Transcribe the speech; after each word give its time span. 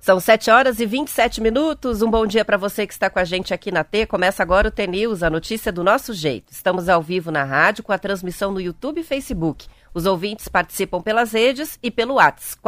São 0.00 0.20
7 0.20 0.50
horas 0.50 0.80
e 0.80 0.84
27 0.84 1.40
minutos. 1.40 2.02
Um 2.02 2.10
bom 2.10 2.26
dia 2.26 2.44
para 2.44 2.58
você 2.58 2.86
que 2.86 2.92
está 2.92 3.08
com 3.08 3.18
a 3.18 3.24
gente 3.24 3.54
aqui 3.54 3.72
na 3.72 3.82
T. 3.84 4.04
Começa 4.04 4.42
agora 4.42 4.68
o 4.68 4.70
T-News, 4.70 5.22
a 5.22 5.30
notícia 5.30 5.72
do 5.72 5.82
nosso 5.82 6.12
jeito. 6.12 6.52
Estamos 6.52 6.90
ao 6.90 7.00
vivo 7.00 7.30
na 7.30 7.44
rádio 7.44 7.82
com 7.82 7.92
a 7.92 7.98
transmissão 7.98 8.52
no 8.52 8.60
YouTube 8.60 9.00
e 9.00 9.04
Facebook. 9.04 9.66
Os 9.94 10.04
ouvintes 10.04 10.46
participam 10.46 11.00
pelas 11.00 11.32
redes 11.32 11.78
e 11.82 11.90
pelo 11.90 12.16
WhatsApp 12.16 12.60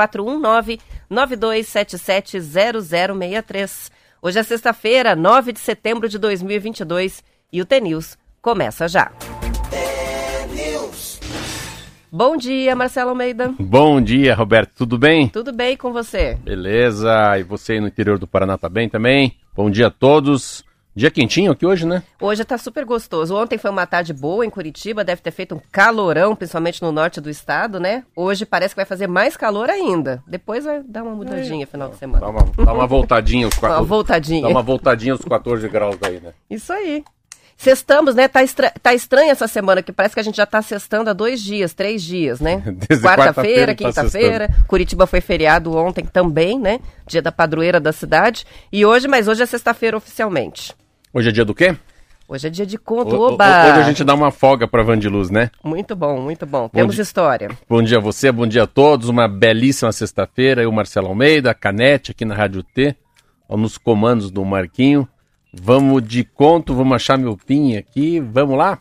419-9277-0063. 1.11 3.91
Hoje 4.23 4.39
é 4.39 4.43
sexta-feira, 4.43 5.15
9 5.15 5.53
de 5.53 5.61
setembro 5.61 6.09
de 6.09 6.19
2022 6.19 7.23
e 7.53 7.61
o 7.61 7.67
T-News 7.67 8.17
começa 8.41 8.89
já. 8.89 9.13
Bom 12.15 12.37
dia, 12.37 12.77
Marcelo 12.77 13.09
Almeida. 13.09 13.55
Bom 13.59 13.99
dia, 13.99 14.35
Roberto. 14.35 14.73
Tudo 14.77 14.99
bem? 14.99 15.31
Tudo 15.31 15.51
bem 15.51 15.79
com 15.79 15.95
você? 15.95 16.35
Beleza. 16.35 17.39
E 17.39 17.43
você 17.43 17.73
aí 17.73 17.81
no 17.81 17.89
interior 17.89 18.19
do 18.19 18.27
Paraná 18.27 18.59
tá 18.59 18.69
bem 18.69 18.87
também? 18.87 19.35
Bom 19.57 19.71
dia 19.71 19.87
a 19.87 19.91
todos. 19.91 20.63
Dia 20.95 21.11
quentinho 21.11 21.51
aqui 21.51 21.65
hoje, 21.65 21.87
né? 21.87 22.03
Hoje 22.21 22.45
tá 22.45 22.59
super 22.59 22.85
gostoso. 22.85 23.35
Ontem 23.35 23.57
foi 23.57 23.71
uma 23.71 23.87
tarde 23.87 24.13
boa 24.13 24.45
em 24.45 24.51
Curitiba, 24.51 25.03
deve 25.03 25.23
ter 25.23 25.31
feito 25.31 25.55
um 25.55 25.61
calorão, 25.73 26.37
principalmente 26.37 26.83
no 26.83 26.93
norte 26.93 27.19
do 27.19 27.31
estado, 27.31 27.81
né? 27.81 28.05
Hoje 28.15 28.45
parece 28.45 28.75
que 28.75 28.81
vai 28.81 28.85
fazer 28.85 29.07
mais 29.07 29.35
calor 29.35 29.71
ainda. 29.71 30.23
Depois 30.27 30.67
vai 30.67 30.83
dar 30.83 31.05
uma 31.05 31.15
mudadinha 31.15 31.63
é. 31.63 31.67
final 31.67 31.89
de 31.89 31.97
semana. 31.97 32.21
Dá 32.21 32.29
uma, 32.29 32.43
dá 32.67 32.73
uma 32.75 32.87
voltadinha 32.87 33.49
os 33.49 33.55
quatro. 33.57 33.79
Uma 33.79 33.87
voltadinha. 33.87 34.43
Dá 34.43 34.49
uma 34.49 34.63
voltadinha 34.63 35.15
os 35.15 35.25
14 35.25 35.67
graus 35.67 35.97
aí, 36.03 36.21
né? 36.21 36.35
Isso 36.51 36.71
aí. 36.75 37.03
Sextamos, 37.63 38.17
né? 38.17 38.27
Tá, 38.27 38.43
estra... 38.43 38.73
tá 38.83 38.93
estranha 38.93 39.31
essa 39.31 39.47
semana, 39.47 39.81
que 39.83 39.93
parece 39.93 40.15
que 40.15 40.21
a 40.21 40.23
gente 40.25 40.37
já 40.37 40.45
tá 40.45 40.61
sextando 40.61 41.09
há 41.09 41.13
dois 41.13 41.41
dias, 41.41 41.73
três 41.73 42.03
dias, 42.03 42.41
né? 42.41 42.61
Quarta-feira, 43.01 43.67
quarta 43.67 43.67
tá 43.67 43.75
quinta-feira. 43.75 44.49
Tá 44.49 44.65
Curitiba 44.67 45.07
foi 45.07 45.21
feriado 45.21 45.73
ontem 45.77 46.05
também, 46.05 46.59
né? 46.59 46.81
Dia 47.07 47.23
da 47.23 47.31
padroeira 47.31 47.79
da 47.79 47.93
cidade. 47.93 48.45
E 48.73 48.85
hoje, 48.85 49.07
mas 49.07 49.29
hoje 49.29 49.45
é 49.45 49.47
sexta-feira 49.47 49.97
oficialmente. 49.97 50.75
Hoje 51.15 51.29
é 51.29 51.33
dia 51.33 51.45
do 51.45 51.55
quê? 51.55 51.77
Hoje 52.27 52.49
é 52.49 52.51
dia 52.51 52.67
de 52.67 52.77
conto, 52.77 53.15
o, 53.15 53.33
oba! 53.33 53.45
Hoje 53.45 53.79
a 53.79 53.83
gente 53.85 54.03
dá 54.03 54.15
uma 54.15 54.33
folga 54.33 54.67
para 54.67 54.83
Vandiluz, 54.83 55.31
né? 55.31 55.49
Muito 55.63 55.95
bom, 55.95 56.21
muito 56.21 56.45
bom. 56.45 56.63
bom 56.63 56.69
Temos 56.69 56.97
dia, 56.97 57.03
história. 57.03 57.49
Bom 57.69 57.81
dia 57.81 57.99
a 57.99 58.01
você, 58.01 58.33
bom 58.33 58.47
dia 58.47 58.65
a 58.65 58.67
todos. 58.67 59.09
Uma 59.09 59.29
belíssima 59.29 59.93
sexta-feira. 59.93 60.65
Eu, 60.65 60.73
Marcelo 60.73 61.07
Almeida, 61.07 61.55
Canete, 61.55 62.11
aqui 62.11 62.25
na 62.25 62.35
Rádio 62.35 62.65
T, 62.65 62.97
nos 63.49 63.79
comandos 63.79 64.33
do 64.33 64.45
Marquinho. 64.45 65.09
Vamos 65.53 66.03
de 66.09 66.25
conto, 66.25 66.75
vamos 66.75 66.97
achar 66.97 67.19
meu 67.19 67.37
pin 67.37 67.77
aqui. 67.77 68.19
Vamos 68.21 68.57
lá? 68.57 68.81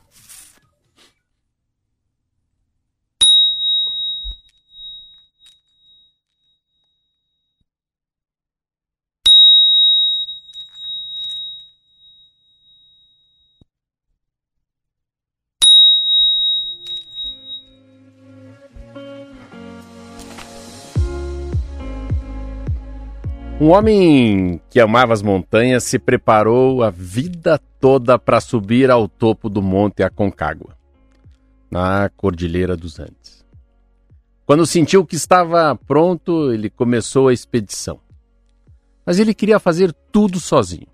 Um 23.62 23.70
homem 23.70 24.60
que 24.72 24.80
amava 24.80 25.14
as 25.14 25.22
montanhas 25.22 25.84
se 25.84 26.00
preparou 26.00 26.82
a 26.82 26.90
vida 26.90 27.62
toda 27.80 28.18
para 28.18 28.42
subir 28.42 28.90
ao 28.90 29.08
topo 29.08 29.48
do 29.48 29.62
Monte 29.62 30.02
Aconcagua, 30.02 30.76
na 31.70 32.10
Cordilheira 32.18 32.76
dos 32.76 33.00
Andes. 33.00 33.46
Quando 34.48 34.66
sentiu 34.66 35.06
que 35.06 35.16
estava 35.16 35.76
pronto, 35.76 36.52
ele 36.52 36.72
começou 36.72 37.28
a 37.28 37.34
expedição. 37.34 38.00
Mas 39.06 39.20
ele 39.20 39.32
queria 39.32 39.60
fazer 39.60 39.94
tudo 40.12 40.40
sozinho. 40.40 40.88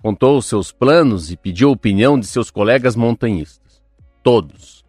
Contou 0.00 0.40
seus 0.40 0.70
planos 0.70 1.32
e 1.32 1.36
pediu 1.36 1.70
a 1.70 1.72
opinião 1.72 2.16
de 2.16 2.28
seus 2.28 2.48
colegas 2.48 2.94
montanhistas. 2.94 3.82
Todos, 4.22 4.84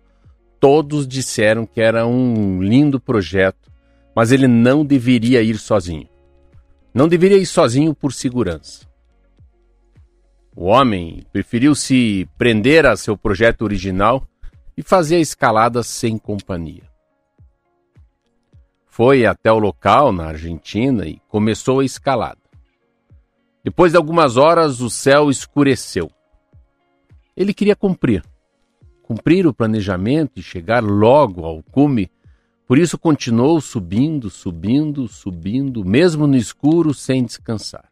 todos 0.59 1.07
disseram 1.07 1.65
que 1.65 1.81
era 1.81 2.05
um 2.05 2.61
lindo 2.61 2.99
projeto, 2.99 3.71
mas 4.15 4.31
ele 4.31 4.47
não 4.47 4.85
deveria 4.85 5.41
ir 5.41 5.57
sozinho. 5.57 6.10
Não 6.93 7.07
deveria 7.07 7.37
ir 7.37 7.45
sozinho 7.45 7.95
por 7.95 8.11
segurança. 8.11 8.85
O 10.55 10.65
homem 10.65 11.25
preferiu 11.31 11.73
se 11.73 12.27
prender 12.37 12.85
a 12.85 12.97
seu 12.97 13.17
projeto 13.17 13.61
original 13.61 14.27
e 14.75 14.83
fazer 14.83 15.15
a 15.15 15.21
escalada 15.21 15.81
sem 15.83 16.17
companhia. 16.17 16.83
Foi 18.85 19.25
até 19.25 19.49
o 19.49 19.57
local, 19.57 20.11
na 20.11 20.25
Argentina, 20.25 21.07
e 21.07 21.21
começou 21.29 21.79
a 21.79 21.85
escalada. 21.85 22.41
Depois 23.63 23.93
de 23.93 23.97
algumas 23.97 24.35
horas, 24.35 24.81
o 24.81 24.89
céu 24.89 25.29
escureceu. 25.29 26.11
Ele 27.35 27.53
queria 27.53 27.75
cumprir. 27.75 28.23
Cumprir 29.01 29.47
o 29.47 29.53
planejamento 29.53 30.33
e 30.39 30.43
chegar 30.43 30.83
logo 30.83 31.45
ao 31.45 31.63
cume 31.63 32.11
por 32.71 32.77
isso 32.77 32.97
continuou 32.97 33.59
subindo, 33.59 34.29
subindo, 34.29 35.05
subindo, 35.05 35.83
mesmo 35.83 36.25
no 36.25 36.37
escuro, 36.37 36.93
sem 36.93 37.21
descansar. 37.21 37.91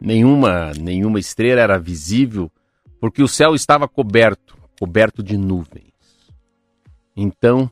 Nenhuma, 0.00 0.72
nenhuma 0.72 1.18
estrela 1.18 1.60
era 1.60 1.78
visível, 1.78 2.50
porque 2.98 3.22
o 3.22 3.28
céu 3.28 3.54
estava 3.54 3.86
coberto, 3.86 4.56
coberto 4.80 5.22
de 5.22 5.36
nuvens. 5.36 5.92
Então, 7.14 7.70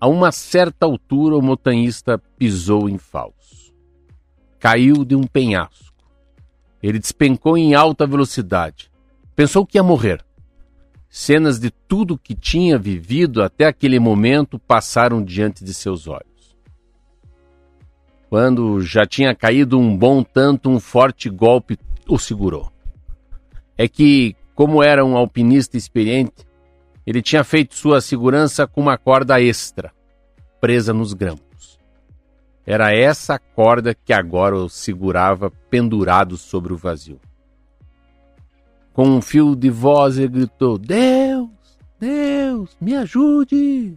a 0.00 0.08
uma 0.08 0.32
certa 0.32 0.86
altura, 0.86 1.36
o 1.36 1.42
montanhista 1.42 2.16
pisou 2.16 2.88
em 2.88 2.96
falso. 2.96 3.74
Caiu 4.58 5.04
de 5.04 5.14
um 5.14 5.24
penhasco. 5.24 6.02
Ele 6.82 6.98
despencou 6.98 7.58
em 7.58 7.74
alta 7.74 8.06
velocidade. 8.06 8.90
Pensou 9.34 9.66
que 9.66 9.76
ia 9.76 9.82
morrer. 9.82 10.24
Cenas 11.08 11.58
de 11.58 11.70
tudo 11.70 12.18
que 12.18 12.34
tinha 12.34 12.78
vivido 12.78 13.42
até 13.42 13.64
aquele 13.64 13.98
momento 13.98 14.58
passaram 14.58 15.22
diante 15.22 15.64
de 15.64 15.72
seus 15.72 16.06
olhos. 16.06 16.56
Quando 18.28 18.80
já 18.80 19.06
tinha 19.06 19.34
caído 19.34 19.78
um 19.78 19.96
bom 19.96 20.22
tanto, 20.22 20.68
um 20.68 20.80
forte 20.80 21.30
golpe 21.30 21.78
o 22.08 22.18
segurou. 22.18 22.70
É 23.78 23.88
que, 23.88 24.36
como 24.54 24.82
era 24.82 25.04
um 25.04 25.16
alpinista 25.16 25.76
experiente, 25.76 26.46
ele 27.06 27.22
tinha 27.22 27.44
feito 27.44 27.74
sua 27.74 28.00
segurança 28.00 28.66
com 28.66 28.80
uma 28.80 28.98
corda 28.98 29.40
extra, 29.40 29.92
presa 30.60 30.92
nos 30.92 31.12
grampos. 31.12 31.78
Era 32.66 32.92
essa 32.92 33.38
corda 33.38 33.94
que 33.94 34.12
agora 34.12 34.56
o 34.56 34.68
segurava 34.68 35.50
pendurado 35.70 36.36
sobre 36.36 36.72
o 36.72 36.76
vazio. 36.76 37.20
Com 38.96 39.08
um 39.08 39.20
fio 39.20 39.54
de 39.54 39.68
voz 39.68 40.16
ele 40.16 40.28
gritou: 40.28 40.78
Deus, 40.78 41.50
Deus, 42.00 42.74
me 42.80 42.96
ajude! 42.96 43.94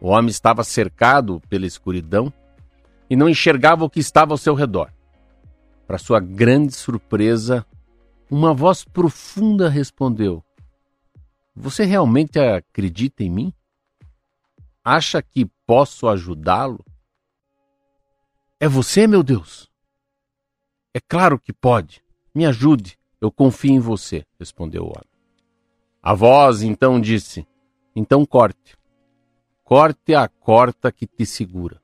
O 0.00 0.08
homem 0.08 0.28
estava 0.28 0.64
cercado 0.64 1.40
pela 1.48 1.66
escuridão 1.66 2.32
e 3.08 3.14
não 3.14 3.28
enxergava 3.28 3.84
o 3.84 3.88
que 3.88 4.00
estava 4.00 4.34
ao 4.34 4.38
seu 4.38 4.54
redor. 4.54 4.92
Para 5.86 5.98
sua 5.98 6.18
grande 6.18 6.74
surpresa, 6.74 7.64
uma 8.28 8.52
voz 8.52 8.84
profunda 8.84 9.68
respondeu: 9.68 10.42
Você 11.54 11.84
realmente 11.84 12.40
acredita 12.40 13.22
em 13.22 13.30
mim? 13.30 13.54
Acha 14.82 15.22
que 15.22 15.48
posso 15.64 16.08
ajudá-lo? 16.08 16.84
É 18.58 18.66
você, 18.66 19.06
meu 19.06 19.22
Deus? 19.22 19.70
É 20.92 20.98
claro 20.98 21.38
que 21.38 21.52
pode. 21.52 22.02
Me 22.34 22.44
ajude. 22.44 22.98
Eu 23.22 23.30
confio 23.30 23.70
em 23.70 23.78
você, 23.78 24.24
respondeu 24.36 24.82
o 24.82 24.88
homem. 24.88 25.08
A 26.02 26.12
voz 26.12 26.60
então 26.60 27.00
disse: 27.00 27.46
Então 27.94 28.26
corte. 28.26 28.76
Corte 29.62 30.12
a 30.12 30.26
corta 30.26 30.90
que 30.90 31.06
te 31.06 31.24
segura. 31.24 31.80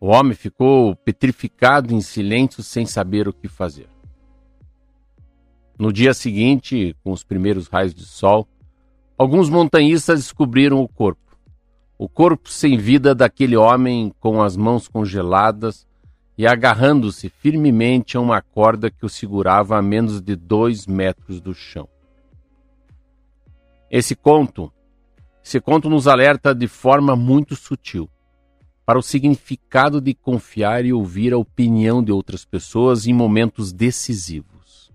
O 0.00 0.08
homem 0.08 0.34
ficou 0.34 0.96
petrificado 0.96 1.94
em 1.94 2.00
silêncio, 2.00 2.60
sem 2.60 2.84
saber 2.84 3.28
o 3.28 3.32
que 3.32 3.46
fazer. 3.46 3.88
No 5.78 5.92
dia 5.92 6.12
seguinte, 6.12 6.96
com 7.04 7.12
os 7.12 7.22
primeiros 7.22 7.68
raios 7.68 7.94
de 7.94 8.04
sol, 8.04 8.48
alguns 9.16 9.48
montanhistas 9.48 10.18
descobriram 10.18 10.82
o 10.82 10.88
corpo. 10.88 11.38
O 11.96 12.08
corpo 12.08 12.50
sem 12.50 12.76
vida 12.76 13.14
daquele 13.14 13.56
homem 13.56 14.12
com 14.18 14.42
as 14.42 14.56
mãos 14.56 14.88
congeladas 14.88 15.86
e 16.36 16.46
agarrando-se 16.46 17.28
firmemente 17.28 18.16
a 18.16 18.20
uma 18.20 18.40
corda 18.40 18.90
que 18.90 19.04
o 19.04 19.08
segurava 19.08 19.76
a 19.76 19.82
menos 19.82 20.20
de 20.20 20.34
dois 20.34 20.86
metros 20.86 21.40
do 21.40 21.54
chão. 21.54 21.88
Esse 23.90 24.16
conto, 24.16 24.72
esse 25.44 25.60
conto 25.60 25.90
nos 25.90 26.08
alerta 26.08 26.54
de 26.54 26.66
forma 26.66 27.14
muito 27.14 27.54
sutil 27.54 28.08
para 28.86 28.98
o 28.98 29.02
significado 29.02 30.00
de 30.00 30.14
confiar 30.14 30.84
e 30.84 30.92
ouvir 30.92 31.32
a 31.32 31.38
opinião 31.38 32.02
de 32.02 32.10
outras 32.10 32.44
pessoas 32.44 33.06
em 33.06 33.12
momentos 33.12 33.72
decisivos. 33.72 34.90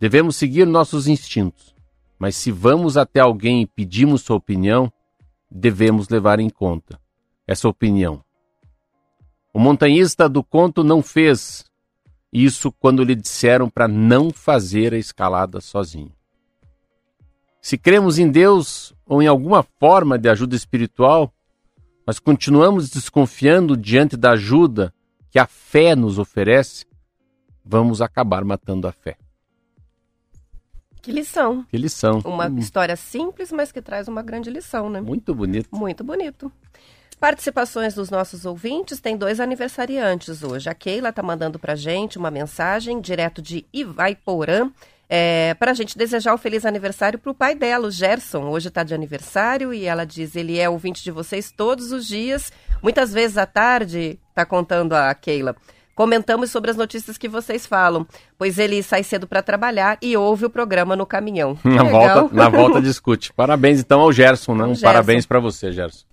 Devemos 0.00 0.36
seguir 0.36 0.66
nossos 0.66 1.06
instintos, 1.06 1.74
mas 2.18 2.36
se 2.36 2.50
vamos 2.50 2.96
até 2.96 3.20
alguém 3.20 3.62
e 3.62 3.66
pedimos 3.66 4.22
sua 4.22 4.36
opinião, 4.36 4.92
devemos 5.50 6.08
levar 6.08 6.40
em 6.40 6.50
conta 6.50 6.98
essa 7.46 7.68
opinião. 7.68 8.23
O 9.54 9.60
montanhista 9.60 10.28
do 10.28 10.42
conto 10.42 10.82
não 10.82 11.00
fez 11.00 11.64
isso 12.32 12.72
quando 12.72 13.04
lhe 13.04 13.14
disseram 13.14 13.70
para 13.70 13.86
não 13.86 14.32
fazer 14.32 14.92
a 14.92 14.98
escalada 14.98 15.60
sozinho. 15.60 16.12
Se 17.62 17.78
cremos 17.78 18.18
em 18.18 18.28
Deus 18.28 18.92
ou 19.06 19.22
em 19.22 19.28
alguma 19.28 19.62
forma 19.62 20.18
de 20.18 20.28
ajuda 20.28 20.56
espiritual, 20.56 21.32
mas 22.04 22.18
continuamos 22.18 22.90
desconfiando 22.90 23.76
diante 23.76 24.16
da 24.16 24.32
ajuda 24.32 24.92
que 25.30 25.38
a 25.38 25.46
fé 25.46 25.94
nos 25.94 26.18
oferece, 26.18 26.84
vamos 27.64 28.02
acabar 28.02 28.44
matando 28.44 28.88
a 28.88 28.92
fé. 28.92 29.16
Que 31.00 31.12
lição. 31.12 31.64
Que 31.70 31.78
lição. 31.78 32.18
Uma 32.24 32.48
hum. 32.48 32.58
história 32.58 32.96
simples, 32.96 33.52
mas 33.52 33.70
que 33.70 33.80
traz 33.80 34.08
uma 34.08 34.22
grande 34.22 34.50
lição, 34.50 34.90
né? 34.90 35.00
Muito 35.00 35.32
bonito. 35.32 35.68
Muito 35.70 36.02
bonito. 36.02 36.50
Participações 37.20 37.94
dos 37.94 38.10
nossos 38.10 38.44
ouvintes, 38.44 39.00
tem 39.00 39.16
dois 39.16 39.40
aniversariantes 39.40 40.42
hoje. 40.42 40.68
A 40.68 40.74
Keila 40.74 41.08
está 41.08 41.22
mandando 41.22 41.58
para 41.58 41.74
gente 41.74 42.18
uma 42.18 42.30
mensagem 42.30 43.00
direto 43.00 43.40
de 43.40 43.64
Ivaiporã, 43.72 44.70
é, 45.08 45.54
para 45.54 45.70
a 45.70 45.74
gente 45.74 45.96
desejar 45.96 46.34
um 46.34 46.38
feliz 46.38 46.64
aniversário 46.64 47.18
para 47.18 47.30
o 47.30 47.34
pai 47.34 47.54
dela, 47.54 47.86
o 47.86 47.90
Gerson. 47.90 48.44
Hoje 48.44 48.68
está 48.68 48.82
de 48.82 48.94
aniversário 48.94 49.72
e 49.72 49.84
ela 49.84 50.04
diz 50.04 50.34
ele 50.34 50.58
é 50.58 50.68
ouvinte 50.68 51.04
de 51.04 51.10
vocês 51.10 51.52
todos 51.52 51.92
os 51.92 52.06
dias, 52.06 52.52
muitas 52.82 53.12
vezes 53.12 53.36
à 53.36 53.46
tarde, 53.46 54.18
está 54.30 54.44
contando 54.44 54.94
a 54.94 55.14
Keila. 55.14 55.54
Comentamos 55.94 56.50
sobre 56.50 56.72
as 56.72 56.76
notícias 56.76 57.16
que 57.16 57.28
vocês 57.28 57.64
falam, 57.66 58.04
pois 58.36 58.58
ele 58.58 58.82
sai 58.82 59.04
cedo 59.04 59.28
para 59.28 59.40
trabalhar 59.42 59.96
e 60.02 60.16
ouve 60.16 60.44
o 60.44 60.50
programa 60.50 60.96
no 60.96 61.06
caminhão. 61.06 61.56
Na 61.62 61.84
volta, 61.84 62.34
na 62.34 62.48
volta 62.48 62.82
discute. 62.82 63.32
Parabéns 63.32 63.78
então 63.78 64.00
ao 64.00 64.12
Gerson, 64.12 64.56
né? 64.56 64.64
Um 64.64 64.68
Gerson. 64.68 64.84
parabéns 64.84 65.24
para 65.24 65.38
você, 65.38 65.70
Gerson. 65.70 66.04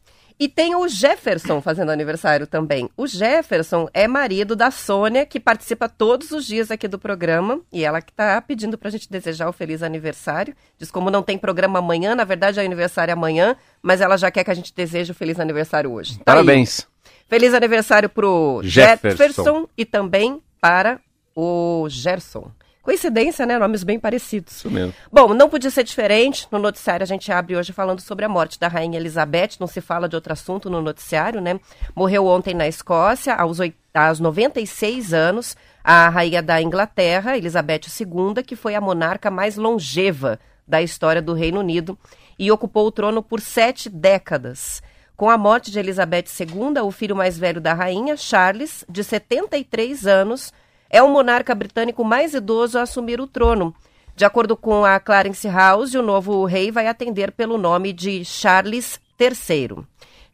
E 0.41 0.49
tem 0.49 0.73
o 0.73 0.87
Jefferson 0.87 1.61
fazendo 1.61 1.91
aniversário 1.91 2.47
também. 2.47 2.89
O 2.97 3.05
Jefferson 3.05 3.87
é 3.93 4.07
marido 4.07 4.55
da 4.55 4.71
Sônia, 4.71 5.23
que 5.23 5.39
participa 5.39 5.87
todos 5.87 6.31
os 6.31 6.47
dias 6.47 6.71
aqui 6.71 6.87
do 6.87 6.97
programa. 6.97 7.61
E 7.71 7.85
ela 7.85 8.01
que 8.01 8.09
está 8.09 8.41
pedindo 8.41 8.75
para 8.75 8.87
a 8.87 8.91
gente 8.91 9.07
desejar 9.07 9.47
o 9.47 9.53
feliz 9.53 9.83
aniversário. 9.83 10.55
Diz 10.79 10.89
como 10.89 11.11
não 11.11 11.21
tem 11.21 11.37
programa 11.37 11.77
amanhã, 11.77 12.15
na 12.15 12.23
verdade 12.23 12.59
é 12.59 12.65
aniversário 12.65 13.13
amanhã, 13.13 13.55
mas 13.83 14.01
ela 14.01 14.17
já 14.17 14.31
quer 14.31 14.43
que 14.43 14.49
a 14.49 14.55
gente 14.55 14.73
deseje 14.73 15.11
o 15.11 15.13
feliz 15.13 15.39
aniversário 15.39 15.91
hoje. 15.91 16.17
Tá 16.17 16.23
Parabéns. 16.33 16.87
Aí. 17.05 17.11
Feliz 17.29 17.53
aniversário 17.53 18.09
pro 18.09 18.61
Jefferson. 18.63 19.23
Jefferson 19.23 19.69
e 19.77 19.85
também 19.85 20.41
para 20.59 20.99
o 21.35 21.85
Gerson. 21.87 22.49
Coincidência, 22.81 23.45
né? 23.45 23.59
Nomes 23.59 23.83
bem 23.83 23.99
parecidos. 23.99 24.57
Isso 24.57 24.71
mesmo. 24.71 24.93
Bom, 25.11 25.33
não 25.33 25.47
podia 25.47 25.69
ser 25.69 25.83
diferente. 25.83 26.47
No 26.51 26.57
noticiário 26.57 27.03
a 27.03 27.07
gente 27.07 27.31
abre 27.31 27.55
hoje 27.55 27.71
falando 27.71 28.01
sobre 28.01 28.25
a 28.25 28.29
morte 28.29 28.59
da 28.59 28.67
Rainha 28.67 28.99
Elizabeth. 28.99 29.51
Não 29.59 29.67
se 29.67 29.81
fala 29.81 30.09
de 30.09 30.15
outro 30.15 30.33
assunto 30.33 30.69
no 30.69 30.81
noticiário, 30.81 31.39
né? 31.39 31.59
Morreu 31.95 32.25
ontem 32.25 32.55
na 32.55 32.67
Escócia, 32.67 33.35
aos, 33.35 33.59
8, 33.59 33.75
aos 33.93 34.19
96 34.19 35.13
anos, 35.13 35.55
a 35.83 36.09
Rainha 36.09 36.41
da 36.41 36.59
Inglaterra, 36.59 37.37
Elizabeth 37.37 37.81
II, 37.99 38.43
que 38.43 38.55
foi 38.55 38.73
a 38.73 38.81
monarca 38.81 39.29
mais 39.29 39.57
longeva 39.57 40.39
da 40.67 40.81
história 40.81 41.21
do 41.21 41.33
Reino 41.33 41.59
Unido 41.59 41.97
e 42.39 42.51
ocupou 42.51 42.87
o 42.87 42.91
trono 42.91 43.21
por 43.21 43.41
sete 43.41 43.89
décadas. 43.89 44.81
Com 45.15 45.29
a 45.29 45.37
morte 45.37 45.69
de 45.69 45.77
Elizabeth 45.77 46.25
II, 46.39 46.81
o 46.83 46.89
filho 46.89 47.15
mais 47.15 47.37
velho 47.37 47.61
da 47.61 47.75
rainha, 47.75 48.17
Charles, 48.17 48.83
de 48.89 49.03
73 49.03 50.07
anos, 50.07 50.51
é 50.91 51.01
o 51.01 51.09
monarca 51.09 51.55
britânico 51.55 52.03
mais 52.03 52.33
idoso 52.33 52.77
a 52.77 52.81
assumir 52.81 53.21
o 53.21 53.25
trono. 53.25 53.73
De 54.13 54.25
acordo 54.25 54.57
com 54.57 54.83
a 54.83 54.99
Clarence 54.99 55.47
House, 55.47 55.95
o 55.95 56.01
novo 56.01 56.43
rei 56.43 56.69
vai 56.69 56.87
atender 56.87 57.31
pelo 57.31 57.57
nome 57.57 57.93
de 57.93 58.25
Charles 58.25 58.99
III. 59.17 59.85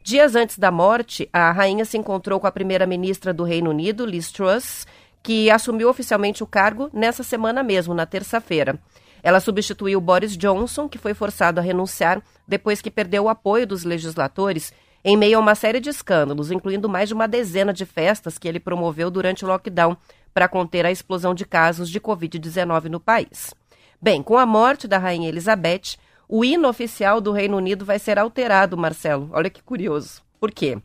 Dias 0.02 0.34
antes 0.34 0.58
da 0.58 0.70
morte, 0.72 1.28
a 1.32 1.52
rainha 1.52 1.84
se 1.84 1.96
encontrou 1.96 2.40
com 2.40 2.46
a 2.48 2.52
primeira-ministra 2.52 3.32
do 3.32 3.44
Reino 3.44 3.70
Unido, 3.70 4.04
Liz 4.04 4.32
Truss, 4.32 4.84
que 5.22 5.48
assumiu 5.48 5.88
oficialmente 5.88 6.42
o 6.42 6.46
cargo 6.46 6.90
nessa 6.92 7.22
semana 7.22 7.62
mesmo, 7.62 7.94
na 7.94 8.04
terça-feira. 8.04 8.80
Ela 9.22 9.40
substituiu 9.40 10.00
Boris 10.00 10.36
Johnson, 10.36 10.88
que 10.88 10.98
foi 10.98 11.14
forçado 11.14 11.60
a 11.60 11.62
renunciar 11.62 12.20
depois 12.46 12.80
que 12.80 12.90
perdeu 12.90 13.24
o 13.24 13.28
apoio 13.28 13.66
dos 13.66 13.84
legisladores 13.84 14.72
em 15.04 15.16
meio 15.16 15.38
a 15.38 15.40
uma 15.40 15.54
série 15.54 15.80
de 15.80 15.88
escândalos, 15.88 16.50
incluindo 16.50 16.88
mais 16.88 17.08
de 17.08 17.14
uma 17.14 17.28
dezena 17.28 17.72
de 17.72 17.86
festas 17.86 18.38
que 18.38 18.48
ele 18.48 18.58
promoveu 18.58 19.10
durante 19.10 19.44
o 19.44 19.48
lockdown 19.48 19.96
para 20.32 20.48
conter 20.48 20.86
a 20.86 20.90
explosão 20.90 21.34
de 21.34 21.44
casos 21.44 21.90
de 21.90 22.00
Covid-19 22.00 22.84
no 22.84 23.00
país. 23.00 23.54
Bem, 24.00 24.22
com 24.22 24.38
a 24.38 24.46
morte 24.46 24.86
da 24.86 24.98
Rainha 24.98 25.28
Elizabeth, 25.28 25.96
o 26.28 26.44
hino 26.44 26.68
oficial 26.68 27.20
do 27.20 27.32
Reino 27.32 27.56
Unido 27.56 27.84
vai 27.84 27.98
ser 27.98 28.18
alterado, 28.18 28.76
Marcelo. 28.76 29.30
Olha 29.32 29.50
que 29.50 29.62
curioso. 29.62 30.22
Por 30.38 30.52
quê? 30.52 30.78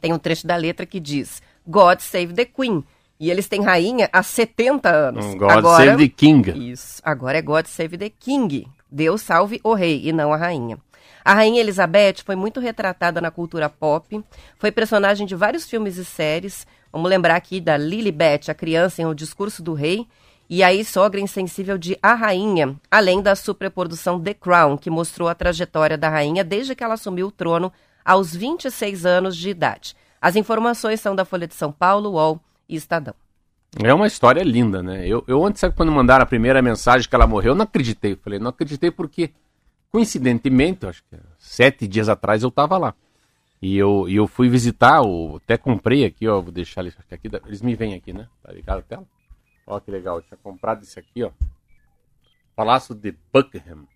Tem 0.00 0.12
um 0.12 0.18
trecho 0.18 0.46
da 0.46 0.56
letra 0.56 0.84
que 0.84 1.00
diz 1.00 1.40
God 1.66 2.00
Save 2.00 2.34
the 2.34 2.44
Queen. 2.44 2.84
E 3.18 3.30
eles 3.30 3.46
têm 3.48 3.62
rainha 3.62 4.10
há 4.12 4.22
70 4.22 4.88
anos. 4.90 5.34
God 5.34 5.50
agora, 5.50 5.84
Save 5.84 6.08
the 6.08 6.14
King. 6.14 6.70
Isso. 6.72 7.00
Agora 7.04 7.38
é 7.38 7.42
God 7.42 7.66
Save 7.66 7.96
the 7.96 8.10
King. 8.10 8.66
Deus 8.90 9.22
salve 9.22 9.60
o 9.62 9.72
rei 9.74 10.02
e 10.04 10.12
não 10.12 10.32
a 10.32 10.36
rainha. 10.36 10.76
A 11.24 11.34
Rainha 11.34 11.60
Elizabeth 11.60 12.16
foi 12.24 12.34
muito 12.34 12.58
retratada 12.58 13.20
na 13.20 13.30
cultura 13.30 13.68
pop, 13.68 14.22
foi 14.58 14.72
personagem 14.72 15.24
de 15.24 15.36
vários 15.36 15.64
filmes 15.66 15.96
e 15.96 16.04
séries. 16.04 16.66
Vamos 16.92 17.08
lembrar 17.08 17.36
aqui 17.36 17.60
da 17.60 17.76
Lilibet, 17.76 18.50
a 18.50 18.54
criança 18.54 19.00
em 19.00 19.06
O 19.06 19.14
Discurso 19.14 19.62
do 19.62 19.72
Rei, 19.72 20.06
e 20.48 20.62
aí 20.62 20.84
sogra 20.84 21.20
insensível 21.20 21.78
de 21.78 21.98
A 22.02 22.14
Rainha, 22.14 22.76
além 22.90 23.22
da 23.22 23.34
superprodução 23.34 24.20
The 24.20 24.34
Crown, 24.34 24.76
que 24.76 24.90
mostrou 24.90 25.28
a 25.28 25.34
trajetória 25.34 25.96
da 25.96 26.08
rainha 26.10 26.44
desde 26.44 26.74
que 26.74 26.84
ela 26.84 26.94
assumiu 26.94 27.28
o 27.28 27.32
trono 27.32 27.72
aos 28.04 28.36
26 28.36 29.06
anos 29.06 29.36
de 29.36 29.48
idade. 29.48 29.96
As 30.20 30.36
informações 30.36 31.00
são 31.00 31.16
da 31.16 31.24
Folha 31.24 31.46
de 31.46 31.54
São 31.54 31.72
Paulo, 31.72 32.10
UOL 32.10 32.40
e 32.68 32.76
Estadão. 32.76 33.14
É 33.82 33.94
uma 33.94 34.06
história 34.06 34.42
linda, 34.42 34.82
né? 34.82 35.06
Eu, 35.08 35.24
eu 35.26 35.42
antes, 35.44 35.60
sabe, 35.60 35.74
quando 35.74 35.90
mandaram 35.90 36.22
a 36.22 36.26
primeira 36.26 36.60
mensagem 36.60 37.08
que 37.08 37.14
ela 37.14 37.26
morreu, 37.26 37.52
eu 37.52 37.56
não 37.56 37.64
acreditei. 37.64 38.12
Eu 38.12 38.18
falei, 38.18 38.38
não 38.38 38.50
acreditei 38.50 38.90
porque 38.90 39.32
Coincidentemente, 39.92 40.86
acho 40.86 41.02
que 41.04 41.18
sete 41.38 41.86
dias 41.86 42.08
atrás 42.08 42.42
eu 42.42 42.48
estava 42.48 42.78
lá. 42.78 42.94
E 43.62 43.78
eu, 43.78 44.08
e 44.08 44.16
eu 44.16 44.26
fui 44.26 44.48
visitar, 44.48 45.02
o, 45.02 45.36
até 45.36 45.56
comprei 45.56 46.04
aqui, 46.04 46.26
ó, 46.26 46.40
vou 46.40 46.50
deixar 46.50 46.80
eles 46.80 46.96
aqui, 47.08 47.30
eles 47.46 47.62
me 47.62 47.76
vêm 47.76 47.94
aqui, 47.94 48.12
né? 48.12 48.26
Tá 48.42 48.52
ligado 48.52 48.80
a 48.80 48.82
tela? 48.82 49.04
Ó 49.64 49.78
que 49.78 49.88
legal, 49.88 50.16
eu 50.16 50.22
tinha 50.22 50.36
comprado 50.42 50.82
esse 50.82 50.98
aqui, 50.98 51.22
ó. 51.22 51.30
Palácio 52.56 52.92
de 52.92 53.14
Buckingham. 53.32 53.86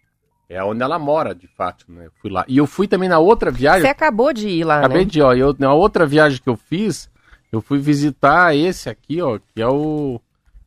É 0.48 0.62
onde 0.62 0.80
ela 0.80 0.96
mora, 1.00 1.34
de 1.34 1.48
fato, 1.48 1.84
né? 1.88 2.06
Eu 2.06 2.12
fui 2.20 2.30
lá. 2.30 2.44
E 2.46 2.56
eu 2.56 2.66
fui 2.68 2.86
também 2.86 3.08
na 3.08 3.18
outra 3.18 3.50
viagem. 3.50 3.82
Você 3.82 3.88
acabou 3.88 4.32
de 4.32 4.48
ir 4.48 4.62
lá, 4.62 4.78
Acabei 4.78 5.04
né? 5.04 5.10
de 5.10 5.18
ir, 5.18 5.22
ó. 5.22 5.34
Eu, 5.34 5.54
na 5.58 5.74
outra 5.74 6.06
viagem 6.06 6.40
que 6.40 6.48
eu 6.48 6.56
fiz, 6.56 7.10
eu 7.50 7.60
fui 7.60 7.80
visitar 7.80 8.54
esse 8.54 8.88
aqui, 8.88 9.20
ó, 9.20 9.40
que 9.40 9.60
é 9.60 9.66
o 9.66 10.20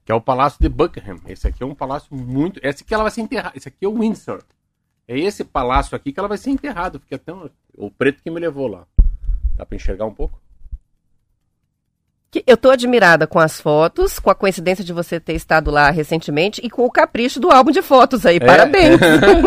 que 0.03 0.11
é 0.11 0.15
o 0.15 0.19
Palácio 0.19 0.59
de 0.59 0.67
Buckingham. 0.67 1.19
Esse 1.27 1.47
aqui 1.47 1.63
é 1.63 1.65
um 1.65 1.75
palácio 1.75 2.13
muito, 2.13 2.59
esse 2.63 2.83
aqui 2.83 2.93
ela 2.93 3.03
vai 3.03 3.11
ser 3.11 3.21
enterrada. 3.21 3.55
Esse 3.55 3.69
aqui 3.69 3.85
é 3.85 3.87
o 3.87 3.99
Windsor. 3.99 4.43
É 5.07 5.17
esse 5.17 5.43
palácio 5.43 5.95
aqui 5.95 6.11
que 6.11 6.19
ela 6.19 6.27
vai 6.27 6.37
ser 6.37 6.49
enterrada, 6.49 6.99
porque 6.99 7.15
até 7.15 7.31
o 7.75 7.89
preto 7.89 8.21
que 8.21 8.29
me 8.29 8.39
levou 8.39 8.67
lá. 8.67 8.85
Dá 9.59 9.65
para 9.65 9.75
enxergar 9.75 10.05
um 10.05 10.13
pouco? 10.13 10.39
Eu 12.47 12.55
tô 12.55 12.69
admirada 12.69 13.27
com 13.27 13.39
as 13.39 13.59
fotos, 13.59 14.19
com 14.19 14.29
a 14.29 14.35
coincidência 14.35 14.85
de 14.85 14.93
você 14.93 15.19
ter 15.19 15.33
estado 15.33 15.69
lá 15.69 15.89
recentemente 15.89 16.61
e 16.63 16.69
com 16.69 16.85
o 16.85 16.91
capricho 16.91 17.41
do 17.41 17.51
álbum 17.51 17.71
de 17.71 17.81
fotos 17.81 18.25
aí. 18.25 18.37
É. 18.37 18.39
Parabéns! 18.39 18.97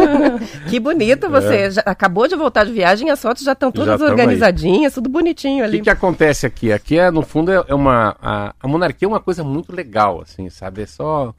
que 0.69 0.78
bonito 0.78 1.31
você. 1.31 1.69
É. 1.78 1.83
Acabou 1.87 2.28
de 2.28 2.37
voltar 2.37 2.64
de 2.64 2.73
viagem 2.73 3.09
e 3.09 3.11
as 3.11 3.23
fotos 3.23 3.42
já 3.42 3.52
estão 3.52 3.73
todas 3.73 3.99
já 3.99 4.07
organizadinhas, 4.07 4.92
tudo 4.92 5.09
bonitinho 5.09 5.64
ali. 5.64 5.76
O 5.76 5.81
que, 5.81 5.85
que, 5.85 5.90
acontece 5.90 6.45
aqui? 6.45 6.73
Aqui, 6.73 6.99
é, 6.99 7.11
no 7.11 7.23
fundo, 7.23 7.50
é 7.50 7.75
uma. 7.75 8.16
A, 8.21 8.54
a 8.61 8.69
monarquia 8.69 9.07
é 9.07 9.09
uma 9.09 9.21
coisa 9.21 9.42
muito 9.42 9.75
legal, 9.75 10.21
assim, 10.21 10.50
sabe? 10.50 10.83
É 10.83 10.87
só 10.87 11.33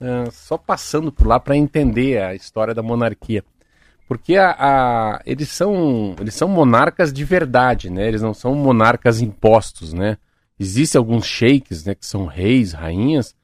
uh, 0.00 0.32
só 0.32 0.58
passando 0.58 1.12
por 1.12 1.28
lá 1.28 1.38
para 1.38 1.56
entender 1.56 2.20
a 2.20 2.34
história 2.34 2.74
da 2.74 2.82
monarquia. 2.82 3.44
Porque 4.06 4.36
a, 4.36 4.50
a, 4.58 5.22
eles, 5.24 5.48
são, 5.48 6.14
eles 6.20 6.34
são 6.34 6.48
monarcas 6.48 7.12
de 7.12 7.24
verdade, 7.24 7.88
né? 7.88 8.06
Eles 8.06 8.22
não 8.22 8.34
são 8.34 8.54
monarcas 8.54 9.20
impostos, 9.20 9.92
né? 9.92 10.18
Existem 10.58 10.98
alguns 10.98 11.26
sheiks, 11.26 11.84
né, 11.84 11.94
que 11.94 12.06
são 12.06 12.26
reis, 12.26 12.72
rainhas, 12.72 13.34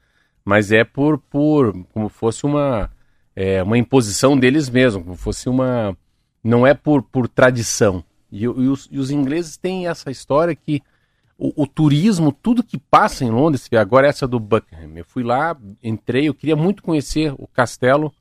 mas 0.45 0.71
é 0.71 0.83
por, 0.83 1.17
por 1.17 1.73
como 1.93 2.07
fosse 2.07 2.45
uma, 2.45 2.89
é, 3.35 3.61
uma 3.61 3.77
imposição 3.77 4.37
deles 4.37 4.69
mesmos, 4.69 5.03
como 5.03 5.15
fosse 5.15 5.49
uma... 5.49 5.95
Não 6.43 6.65
é 6.65 6.73
por, 6.73 7.03
por 7.03 7.27
tradição. 7.27 8.03
E, 8.31 8.43
e, 8.43 8.47
os, 8.47 8.87
e 8.89 8.97
os 8.97 9.11
ingleses 9.11 9.57
têm 9.57 9.87
essa 9.87 10.09
história 10.09 10.55
que 10.55 10.81
o, 11.37 11.63
o, 11.63 11.67
turismo, 11.67 12.31
tudo 12.31 12.63
que 12.63 12.77
passa 12.77 13.25
em 13.25 13.29
Londres, 13.29 13.67
agora 13.73 14.07
essa 14.07 14.27
do 14.27 14.39
Buckingham. 14.39 14.91
Eu 14.95 15.05
fui 15.05 15.23
lá, 15.23 15.57
entrei, 15.83 16.29
eu 16.29 16.33
queria 16.33 16.55
muito 16.55 16.81
conhecer 16.81 17.33
o 17.37 17.47
castelo, 17.47 18.13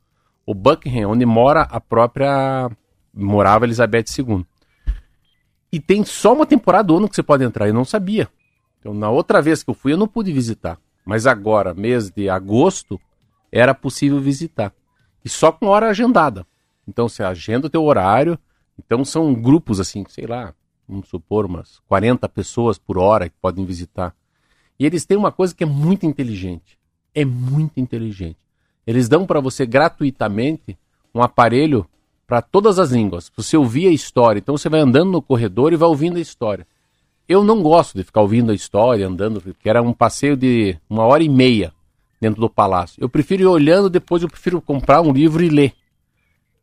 o 0.51 0.55
Buckingham, 0.55 1.13
onde 1.13 1.25
mora 1.25 1.63
a 1.63 1.81
própria. 1.81 2.69
morava 3.15 3.65
Elizabeth 3.65 4.07
II. 4.19 4.45
E 5.71 5.79
tem 5.79 6.05
só 6.05 6.33
uma 6.33 6.45
temporada 6.45 6.89
do 6.89 6.97
ano 6.97 7.09
que 7.09 7.15
você 7.15 7.23
pode 7.23 7.45
entrar, 7.45 7.69
eu 7.69 7.75
não 7.75 7.85
sabia. 7.85 8.29
Então, 8.81 8.93
na 8.93 9.09
outra 9.09 9.41
vez 9.41 9.63
que 9.63 9.71
eu 9.71 9.75
fui, 9.75 9.93
eu 9.93 9.97
não 9.97 10.09
pude 10.09 10.33
visitar. 10.33 10.77
Mas 11.05 11.25
agora, 11.25 11.73
mês 11.73 12.11
de 12.11 12.29
agosto, 12.29 13.01
era 13.53 13.73
possível 13.73 14.21
visitar. 14.21 14.75
E 15.25 15.29
só 15.29 15.53
com 15.53 15.67
hora 15.67 15.89
agendada. 15.89 16.45
Então, 16.89 17.09
você 17.09 17.23
agenda 17.23 17.69
o 17.69 17.71
teu 17.71 17.85
horário, 17.85 18.37
Então 18.77 19.05
são 19.05 19.33
grupos 19.33 19.79
assim, 19.79 20.05
sei 20.09 20.27
lá, 20.27 20.53
vamos 20.89 21.09
supor 21.09 21.45
umas 21.47 21.79
40 21.87 22.29
pessoas 22.29 22.77
por 22.77 22.99
hora 22.99 23.29
que 23.29 23.37
podem 23.41 23.65
visitar. 23.65 24.17
E 24.79 24.85
eles 24.85 25.05
têm 25.05 25.17
uma 25.17 25.31
coisa 25.31 25.55
que 25.55 25.63
é 25.63 25.67
muito 25.67 26.07
inteligente. 26.07 26.77
É 27.15 27.25
muito 27.25 27.79
inteligente. 27.79 28.50
Eles 28.87 29.09
dão 29.09 29.27
para 29.27 29.41
você 29.41 29.67
gratuitamente 29.67 30.79
um 31.15 31.23
aparelho 31.23 31.87
para 32.27 32.41
todas 32.41 32.79
as 32.79 32.91
línguas. 32.91 33.31
Você 33.37 33.57
ouvir 33.57 33.89
a 33.89 33.93
história. 33.93 34.39
Então 34.39 34.57
você 34.57 34.69
vai 34.69 34.81
andando 34.81 35.11
no 35.11 35.23
corredor 35.23 35.73
e 35.73 35.77
vai 35.77 35.89
ouvindo 35.89 36.17
a 36.17 36.21
história. 36.21 36.67
Eu 37.29 37.45
não 37.45 37.63
gosto 37.63 37.97
de 37.97 38.03
ficar 38.03 38.23
ouvindo 38.23 38.51
a 38.51 38.55
história, 38.55 39.07
andando, 39.07 39.41
porque 39.41 39.69
era 39.69 39.81
um 39.81 39.93
passeio 39.93 40.37
de 40.37 40.77
uma 40.89 41.05
hora 41.05 41.23
e 41.23 41.29
meia 41.29 41.73
dentro 42.21 42.41
do 42.41 42.51
palácio. 42.51 43.01
Eu 43.01 43.09
prefiro 43.09 43.45
ir 43.45 43.47
olhando, 43.47 43.89
depois 43.89 44.23
eu 44.23 44.29
prefiro 44.29 44.61
comprar 44.61 45.01
um 45.01 45.13
livro 45.13 45.43
e 45.45 45.49
ler. 45.49 45.73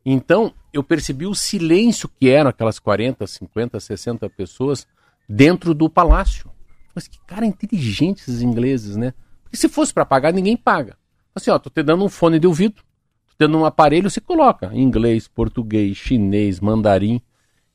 Então, 0.04 0.52
eu 0.70 0.82
percebi 0.82 1.26
o 1.26 1.34
silêncio 1.34 2.06
que 2.20 2.28
eram 2.28 2.50
aquelas 2.50 2.78
40, 2.78 3.26
50, 3.26 3.80
60 3.80 4.28
pessoas 4.28 4.86
dentro 5.26 5.72
do 5.72 5.88
palácio. 5.88 6.50
Mas 6.94 7.08
que 7.08 7.18
cara 7.26 7.46
inteligente 7.46 8.20
esses 8.20 8.42
ingleses, 8.42 8.94
né? 8.94 9.14
Porque 9.42 9.56
se 9.56 9.70
fosse 9.70 9.94
para 9.94 10.04
pagar, 10.04 10.34
ninguém 10.34 10.54
paga. 10.54 10.97
Assim, 11.38 11.50
ó, 11.50 11.58
tô 11.58 11.70
te 11.70 11.82
dando 11.82 12.04
um 12.04 12.08
fone 12.08 12.38
de 12.38 12.46
ouvido, 12.46 12.74
tô 12.74 13.32
te 13.32 13.38
dando 13.38 13.58
um 13.58 13.64
aparelho, 13.64 14.10
você 14.10 14.20
coloca 14.20 14.70
inglês, 14.74 15.26
português, 15.26 15.96
chinês, 15.96 16.60
mandarim. 16.60 17.20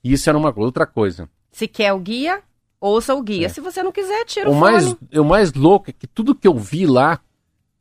E 0.03 0.13
isso 0.13 0.29
era 0.29 0.38
uma 0.38 0.53
outra 0.55 0.86
coisa. 0.86 1.29
Se 1.51 1.67
quer 1.67 1.93
o 1.93 2.00
guia, 2.00 2.41
ouça 2.79 3.15
o 3.15 3.22
guia. 3.24 3.46
É. 3.46 3.50
Se 3.50 3.62
você 3.62 3.82
não 3.82 3.91
quiser, 3.91 4.25
tira 4.25 4.50
o, 4.50 4.53
o 4.53 4.55
mais, 4.55 4.84
fone. 4.84 5.20
O 5.20 5.24
mais 5.24 5.53
louco 5.53 5.89
é 5.89 5.93
que 5.93 6.05
tudo 6.05 6.36
que 6.36 6.48
eu 6.48 6.55
vi 6.55 6.86
lá 6.86 7.20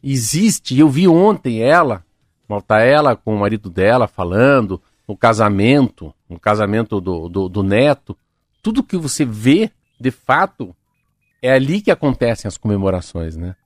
existe. 0.02 0.78
Eu 0.78 0.88
vi 0.88 1.08
ontem 1.08 1.62
ela, 1.62 2.04
tá 2.66 2.80
ela 2.80 3.16
com 3.16 3.34
o 3.34 3.40
marido 3.40 3.68
dela 3.68 4.06
falando, 4.06 4.80
no 5.06 5.16
casamento, 5.16 6.14
no 6.28 6.38
casamento 6.38 7.00
do, 7.00 7.28
do, 7.28 7.48
do 7.48 7.62
neto. 7.62 8.16
Tudo 8.62 8.84
que 8.84 8.96
você 8.96 9.24
vê, 9.24 9.70
de 10.00 10.10
fato, 10.12 10.74
é 11.42 11.52
ali 11.52 11.80
que 11.80 11.90
acontecem 11.90 12.48
as 12.48 12.56
comemorações, 12.56 13.36
né? 13.36 13.56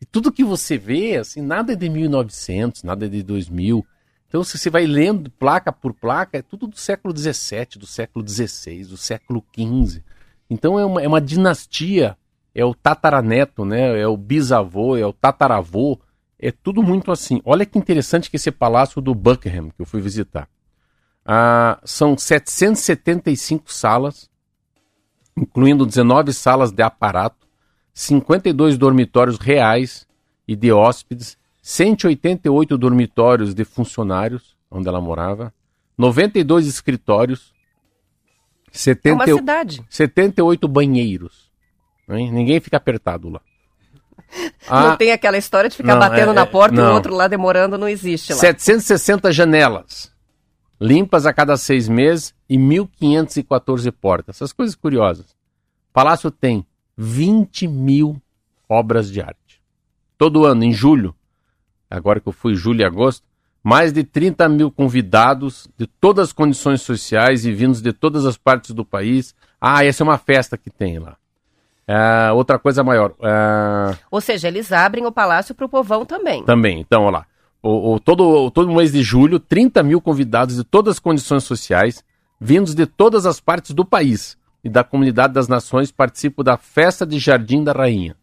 E 0.00 0.06
tudo 0.06 0.32
que 0.32 0.44
você 0.44 0.78
vê, 0.78 1.16
assim, 1.16 1.40
nada 1.40 1.72
é 1.72 1.76
de 1.76 1.88
1900, 1.88 2.82
nada 2.82 3.06
é 3.06 3.08
de 3.08 3.22
2000. 3.22 3.84
Então, 4.28 4.44
se 4.44 4.58
você 4.58 4.70
vai 4.70 4.86
lendo 4.86 5.30
placa 5.30 5.72
por 5.72 5.92
placa, 5.92 6.38
é 6.38 6.42
tudo 6.42 6.66
do 6.66 6.76
século 6.76 7.16
XVII, 7.16 7.78
do 7.78 7.86
século 7.86 8.26
XVI, 8.28 8.84
do 8.84 8.96
século 8.96 9.44
XV. 9.54 10.02
Então, 10.48 10.78
é 10.78 10.84
uma, 10.84 11.02
é 11.02 11.08
uma 11.08 11.20
dinastia, 11.20 12.16
é 12.54 12.64
o 12.64 12.74
tataraneto, 12.74 13.64
né? 13.64 14.00
É 14.00 14.06
o 14.06 14.16
bisavô, 14.16 14.96
é 14.96 15.06
o 15.06 15.12
tataravô. 15.12 15.98
É 16.38 16.52
tudo 16.52 16.82
muito 16.82 17.10
assim. 17.10 17.40
Olha 17.44 17.66
que 17.66 17.78
interessante 17.78 18.30
que 18.30 18.36
esse 18.36 18.50
palácio 18.52 19.00
do 19.00 19.14
Buckingham, 19.14 19.70
que 19.70 19.80
eu 19.80 19.86
fui 19.86 20.00
visitar. 20.00 20.48
Ah, 21.24 21.80
são 21.84 22.16
775 22.16 23.72
salas, 23.72 24.30
incluindo 25.36 25.84
19 25.84 26.32
salas 26.32 26.70
de 26.70 26.82
aparato, 26.82 27.47
52 27.98 28.78
dormitórios 28.78 29.38
reais 29.38 30.06
e 30.46 30.54
de 30.54 30.70
hóspedes, 30.70 31.36
188 31.60 32.78
dormitórios 32.78 33.54
de 33.54 33.64
funcionários, 33.64 34.56
onde 34.70 34.86
ela 34.86 35.00
morava, 35.00 35.52
92 35.98 36.68
escritórios, 36.68 37.52
70, 38.70 39.08
é 39.08 39.12
uma 39.12 39.26
cidade. 39.26 39.84
78 39.90 40.68
banheiros. 40.68 41.50
Hein? 42.08 42.30
Ninguém 42.30 42.60
fica 42.60 42.76
apertado 42.76 43.28
lá. 43.30 43.40
Não 44.70 44.92
ah, 44.92 44.96
tem 44.96 45.10
aquela 45.10 45.36
história 45.36 45.68
de 45.68 45.76
ficar 45.76 45.94
não, 45.94 45.98
batendo 45.98 46.30
é, 46.30 46.34
na 46.34 46.46
porta 46.46 46.80
é, 46.80 46.84
e 46.84 46.86
o 46.86 46.92
outro 46.92 47.14
lá 47.14 47.26
demorando, 47.26 47.78
não 47.78 47.88
existe 47.88 48.32
lá. 48.32 48.38
760 48.38 49.32
janelas 49.32 50.12
limpas 50.78 51.24
a 51.24 51.32
cada 51.32 51.56
seis 51.56 51.88
meses 51.88 52.34
e 52.48 52.56
1.514 52.58 53.90
portas. 53.90 54.36
Essas 54.36 54.52
coisas 54.52 54.76
curiosas. 54.76 55.34
Palácio 55.92 56.30
tem 56.30 56.66
20 56.98 57.68
mil 57.68 58.20
obras 58.68 59.10
de 59.10 59.20
arte. 59.20 59.62
Todo 60.18 60.44
ano, 60.44 60.64
em 60.64 60.72
julho, 60.72 61.14
agora 61.88 62.20
que 62.20 62.28
eu 62.28 62.32
fui 62.32 62.54
julho 62.54 62.80
e 62.80 62.84
agosto, 62.84 63.24
mais 63.62 63.92
de 63.92 64.04
30 64.04 64.48
mil 64.48 64.70
convidados 64.70 65.68
de 65.78 65.86
todas 65.86 66.28
as 66.28 66.32
condições 66.32 66.82
sociais 66.82 67.46
e 67.46 67.52
vindos 67.52 67.80
de 67.80 67.92
todas 67.92 68.26
as 68.26 68.36
partes 68.36 68.72
do 68.72 68.84
país. 68.84 69.34
Ah, 69.60 69.84
essa 69.84 70.02
é 70.02 70.04
uma 70.04 70.18
festa 70.18 70.58
que 70.58 70.70
tem 70.70 70.98
lá. 70.98 71.16
É, 71.86 72.32
outra 72.32 72.58
coisa 72.58 72.84
maior. 72.84 73.14
É... 73.22 73.96
Ou 74.10 74.20
seja, 74.20 74.48
eles 74.48 74.72
abrem 74.72 75.06
o 75.06 75.12
palácio 75.12 75.54
para 75.54 75.64
o 75.64 75.68
povão 75.68 76.04
também. 76.04 76.44
Também. 76.44 76.80
Então, 76.80 77.04
olha 77.04 77.18
lá 77.18 77.26
o, 77.62 77.94
o, 77.94 78.00
todo, 78.00 78.50
todo 78.50 78.72
mês 78.72 78.92
de 78.92 79.02
julho, 79.02 79.38
30 79.38 79.82
mil 79.82 80.00
convidados 80.00 80.56
de 80.56 80.64
todas 80.64 80.94
as 80.94 80.98
condições 80.98 81.44
sociais, 81.44 82.04
vindos 82.40 82.74
de 82.74 82.86
todas 82.86 83.26
as 83.26 83.40
partes 83.40 83.72
do 83.74 83.84
país 83.84 84.37
e 84.62 84.68
da 84.68 84.82
comunidade 84.82 85.32
das 85.32 85.48
nações, 85.48 85.90
participam 85.90 86.42
da 86.42 86.56
festa 86.56 87.06
de 87.06 87.18
Jardim 87.18 87.62
da 87.62 87.72
Rainha. 87.72 88.16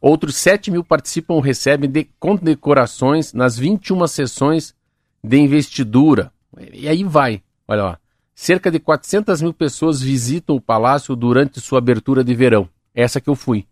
Outros 0.00 0.36
7 0.36 0.70
mil 0.70 0.82
participam 0.82 1.34
ou 1.34 1.40
recebem 1.40 1.90
de 1.90 2.04
condecorações 2.18 3.32
nas 3.32 3.58
21 3.58 4.06
sessões 4.06 4.74
de 5.22 5.36
investidura. 5.38 6.32
E 6.72 6.88
aí 6.88 7.04
vai, 7.04 7.42
olha 7.68 7.82
lá. 7.82 7.98
Cerca 8.34 8.70
de 8.70 8.80
400 8.80 9.42
mil 9.42 9.52
pessoas 9.52 10.00
visitam 10.00 10.56
o 10.56 10.60
palácio 10.60 11.14
durante 11.14 11.60
sua 11.60 11.78
abertura 11.78 12.24
de 12.24 12.34
verão. 12.34 12.68
Essa 12.94 13.20
que 13.20 13.28
eu 13.28 13.34
fui. 13.34 13.66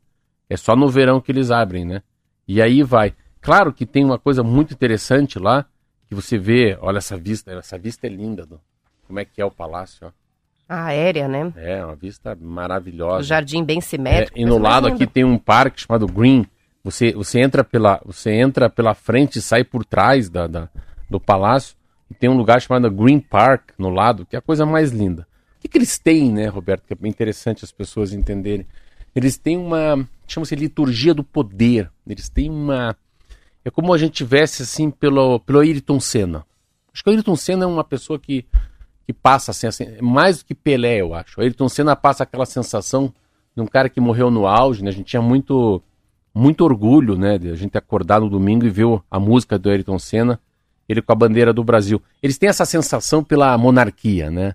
É 0.49 0.57
só 0.57 0.77
no 0.77 0.89
verão 0.89 1.21
que 1.21 1.33
eles 1.33 1.51
abrem, 1.51 1.87
né? 1.87 2.03
E 2.47 2.61
aí 2.61 2.83
vai. 2.83 3.15
Claro 3.41 3.73
que 3.73 3.87
tem 3.87 4.05
uma 4.05 4.19
coisa 4.19 4.43
muito 4.43 4.75
interessante 4.75 5.39
lá, 5.39 5.65
que 6.07 6.15
você 6.15 6.37
vê, 6.37 6.77
olha 6.81 6.99
essa 6.99 7.17
vista, 7.17 7.51
essa 7.53 7.79
vista 7.79 8.07
é 8.07 8.11
linda, 8.11 8.45
do, 8.45 8.61
como 9.07 9.19
é 9.19 9.25
que 9.25 9.41
é 9.41 9.45
o 9.45 9.51
palácio, 9.51 10.07
ó. 10.07 10.11
A 10.69 10.87
aérea, 10.87 11.27
né? 11.27 11.53
É, 11.57 11.85
uma 11.85 11.97
vista 11.97 12.37
maravilhosa. 12.41 13.21
O 13.21 13.23
jardim 13.23 13.65
bem 13.65 13.81
simétrico. 13.81 14.39
É, 14.39 14.43
e 14.43 14.45
no 14.45 14.59
lado 14.59 14.87
aqui 14.87 15.07
tem 15.07 15.25
um 15.25 15.39
parque 15.39 15.81
chamado 15.81 16.07
Green. 16.07 16.47
Você, 16.85 17.13
você, 17.13 17.41
entra 17.41 17.65
pela, 17.65 18.01
você 18.05 18.33
entra 18.33 18.69
pela 18.69 18.95
frente 18.95 19.39
e 19.39 19.43
sai 19.43 19.65
por 19.65 19.85
trás 19.85 20.29
da, 20.29 20.47
da, 20.47 20.69
do 21.09 21.19
palácio. 21.19 21.77
E 22.11 22.15
tem 22.15 22.29
um 22.29 22.37
lugar 22.37 22.61
chamado 22.61 22.91
Green 22.91 23.21
Park 23.21 23.71
no 23.79 23.91
lado, 23.91 24.27
que 24.27 24.37
é 24.37 24.39
a 24.39 24.43
coisa 24.43 24.65
mais 24.65 24.91
linda. 24.91 25.27
O 25.57 25.61
que, 25.61 25.69
que 25.69 25.79
eles 25.79 25.99
têm, 25.99 26.33
né, 26.33 26.47
Roberto? 26.47 26.87
Que 26.87 26.93
é 26.93 26.97
bem 26.97 27.11
interessante 27.11 27.65
as 27.65 27.73
pessoas 27.73 28.13
entenderem. 28.13 28.67
Eles 29.15 29.37
têm 29.37 29.57
uma. 29.57 30.07
chama-se 30.27 30.55
liturgia 30.55 31.13
do 31.15 31.25
poder. 31.25 31.91
Eles 32.07 32.29
têm 32.29 32.51
uma 32.51 32.97
é 33.69 33.71
como 33.71 33.93
a 33.93 33.99
gente 33.99 34.13
tivesse 34.13 34.63
assim 34.63 34.91
pelo, 34.91 35.41
pelo 35.41 35.61
Ayrton 35.61 36.01
Senna. 36.01 36.47
Acho 36.93 37.05
que 37.05 37.11
o 37.11 37.13
Ayrton 37.13 37.37
Senna 37.37 37.65
é 37.65 37.67
uma 37.67 37.85
pessoa 37.85 38.19
que, 38.19 38.47
que 39.09 39.13
passa 39.15 39.53
assim, 39.53 39.67
assim, 39.67 39.87
mais 40.03 40.41
do 40.41 40.45
que 40.45 40.55
Pelé, 40.55 41.01
eu 41.01 41.15
acho. 41.15 41.41
O 41.41 41.43
Ayrton 41.43 41.67
Senna 41.67 41.97
passa 41.97 42.25
aquela 42.25 42.45
sensação 42.45 43.11
de 43.57 43.63
um 43.63 43.67
cara 43.67 43.89
que 43.89 43.99
morreu 43.99 44.31
no 44.31 44.47
auge, 44.47 44.85
né? 44.85 44.91
A 44.91 44.93
gente 44.93 45.07
tinha 45.07 45.23
muito 45.23 45.83
muito 46.35 46.63
orgulho, 46.63 47.17
né, 47.17 47.39
de 47.39 47.51
a 47.51 47.55
gente 47.55 47.77
acordar 47.79 48.21
no 48.21 48.29
domingo 48.29 48.67
e 48.67 48.71
ver 48.71 48.87
a 49.11 49.19
música 49.19 49.59
do 49.59 49.71
Ayrton 49.71 49.99
Senna, 49.99 50.39
ele 50.87 51.01
com 51.01 51.11
a 51.11 51.15
bandeira 51.15 51.55
do 51.55 51.65
Brasil. 51.65 52.03
Eles 52.23 52.37
têm 52.37 52.51
essa 52.51 52.67
sensação 52.67 53.25
pela 53.25 53.57
monarquia, 53.57 54.31
né? 54.31 54.55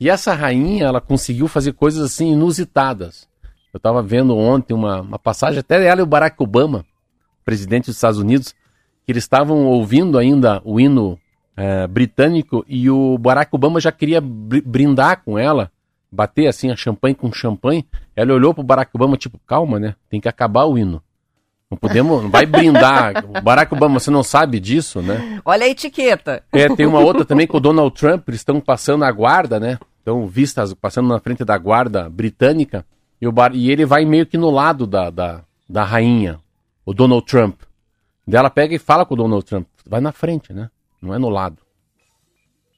E 0.00 0.10
essa 0.10 0.34
rainha, 0.34 0.86
ela 0.86 1.00
conseguiu 1.00 1.46
fazer 1.46 1.72
coisas 1.72 2.02
assim 2.02 2.32
inusitadas. 2.32 3.28
Eu 3.72 3.78
estava 3.78 4.02
vendo 4.02 4.36
ontem 4.36 4.74
uma, 4.74 5.02
uma 5.02 5.18
passagem, 5.20 5.60
até 5.60 5.86
ela 5.86 6.00
e 6.00 6.02
o 6.02 6.06
Barack 6.06 6.36
Obama, 6.42 6.84
presidente 7.44 7.86
dos 7.86 7.94
Estados 7.94 8.18
Unidos, 8.18 8.56
que 9.06 9.12
eles 9.12 9.22
estavam 9.22 9.66
ouvindo 9.66 10.18
ainda 10.18 10.60
o 10.64 10.80
hino 10.80 11.16
é, 11.56 11.86
britânico 11.86 12.64
e 12.68 12.90
o 12.90 13.16
Barack 13.18 13.54
Obama 13.54 13.80
já 13.80 13.92
queria 13.92 14.20
brindar 14.20 15.22
com 15.24 15.38
ela, 15.38 15.70
bater 16.10 16.46
assim 16.46 16.70
a 16.70 16.76
champanhe 16.76 17.14
com 17.14 17.32
champanhe. 17.32 17.86
Ela 18.14 18.32
olhou 18.32 18.54
pro 18.54 18.62
Barack 18.62 18.90
Obama, 18.94 19.16
tipo, 19.16 19.38
calma, 19.46 19.78
né? 19.78 19.94
Tem 20.08 20.20
que 20.20 20.28
acabar 20.28 20.64
o 20.64 20.78
hino. 20.78 21.02
Não 21.70 21.78
podemos, 21.78 22.22
não 22.22 22.30
vai 22.30 22.46
brindar. 22.46 23.24
O 23.28 23.40
Barack 23.40 23.72
Obama, 23.74 23.98
você 23.98 24.10
não 24.10 24.22
sabe 24.22 24.60
disso, 24.60 25.02
né? 25.02 25.40
Olha 25.44 25.64
a 25.64 25.68
etiqueta. 25.68 26.42
É, 26.52 26.68
tem 26.68 26.86
uma 26.86 27.00
outra 27.00 27.24
também 27.24 27.46
com 27.46 27.56
o 27.56 27.60
Donald 27.60 27.94
Trump, 27.96 28.28
eles 28.28 28.40
estão 28.40 28.60
passando 28.60 29.04
a 29.04 29.10
guarda, 29.10 29.58
né? 29.58 29.78
Estão 29.98 30.26
vistas 30.26 30.74
passando 30.74 31.08
na 31.08 31.18
frente 31.18 31.44
da 31.44 31.56
guarda 31.56 32.08
britânica 32.10 32.84
e, 33.20 33.26
o 33.26 33.32
bar... 33.32 33.54
e 33.54 33.70
ele 33.70 33.86
vai 33.86 34.04
meio 34.04 34.26
que 34.26 34.36
no 34.36 34.50
lado 34.50 34.86
da, 34.86 35.08
da, 35.08 35.40
da 35.68 35.82
rainha, 35.82 36.38
o 36.84 36.92
Donald 36.92 37.24
Trump. 37.24 37.60
Dela 38.26 38.50
pega 38.50 38.74
e 38.74 38.78
fala 38.78 39.04
com 39.04 39.14
o 39.14 39.16
Donald 39.16 39.44
Trump. 39.44 39.66
Vai 39.86 40.00
na 40.00 40.12
frente, 40.12 40.52
né? 40.52 40.70
Não 41.04 41.14
é 41.14 41.18
no 41.18 41.28
lado. 41.28 41.58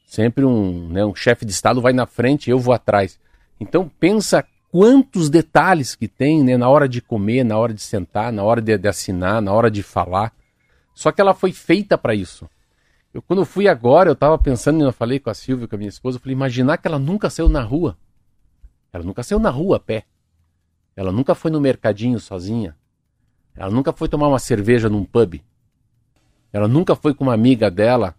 Sempre 0.04 0.45
um, 0.45 0.88
né, 0.88 1.04
um 1.04 1.14
chefe 1.14 1.45
de 1.45 1.52
Estado 1.52 1.80
vai 1.80 1.92
na 1.92 2.06
frente 2.06 2.50
eu 2.50 2.59
vou 2.59 2.75
atrás. 2.75 3.18
Então 3.61 3.90
pensa 4.00 4.45
quantos 4.71 5.30
detalhes 5.30 5.95
que 5.95 6.09
tem 6.09 6.42
né, 6.42 6.56
na 6.56 6.68
hora 6.68 6.88
de 6.88 7.00
comer, 7.00 7.45
na 7.45 7.56
hora 7.56 7.73
de 7.73 7.80
sentar, 7.80 8.33
na 8.33 8.42
hora 8.42 8.61
de, 8.61 8.76
de 8.76 8.88
assinar, 8.88 9.40
na 9.40 9.52
hora 9.52 9.71
de 9.71 9.83
falar. 9.83 10.33
Só 10.95 11.12
que 11.12 11.21
ela 11.21 11.35
foi 11.35 11.52
feita 11.52 11.97
para 11.97 12.14
isso. 12.14 12.49
Eu, 13.14 13.23
quando 13.23 13.40
eu 13.40 13.47
fui 13.47 13.68
agora, 13.68 14.11
eu 14.11 14.14
estava 14.14 14.37
pensando, 14.38 14.85
eu 14.85 14.92
falei 14.92 15.18
com 15.18 15.30
a 15.30 15.35
Silvia, 15.35 15.66
com 15.66 15.75
a 15.75 15.78
minha 15.78 15.88
esposa, 15.88 16.16
eu 16.16 16.21
falei, 16.21 16.35
imaginar 16.35 16.76
que 16.78 16.87
ela 16.87 16.99
nunca 16.99 17.30
saiu 17.30 17.49
na 17.49 17.62
rua. 17.62 17.97
Ela 18.92 19.04
nunca 19.04 19.23
saiu 19.23 19.38
na 19.38 19.50
rua 19.50 19.76
a 19.76 19.80
pé. 19.80 20.04
Ela 20.95 21.12
nunca 21.12 21.35
foi 21.35 21.50
no 21.50 21.61
mercadinho 21.61 22.18
sozinha. 22.18 22.76
Ela 23.54 23.71
nunca 23.71 23.92
foi 23.92 24.09
tomar 24.09 24.28
uma 24.28 24.38
cerveja 24.38 24.88
num 24.88 25.04
pub. 25.04 25.40
Ela 26.53 26.69
nunca 26.69 26.95
foi 26.95 27.15
com 27.15 27.25
uma 27.25 27.35
amiga 27.35 27.71
dela 27.71 28.15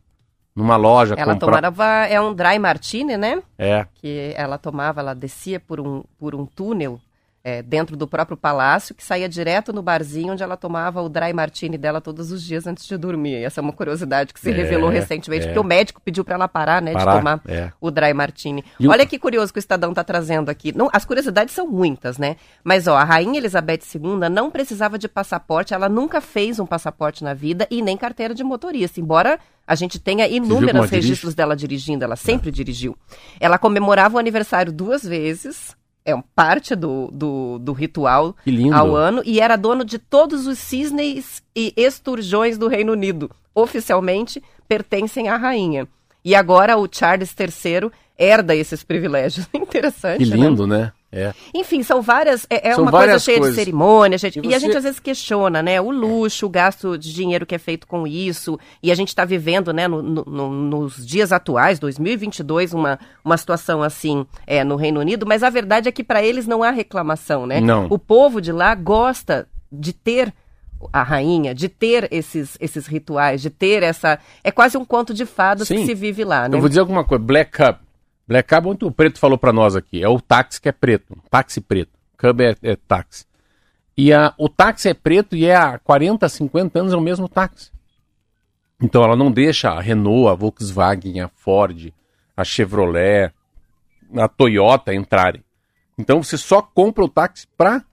numa 0.56 0.76
loja. 0.76 1.16
Ela 1.18 1.34
comprar... 1.34 1.62
tomava, 1.62 1.86
é 2.08 2.20
um 2.20 2.34
dry 2.34 2.58
martini, 2.60 3.16
né? 3.16 3.42
É. 3.58 3.86
Que 3.96 4.34
ela 4.36 4.58
tomava, 4.58 5.02
ela 5.02 5.14
descia 5.14 5.60
por 5.60 5.80
um, 5.80 6.04
por 6.18 6.34
um 6.34 6.46
túnel 6.46 7.00
é, 7.48 7.64
dentro 7.64 7.96
do 7.96 8.06
próprio 8.06 8.36
palácio, 8.36 8.94
que 8.94 9.02
saía 9.02 9.30
direto 9.30 9.72
no 9.72 9.82
barzinho 9.82 10.34
onde 10.34 10.44
ela 10.44 10.58
tomava 10.58 11.02
o 11.02 11.08
dry 11.08 11.32
martini 11.32 11.78
dela 11.78 12.02
todos 12.02 12.30
os 12.30 12.44
dias 12.44 12.68
antes 12.68 12.86
de 12.86 12.98
dormir. 12.98 13.36
Essa 13.36 13.62
é 13.62 13.64
uma 13.64 13.72
curiosidade 13.72 14.34
que 14.34 14.40
se 14.42 14.52
é, 14.52 14.54
revelou 14.54 14.90
recentemente, 14.90 15.46
é. 15.46 15.48
porque 15.48 15.60
o 15.60 15.64
médico 15.64 16.02
pediu 16.02 16.26
para 16.26 16.36
ela 16.36 16.50
parar, 16.50 16.82
né, 16.82 16.92
parar, 16.92 17.12
de 17.14 17.18
tomar 17.20 17.42
é. 17.48 17.72
o 17.80 17.90
dry 17.90 18.14
martini. 18.14 18.66
E 18.78 18.86
Olha 18.86 19.06
o... 19.06 19.08
que 19.08 19.18
curioso 19.18 19.54
que 19.54 19.60
o 19.60 19.62
Estadão 19.62 19.92
está 19.92 20.04
trazendo 20.04 20.50
aqui. 20.50 20.76
Não, 20.76 20.90
as 20.92 21.06
curiosidades 21.06 21.56
são 21.56 21.66
muitas, 21.66 22.18
né? 22.18 22.36
Mas 22.66 22.86
ó, 22.86 22.98
a 22.98 23.06
rainha 23.06 23.38
Elizabeth 23.38 23.80
II 23.96 24.28
não 24.30 24.52
precisava 24.52 25.00
de 25.00 25.08
passaporte, 25.08 25.74
ela 25.74 25.88
nunca 25.88 26.20
fez 26.20 26.60
um 26.60 26.66
passaporte 26.66 27.24
na 27.24 27.34
vida 27.34 27.66
e 27.72 27.82
nem 27.82 27.96
carteira 27.96 28.36
de 28.36 28.44
motorista, 28.44 29.00
embora 29.00 29.40
a 29.66 29.74
gente 29.74 30.00
tenha 30.00 30.28
inúmeros 30.28 30.90
registros 30.90 31.34
dirige? 31.34 31.36
dela 31.38 31.56
dirigindo, 31.56 32.04
ela 32.04 32.18
sempre 32.18 32.52
dirigiu. 32.52 32.98
Ela 33.40 33.58
comemorava 33.58 34.18
o 34.18 34.20
aniversário 34.20 34.74
duas 34.74 35.04
vezes, 35.04 35.77
é 36.08 36.18
parte 36.34 36.74
do, 36.74 37.12
do, 37.12 37.60
do 37.60 37.74
ritual 37.74 38.34
ao 38.74 38.96
ano 38.96 39.22
e 39.26 39.42
era 39.42 39.58
dono 39.58 39.84
de 39.84 40.00
todos 40.00 40.48
os 40.48 40.58
cisnes 40.58 41.44
e 41.54 41.74
esturjões 41.76 42.58
do 42.58 42.70
Reino 42.70 42.94
Unido. 42.94 43.30
Oficialmente 43.54 44.42
pertencem 44.70 45.28
à 45.28 45.36
rainha. 45.36 45.86
E 46.24 46.34
agora 46.34 46.78
o 46.78 46.88
Charles 46.90 47.36
III 47.38 47.92
herda 48.18 48.56
esses 48.56 48.84
privilégios. 48.84 49.48
Interessante. 49.54 50.20
Que 50.20 50.24
lindo, 50.24 50.66
né? 50.66 50.78
né? 50.78 50.92
É. 51.12 51.34
Enfim, 51.54 51.84
são 51.84 52.02
várias. 52.02 52.46
É, 52.50 52.70
é 52.70 52.74
são 52.74 52.84
uma 52.84 52.92
várias 52.92 53.12
coisa 53.12 53.26
cheia 53.26 53.38
coisas. 53.38 53.56
de 53.56 53.62
cerimônia, 53.62 54.18
gente, 54.18 54.40
e, 54.40 54.42
você... 54.42 54.50
e, 54.50 54.56
a 54.56 54.60
gente 54.60 54.76
às 54.76 54.84
vezes 54.84 55.00
questiona, 55.00 55.62
né? 55.62 55.80
O 55.80 55.90
luxo, 55.90 56.46
o 56.46 56.50
gasto 56.50 56.98
de 56.98 57.14
dinheiro 57.14 57.46
que 57.46 57.56
é 57.56 57.58
feito 57.58 57.88
com 57.88 58.06
isso. 58.06 58.60
E 58.84 58.92
a 58.92 58.96
gente 58.96 59.10
está 59.10 59.24
vivendo, 59.24 59.72
né, 59.72 59.88
no, 59.88 60.02
no, 60.02 60.50
nos 60.50 61.06
dias 61.06 61.32
atuais, 61.32 61.80
2022, 61.80 62.74
uma, 62.74 63.00
uma 63.24 63.38
situação 63.38 63.82
assim 63.82 64.26
é, 64.46 64.64
no 64.64 64.76
Reino 64.76 65.00
Unido, 65.00 65.26
mas 65.26 65.44
a 65.44 65.50
verdade 65.50 65.88
é 65.88 65.92
que 65.92 66.04
para 66.04 66.22
eles 66.22 66.46
não 66.46 66.62
há 66.62 66.72
reclamação, 66.72 67.48
né? 67.48 67.62
Não. 67.62 67.88
O 67.90 67.98
povo 67.98 68.42
de 68.42 68.52
lá 68.52 68.76
gosta 68.76 69.48
de 69.72 69.94
ter 69.94 70.34
a 70.92 71.04
rainha, 71.04 71.56
de 71.56 71.70
ter 71.70 72.08
esses, 72.12 72.58
esses 72.60 72.86
rituais, 72.86 73.42
de 73.42 73.50
ter 73.50 73.82
essa. 73.82 74.20
É 74.44 74.52
quase 74.52 74.78
um 74.78 74.84
conto 74.84 75.14
de 75.14 75.26
fadas 75.26 75.70
Sim. 75.70 75.78
que 75.78 75.86
se 75.86 75.96
vive 75.96 76.24
lá, 76.24 76.50
né? 76.50 76.58
Eu 76.58 76.60
vou 76.60 76.70
dizer 76.70 76.82
alguma 76.82 77.04
coisa. 77.04 77.24
Black 77.24 77.52
Cup 77.52 77.87
Black 78.28 78.50
Cab, 78.50 78.68
onde 78.68 78.84
o 78.84 78.92
preto 78.92 79.20
falou 79.20 79.38
para 79.38 79.54
nós 79.54 79.76
aqui, 79.76 80.04
é 80.04 80.10
o 80.10 80.20
táxi 80.20 80.60
que 80.60 80.68
é 80.68 80.72
preto, 80.72 81.18
táxi 81.30 81.62
preto. 81.62 81.92
Cub 82.18 82.42
é, 82.42 82.56
é 82.62 82.76
táxi. 82.76 83.26
E 83.96 84.12
a, 84.12 84.34
o 84.38 84.50
táxi 84.50 84.90
é 84.90 84.94
preto 84.94 85.36
e 85.36 85.46
é 85.46 85.56
há 85.56 85.80
40, 85.80 86.28
50 86.28 86.80
anos 86.80 86.94
é 86.94 86.98
o 86.98 87.02
mesmo 87.02 87.30
táxi. 87.30 87.72
Então 88.82 89.04
ela 89.04 89.16
não 89.16 89.32
deixa 89.32 89.72
a 89.72 89.80
Renault, 89.80 90.30
a 90.30 90.36
Volkswagen, 90.36 91.22
a 91.22 91.30
Ford, 91.30 91.94
a 92.36 92.44
Chevrolet, 92.44 93.32
a 94.16 94.28
Toyota 94.28 94.94
entrarem. 94.94 95.44
Então 95.98 96.22
você 96.22 96.38
só 96.38 96.62
compra 96.62 97.04
o 97.04 97.10
táxi 97.10 97.48
para 97.58 97.84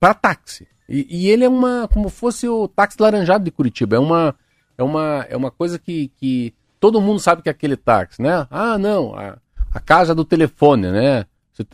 para 0.00 0.14
táxi. 0.14 0.66
E, 0.88 1.06
e, 1.08 1.30
ele 1.30 1.44
é 1.44 1.48
uma 1.48 1.88
como 1.88 2.08
fosse 2.08 2.48
o 2.48 2.66
táxi 2.68 2.96
laranjado 3.00 3.44
de 3.44 3.50
Curitiba. 3.50 3.96
É 3.96 3.98
uma 3.98 4.34
é 4.76 4.82
uma 4.82 5.26
é 5.28 5.36
uma 5.36 5.50
coisa 5.50 5.78
que, 5.78 6.08
que 6.16 6.52
todo 6.84 7.00
mundo 7.00 7.18
sabe 7.18 7.40
que 7.40 7.48
é 7.48 7.50
aquele 7.50 7.78
táxi, 7.78 8.20
né? 8.20 8.46
Ah, 8.50 8.76
não, 8.76 9.14
a, 9.18 9.38
a 9.72 9.80
casa 9.80 10.14
do 10.14 10.22
telefone, 10.22 10.90
né? 10.90 11.24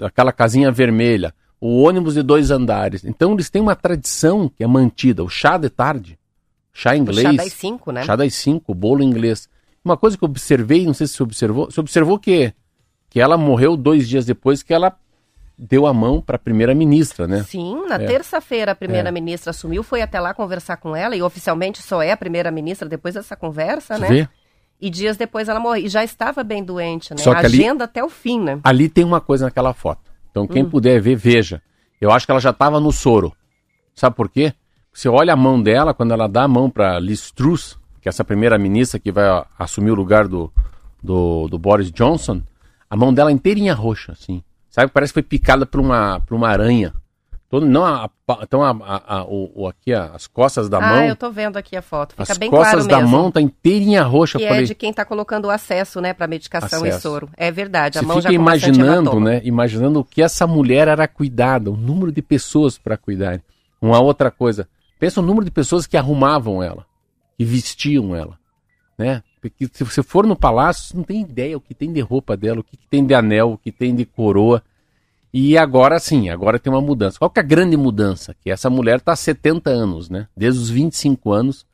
Aquela 0.02 0.30
casinha 0.30 0.70
vermelha, 0.70 1.34
o 1.60 1.82
ônibus 1.82 2.14
de 2.14 2.22
dois 2.22 2.52
andares. 2.52 3.04
Então 3.04 3.32
eles 3.32 3.50
têm 3.50 3.60
uma 3.60 3.74
tradição 3.74 4.48
que 4.48 4.62
é 4.62 4.68
mantida, 4.68 5.24
o 5.24 5.28
chá 5.28 5.58
de 5.58 5.68
tarde, 5.68 6.16
chá 6.72 6.96
inglês. 6.96 7.26
O 7.26 7.30
chá 7.32 7.36
das 7.42 7.52
cinco, 7.52 7.90
né? 7.90 8.04
Chá 8.04 8.14
das 8.14 8.32
cinco, 8.34 8.72
bolo 8.72 9.02
inglês. 9.02 9.48
Uma 9.84 9.96
coisa 9.96 10.16
que 10.16 10.22
eu 10.22 10.28
observei, 10.28 10.86
não 10.86 10.94
sei 10.94 11.08
se 11.08 11.14
você 11.14 11.24
observou, 11.24 11.64
você 11.68 11.80
observou 11.80 12.16
que, 12.16 12.54
que 13.08 13.20
ela 13.20 13.36
morreu 13.36 13.76
dois 13.76 14.08
dias 14.08 14.24
depois 14.24 14.62
que 14.62 14.72
ela 14.72 14.96
deu 15.58 15.88
a 15.88 15.92
mão 15.92 16.20
para 16.20 16.36
a 16.36 16.38
primeira-ministra, 16.38 17.26
né? 17.26 17.42
Sim, 17.42 17.84
na 17.88 17.96
é. 17.96 18.06
terça-feira 18.06 18.70
a 18.70 18.76
primeira-ministra 18.76 19.50
é. 19.50 19.52
assumiu, 19.52 19.82
foi 19.82 20.02
até 20.02 20.20
lá 20.20 20.32
conversar 20.32 20.76
com 20.76 20.94
ela 20.94 21.16
e 21.16 21.20
oficialmente 21.20 21.82
só 21.82 22.00
é 22.00 22.12
a 22.12 22.16
primeira-ministra 22.16 22.88
depois 22.88 23.14
dessa 23.14 23.34
conversa, 23.34 23.96
você 23.96 24.00
né? 24.02 24.08
Vê? 24.08 24.28
E 24.80 24.88
dias 24.88 25.16
depois 25.16 25.48
ela 25.48 25.60
morreu. 25.60 25.84
E 25.84 25.88
já 25.88 26.02
estava 26.02 26.42
bem 26.42 26.64
doente, 26.64 27.12
né? 27.12 27.18
Só 27.18 27.34
que 27.34 27.46
Agenda 27.46 27.84
ali, 27.84 27.90
até 27.90 28.02
o 28.02 28.08
fim, 28.08 28.40
né? 28.40 28.60
Ali 28.64 28.88
tem 28.88 29.04
uma 29.04 29.20
coisa 29.20 29.44
naquela 29.44 29.74
foto. 29.74 30.10
Então, 30.30 30.46
quem 30.46 30.64
hum. 30.64 30.70
puder 30.70 31.00
ver, 31.00 31.16
veja. 31.16 31.62
Eu 32.00 32.10
acho 32.10 32.24
que 32.24 32.32
ela 32.32 32.40
já 32.40 32.50
estava 32.50 32.80
no 32.80 32.90
soro. 32.90 33.32
Sabe 33.94 34.16
por 34.16 34.28
quê? 34.28 34.54
Você 34.92 35.08
olha 35.08 35.32
a 35.32 35.36
mão 35.36 35.62
dela, 35.62 35.92
quando 35.92 36.12
ela 36.12 36.26
dá 36.26 36.44
a 36.44 36.48
mão 36.48 36.70
para 36.70 36.98
Liz 36.98 37.30
Truss, 37.30 37.78
que 38.00 38.08
é 38.08 38.10
essa 38.10 38.24
primeira 38.24 38.58
ministra 38.58 38.98
que 38.98 39.12
vai 39.12 39.44
assumir 39.58 39.90
o 39.90 39.94
lugar 39.94 40.26
do, 40.26 40.52
do, 41.02 41.46
do, 41.48 41.58
Boris 41.58 41.92
Johnson, 41.92 42.42
a 42.88 42.96
mão 42.96 43.12
dela 43.12 43.30
inteirinha 43.30 43.74
roxa, 43.74 44.12
assim. 44.12 44.42
Sabe? 44.68 44.90
Parece 44.90 45.12
que 45.12 45.20
foi 45.20 45.22
picada 45.22 45.66
por 45.66 45.80
uma, 45.80 46.20
por 46.20 46.34
uma 46.34 46.48
aranha. 46.48 46.94
Todo, 47.50 47.66
não 47.66 47.84
a, 47.84 48.08
então 48.42 48.62
a, 48.62 48.70
a, 48.70 49.16
a 49.16 49.24
o, 49.24 49.50
o, 49.62 49.66
aqui 49.66 49.92
as 49.92 50.28
costas 50.28 50.68
da 50.68 50.78
ah, 50.78 50.80
mão. 50.80 50.98
Ah, 51.00 51.06
eu 51.08 51.16
tô 51.16 51.32
vendo 51.32 51.56
aqui 51.56 51.76
a 51.76 51.82
foto. 51.82 52.12
Fica 52.12 52.22
as 52.22 52.38
bem 52.38 52.48
claro 52.48 52.64
mesmo. 52.64 52.78
As 52.78 52.86
costas 52.86 53.02
da 53.02 53.04
mão 53.04 53.28
tá 53.28 53.40
inteirinha 53.40 54.04
roxa. 54.04 54.38
Que 54.38 54.46
falei, 54.46 54.62
é 54.62 54.66
de 54.66 54.74
quem 54.76 54.92
tá 54.92 55.04
colocando 55.04 55.46
o 55.46 55.50
acesso, 55.50 56.00
né, 56.00 56.14
para 56.14 56.28
medicação 56.28 56.84
acesso. 56.84 56.98
e 56.98 57.00
soro. 57.00 57.28
É 57.36 57.50
verdade. 57.50 57.98
A 57.98 58.02
Você 58.02 58.06
mão 58.06 58.16
fica 58.18 58.28
já 58.28 58.34
imaginando, 58.34 59.18
né? 59.18 59.40
Imaginando 59.42 59.98
o 59.98 60.04
que 60.04 60.22
essa 60.22 60.46
mulher 60.46 60.86
era 60.86 61.08
cuidada, 61.08 61.72
o 61.72 61.76
número 61.76 62.12
de 62.12 62.22
pessoas 62.22 62.78
para 62.78 62.96
cuidar. 62.96 63.42
Uma 63.82 63.98
outra 63.98 64.30
coisa. 64.30 64.68
Pensa 65.00 65.20
o 65.20 65.24
número 65.24 65.44
de 65.44 65.50
pessoas 65.50 65.88
que 65.88 65.96
arrumavam 65.96 66.62
ela, 66.62 66.86
que 67.36 67.44
vestiam 67.44 68.14
ela, 68.14 68.38
né? 68.96 69.24
Porque 69.40 69.68
se 69.72 69.82
você 69.82 70.04
for 70.04 70.24
no 70.24 70.36
palácio, 70.36 70.84
você 70.84 70.96
não 70.96 71.02
tem 71.02 71.20
ideia 71.20 71.56
o 71.56 71.60
que 71.60 71.74
tem 71.74 71.92
de 71.92 72.00
roupa 72.00 72.36
dela, 72.36 72.60
o 72.60 72.64
que 72.64 72.76
tem 72.76 73.04
de 73.04 73.12
anel, 73.12 73.52
o 73.52 73.58
que 73.58 73.72
tem 73.72 73.92
de 73.92 74.04
coroa. 74.04 74.62
E 75.32 75.56
agora 75.56 75.98
sim, 75.98 76.28
agora 76.28 76.58
tem 76.58 76.72
uma 76.72 76.80
mudança. 76.80 77.18
Qual 77.18 77.30
que 77.30 77.38
é 77.38 77.42
a 77.42 77.46
grande 77.46 77.76
mudança? 77.76 78.34
Que 78.40 78.50
essa 78.50 78.68
mulher 78.68 78.96
está 78.96 79.12
há 79.12 79.16
70 79.16 79.70
anos, 79.70 80.10
né? 80.10 80.26
Desde 80.36 80.60
os 80.60 80.68
25 80.68 81.32
anos 81.32 81.66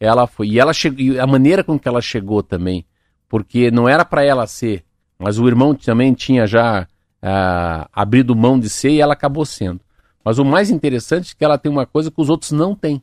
ela 0.00 0.26
foi. 0.26 0.48
E 0.48 0.58
ela 0.58 0.72
chegou, 0.72 1.20
a 1.20 1.26
maneira 1.26 1.62
com 1.62 1.78
que 1.78 1.86
ela 1.86 2.00
chegou 2.00 2.42
também, 2.42 2.84
porque 3.28 3.70
não 3.70 3.88
era 3.88 4.04
para 4.04 4.24
ela 4.24 4.46
ser, 4.46 4.84
mas 5.18 5.38
o 5.38 5.46
irmão 5.46 5.74
também 5.74 6.12
tinha 6.12 6.46
já 6.46 6.82
uh, 7.22 7.88
abrido 7.92 8.34
mão 8.34 8.58
de 8.58 8.68
ser 8.68 8.90
e 8.90 9.00
ela 9.00 9.12
acabou 9.12 9.44
sendo. 9.44 9.80
Mas 10.24 10.38
o 10.38 10.44
mais 10.44 10.70
interessante 10.70 11.32
é 11.32 11.38
que 11.38 11.44
ela 11.44 11.58
tem 11.58 11.70
uma 11.70 11.86
coisa 11.86 12.10
que 12.10 12.20
os 12.20 12.28
outros 12.28 12.50
não 12.50 12.74
têm, 12.74 13.02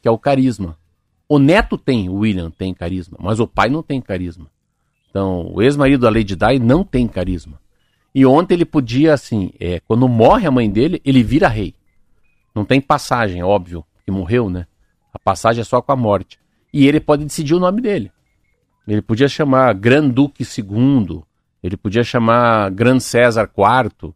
que 0.00 0.08
é 0.08 0.10
o 0.10 0.18
carisma. 0.18 0.76
O 1.28 1.38
neto 1.38 1.78
tem, 1.78 2.08
o 2.08 2.16
William 2.16 2.50
tem 2.50 2.74
carisma, 2.74 3.16
mas 3.20 3.38
o 3.38 3.46
pai 3.46 3.68
não 3.68 3.82
tem 3.82 4.00
carisma. 4.00 4.46
Então, 5.08 5.52
o 5.52 5.62
ex-marido 5.62 6.00
da 6.00 6.10
Lady 6.10 6.34
Di 6.34 6.58
não 6.58 6.82
tem 6.82 7.06
carisma. 7.06 7.61
E 8.14 8.26
ontem 8.26 8.54
ele 8.54 8.64
podia, 8.64 9.14
assim, 9.14 9.52
é, 9.58 9.80
quando 9.80 10.06
morre 10.08 10.46
a 10.46 10.50
mãe 10.50 10.70
dele, 10.70 11.00
ele 11.04 11.22
vira 11.22 11.48
rei. 11.48 11.74
Não 12.54 12.64
tem 12.64 12.80
passagem, 12.80 13.42
óbvio, 13.42 13.84
que 14.04 14.10
morreu, 14.10 14.50
né? 14.50 14.66
A 15.12 15.18
passagem 15.18 15.62
é 15.62 15.64
só 15.64 15.80
com 15.80 15.92
a 15.92 15.96
morte. 15.96 16.38
E 16.72 16.86
ele 16.86 17.00
pode 17.00 17.24
decidir 17.24 17.54
o 17.54 17.60
nome 17.60 17.80
dele. 17.80 18.12
Ele 18.86 19.00
podia 19.00 19.28
chamar 19.28 19.72
Gran 19.74 20.08
Duque 20.08 20.42
II, 20.42 21.22
ele 21.62 21.76
podia 21.76 22.02
chamar 22.02 22.70
Gran 22.70 22.98
César 22.98 23.48
IV, 23.56 24.08
uh, 24.08 24.14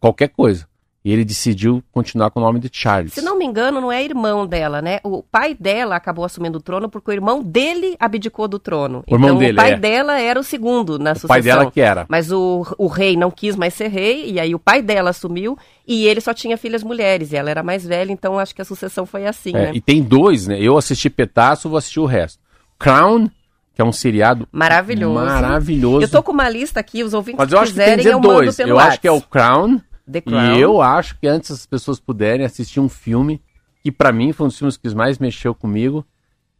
qualquer 0.00 0.28
coisa. 0.28 0.66
E 1.06 1.12
ele 1.12 1.24
decidiu 1.24 1.84
continuar 1.92 2.32
com 2.32 2.40
o 2.40 2.42
nome 2.42 2.58
de 2.58 2.68
Charles. 2.72 3.12
Se 3.12 3.22
não 3.22 3.38
me 3.38 3.44
engano, 3.44 3.80
não 3.80 3.92
é 3.92 4.02
irmão 4.02 4.44
dela, 4.44 4.82
né? 4.82 4.98
O 5.04 5.22
pai 5.22 5.54
dela 5.54 5.94
acabou 5.94 6.24
assumindo 6.24 6.58
o 6.58 6.60
trono 6.60 6.88
porque 6.88 7.12
o 7.12 7.14
irmão 7.14 7.44
dele 7.44 7.94
abdicou 8.00 8.48
do 8.48 8.58
trono. 8.58 9.04
O 9.06 9.14
irmão 9.14 9.28
então, 9.28 9.38
dele, 9.38 9.52
o 9.52 9.54
pai 9.54 9.74
é. 9.74 9.76
dela 9.76 10.20
era 10.20 10.40
o 10.40 10.42
segundo 10.42 10.98
na 10.98 11.12
o 11.12 11.14
sucessão. 11.14 11.26
O 11.26 11.28
pai 11.28 11.42
dela 11.42 11.70
que 11.70 11.80
era. 11.80 12.06
Mas 12.08 12.32
o, 12.32 12.66
o 12.76 12.88
rei 12.88 13.16
não 13.16 13.30
quis 13.30 13.54
mais 13.54 13.72
ser 13.74 13.86
rei, 13.86 14.32
e 14.32 14.40
aí 14.40 14.52
o 14.52 14.58
pai 14.58 14.82
dela 14.82 15.10
assumiu, 15.10 15.56
e 15.86 16.08
ele 16.08 16.20
só 16.20 16.34
tinha 16.34 16.58
filhas 16.58 16.82
mulheres, 16.82 17.30
e 17.30 17.36
ela 17.36 17.50
era 17.52 17.62
mais 17.62 17.86
velha, 17.86 18.10
então 18.10 18.36
acho 18.36 18.52
que 18.52 18.62
a 18.62 18.64
sucessão 18.64 19.06
foi 19.06 19.28
assim, 19.28 19.50
é, 19.50 19.66
né? 19.66 19.70
E 19.74 19.80
tem 19.80 20.02
dois, 20.02 20.48
né? 20.48 20.60
Eu 20.60 20.76
assisti 20.76 21.08
Petaço, 21.08 21.68
vou 21.68 21.78
assistir 21.78 22.00
o 22.00 22.04
resto. 22.06 22.40
Crown 22.80 23.30
que 23.76 23.82
é 23.82 23.84
um 23.84 23.92
seriado 23.92 24.48
maravilhoso. 24.50 25.26
Maravilhoso. 25.26 26.02
Eu 26.02 26.08
tô 26.08 26.22
com 26.22 26.32
uma 26.32 26.48
lista 26.48 26.80
aqui, 26.80 27.04
os 27.04 27.12
ouvintes 27.12 27.38
Mas 27.38 27.52
eu 27.52 27.58
acho 27.58 27.72
quiserem, 27.72 27.98
que 27.98 28.04
tem 28.04 28.12
que 28.12 28.18
dizer 28.18 28.34
dois. 28.34 28.58
eu 28.58 28.78
acho 28.78 28.98
que 28.98 29.06
é 29.06 29.12
o 29.12 29.20
Crown 29.20 29.78
The 30.10 30.20
Crown. 30.20 30.56
E 30.56 30.60
eu 30.60 30.80
acho 30.80 31.18
que 31.18 31.26
antes 31.26 31.50
as 31.50 31.66
pessoas 31.66 31.98
puderem 31.98 32.44
assistir 32.44 32.80
um 32.80 32.88
filme 32.88 33.42
que 33.82 33.92
para 33.92 34.12
mim 34.12 34.32
foi 34.32 34.46
um 34.46 34.48
dos 34.48 34.58
filmes 34.58 34.76
que 34.76 34.94
mais 34.94 35.18
mexeu 35.18 35.54
comigo, 35.54 36.04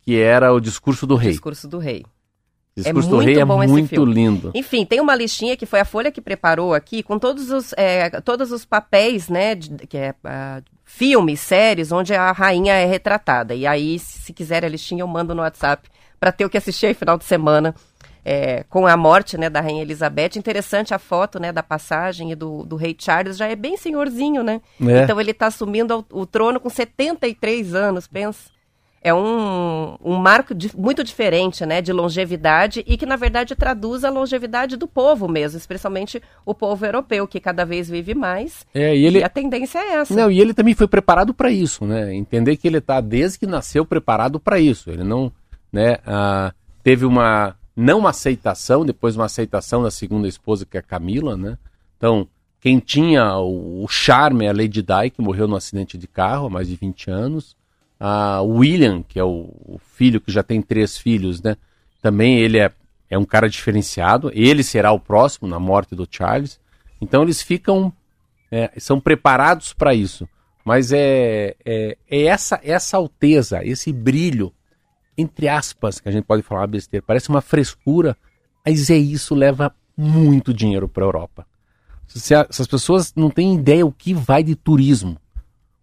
que 0.02 0.16
era 0.16 0.52
O 0.52 0.60
Discurso 0.60 1.06
do 1.06 1.16
Rei. 1.16 1.32
Discurso 1.32 1.66
do 1.66 1.78
Rei. 1.78 2.04
O 2.76 2.80
Discurso 2.80 3.08
é 3.08 3.10
do 3.10 3.18
Rei 3.18 3.38
é 3.40 3.44
muito 3.44 4.04
lindo. 4.04 4.52
Enfim, 4.54 4.84
tem 4.84 5.00
uma 5.00 5.14
listinha 5.14 5.56
que 5.56 5.66
foi 5.66 5.80
a 5.80 5.84
Folha 5.84 6.12
que 6.12 6.20
preparou 6.20 6.74
aqui 6.74 7.02
com 7.02 7.18
todos 7.18 7.50
os, 7.50 7.72
é, 7.76 8.20
todos 8.20 8.52
os 8.52 8.64
papéis, 8.64 9.28
né, 9.28 9.54
de, 9.54 9.86
que 9.86 9.96
é 9.96 10.10
uh, 10.10 10.62
filmes, 10.84 11.40
séries, 11.40 11.90
onde 11.90 12.14
a 12.14 12.30
rainha 12.32 12.74
é 12.74 12.84
retratada. 12.84 13.54
E 13.54 13.66
aí, 13.66 13.98
se 13.98 14.32
quiser 14.32 14.64
a 14.64 14.68
listinha, 14.68 15.02
eu 15.02 15.08
mando 15.08 15.34
no 15.34 15.42
WhatsApp 15.42 15.88
para 16.20 16.30
ter 16.30 16.44
o 16.44 16.50
que 16.50 16.58
assistir 16.58 16.86
aí 16.86 16.94
final 16.94 17.18
de 17.18 17.24
semana 17.24 17.74
é, 18.28 18.64
com 18.68 18.88
a 18.88 18.96
morte 18.96 19.38
né, 19.38 19.48
da 19.48 19.60
Rainha 19.60 19.82
Elizabeth. 19.82 20.30
Interessante 20.36 20.92
a 20.92 20.98
foto 20.98 21.38
né, 21.38 21.52
da 21.52 21.62
passagem 21.62 22.36
do, 22.36 22.64
do 22.64 22.74
rei 22.74 22.96
Charles, 22.98 23.36
já 23.36 23.46
é 23.46 23.54
bem 23.54 23.76
senhorzinho, 23.76 24.42
né? 24.42 24.60
É. 24.84 25.04
Então 25.04 25.20
ele 25.20 25.30
está 25.30 25.46
assumindo 25.46 26.04
o, 26.10 26.22
o, 26.22 26.26
trono 26.26 26.58
com 26.58 26.68
73 26.68 27.72
anos, 27.72 28.08
pensa. 28.08 28.50
é 29.00 29.14
um, 29.14 29.96
um 30.04 30.16
marco 30.16 30.56
de, 30.56 30.76
muito 30.76 31.04
diferente, 31.04 31.64
né, 31.64 31.80
de 31.80 31.92
longevidade 31.92 32.82
e 32.84 32.96
que 32.96 33.06
na 33.06 33.14
verdade 33.14 33.54
traduz 33.54 34.02
a 34.02 34.10
longevidade 34.10 34.76
do 34.76 34.88
povo 34.88 35.28
mesmo, 35.28 35.56
especialmente 35.56 36.20
o 36.44 36.52
povo 36.52 36.84
europeu 36.84 37.28
que 37.28 37.38
cada 37.38 37.64
vez 37.64 37.88
vive 37.88 38.12
mais. 38.12 38.66
É, 38.74 38.96
e, 38.96 39.06
ele... 39.06 39.20
e 39.20 39.22
a 39.22 39.28
tendência 39.28 39.78
é 39.78 39.92
essa. 39.98 40.12
Não, 40.12 40.28
e 40.32 40.40
ele 40.40 40.52
também 40.52 40.74
foi 40.74 40.88
preparado 40.88 41.32
para 41.32 41.48
isso, 41.48 41.84
né? 41.84 42.12
Entender 42.12 42.56
que 42.56 42.66
ele 42.66 42.78
está 42.78 43.00
desde 43.00 43.38
que 43.38 43.46
nasceu 43.46 43.86
preparado 43.86 44.40
para 44.40 44.58
isso. 44.58 44.90
Ele 44.90 45.04
não, 45.04 45.30
né, 45.72 45.98
ah, 46.04 46.52
teve 46.82 47.06
uma 47.06 47.54
não 47.76 48.06
aceitação, 48.06 48.84
depois 48.84 49.14
uma 49.14 49.26
aceitação 49.26 49.82
da 49.82 49.90
segunda 49.90 50.26
esposa 50.26 50.64
que 50.64 50.76
é 50.76 50.80
a 50.80 50.82
Camila, 50.82 51.36
né? 51.36 51.58
Então, 51.96 52.26
quem 52.60 52.78
tinha 52.78 53.36
o, 53.36 53.84
o 53.84 53.88
charme 53.88 54.46
é 54.46 54.48
a 54.48 54.52
Lady 54.52 54.82
Di, 54.82 55.10
que 55.14 55.20
morreu 55.20 55.46
num 55.46 55.56
acidente 55.56 55.98
de 55.98 56.06
carro 56.06 56.46
há 56.46 56.50
mais 56.50 56.68
de 56.68 56.76
20 56.76 57.10
anos 57.10 57.56
a 57.98 58.42
William, 58.42 59.02
que 59.02 59.18
é 59.18 59.24
o, 59.24 59.50
o, 59.64 59.78
filho 59.94 60.20
que 60.20 60.30
já 60.30 60.42
tem 60.42 60.60
três 60.60 60.96
filhos, 60.98 61.42
né? 61.42 61.56
Também 62.02 62.38
ele 62.38 62.58
é, 62.58 62.70
é 63.08 63.18
um 63.18 63.24
cara 63.24 63.48
diferenciado. 63.48 64.30
Ele 64.34 64.62
será 64.62 64.92
o 64.92 65.00
próximo 65.00 65.48
na 65.48 65.58
morte 65.58 65.94
do 65.94 66.06
Charles. 66.08 66.60
Então 67.00 67.22
eles 67.22 67.42
ficam, 67.42 67.92
é, 68.50 68.70
são 68.78 69.00
preparados 69.00 69.72
para 69.72 69.94
isso. 69.94 70.28
Mas 70.64 70.92
é, 70.92 71.56
é, 71.64 71.96
é, 72.08 72.22
essa 72.24 72.60
essa 72.62 72.96
alteza, 72.96 73.64
esse 73.64 73.92
brilho, 73.92 74.52
entre 75.16 75.48
aspas, 75.48 76.00
que 76.00 76.08
a 76.08 76.12
gente 76.12 76.24
pode 76.24 76.42
falar 76.42 76.66
besteira, 76.66 77.04
parece 77.06 77.28
uma 77.28 77.40
frescura, 77.40 78.16
mas 78.64 78.90
é 78.90 78.96
isso 78.96 79.34
leva 79.34 79.74
muito 79.96 80.52
dinheiro 80.52 80.88
para 80.88 81.04
a 81.04 81.06
Europa. 81.06 81.46
Se, 82.06 82.34
a, 82.34 82.46
se 82.50 82.62
as 82.62 82.68
pessoas 82.68 83.12
não 83.14 83.30
têm 83.30 83.54
ideia 83.54 83.84
o 83.84 83.92
que 83.92 84.14
vai 84.14 84.42
de 84.42 84.54
turismo, 84.54 85.16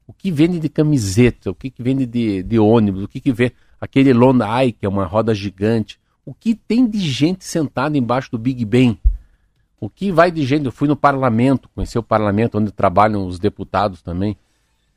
o 0.08 0.14
que 0.14 0.32
vende 0.32 0.60
de 0.60 0.70
camiseta, 0.70 1.50
o 1.50 1.56
que, 1.56 1.70
que 1.70 1.82
vende 1.82 2.06
de, 2.06 2.44
de 2.44 2.60
ônibus, 2.60 3.04
o 3.04 3.08
que, 3.08 3.20
que 3.20 3.32
vê 3.32 3.54
aquele 3.80 4.14
Lone 4.14 4.42
Eye, 4.42 4.72
que 4.72 4.86
é 4.86 4.90
uma 4.90 5.06
roda 5.06 5.34
gigante, 5.34 6.00
o 6.26 6.34
que 6.34 6.56
tem 6.56 6.88
de 6.88 7.00
gente 7.00 7.44
sentada 7.44 7.98
embaixo 7.98 8.32
do 8.32 8.38
Big 8.38 8.64
Ben, 8.64 8.98
o 9.80 9.90
que 9.90 10.12
vai 10.12 10.32
de 10.32 10.46
gente, 10.46 10.66
eu 10.66 10.72
fui 10.72 10.88
no 10.88 10.96
parlamento, 10.96 11.70
conheci 11.76 11.98
o 12.00 12.04
parlamento 12.04 12.58
onde 12.58 12.72
trabalham 12.72 13.28
os 13.28 13.40
deputados 13.40 14.02
também, 14.02 14.38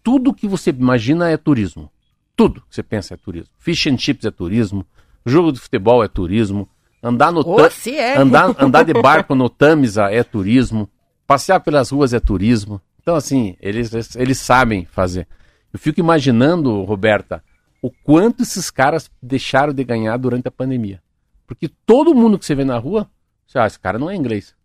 tudo 0.03 0.33
que 0.33 0.47
você 0.47 0.71
imagina 0.71 1.29
é 1.29 1.37
turismo, 1.37 1.91
tudo 2.37 2.61
que 2.69 2.75
você 2.75 2.83
pensa 2.83 3.15
é 3.15 3.17
turismo, 3.17 3.51
fish 3.59 3.87
and 3.87 3.99
chips 3.99 4.25
é 4.25 4.31
turismo, 4.31 4.87
jogo 5.25 5.51
de 5.51 5.59
futebol 5.59 6.05
é 6.05 6.09
turismo, 6.09 6.69
andar 7.03 7.33
no 7.33 7.43
oh, 7.45 7.61
é. 7.91 8.17
andar, 8.17 8.55
andar 8.63 8.85
de 8.85 8.93
barco 8.93 9.35
no 9.35 9.49
Tamisa 9.49 10.11
é 10.11 10.23
turismo, 10.23 10.89
passear 11.27 11.61
pelas 11.61 11.91
ruas 11.91 12.13
é 12.13 12.21
turismo, 12.21 12.81
então, 13.07 13.15
assim, 13.15 13.57
eles, 13.61 14.17
eles 14.17 14.37
sabem 14.37 14.85
fazer. 14.85 15.29
Eu 15.73 15.79
fico 15.79 16.01
imaginando, 16.01 16.83
Roberta, 16.83 17.41
o 17.81 17.89
quanto 17.89 18.43
esses 18.43 18.69
caras 18.69 19.09
deixaram 19.23 19.73
de 19.73 19.85
ganhar 19.85 20.17
durante 20.17 20.49
a 20.49 20.51
pandemia. 20.51 21.01
Porque 21.47 21.71
todo 21.87 22.17
mundo 22.17 22.37
que 22.37 22.45
você 22.45 22.57
vê 22.57 22.65
na 22.65 22.77
rua, 22.77 23.09
você, 23.47 23.61
ah, 23.61 23.67
esse 23.69 23.79
cara 23.79 23.97
não 23.97 24.11
é 24.11 24.17
inglês. 24.17 24.57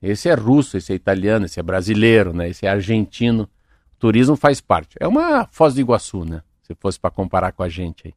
Esse 0.00 0.28
é 0.28 0.34
russo, 0.34 0.76
esse 0.76 0.92
é 0.92 0.94
italiano, 0.94 1.46
esse 1.46 1.58
é 1.58 1.62
brasileiro, 1.62 2.32
né? 2.32 2.48
Esse 2.48 2.66
é 2.66 2.70
argentino. 2.70 3.50
O 3.96 3.98
turismo 3.98 4.36
faz 4.36 4.60
parte. 4.60 4.96
É 5.00 5.08
uma 5.08 5.48
Foz 5.50 5.74
do 5.74 5.80
Iguaçu, 5.80 6.24
né? 6.24 6.42
Se 6.68 6.74
fosse 6.74 7.00
para 7.00 7.10
comparar 7.10 7.50
com 7.52 7.62
a 7.62 7.68
gente 7.68 8.08
aí. 8.08 8.14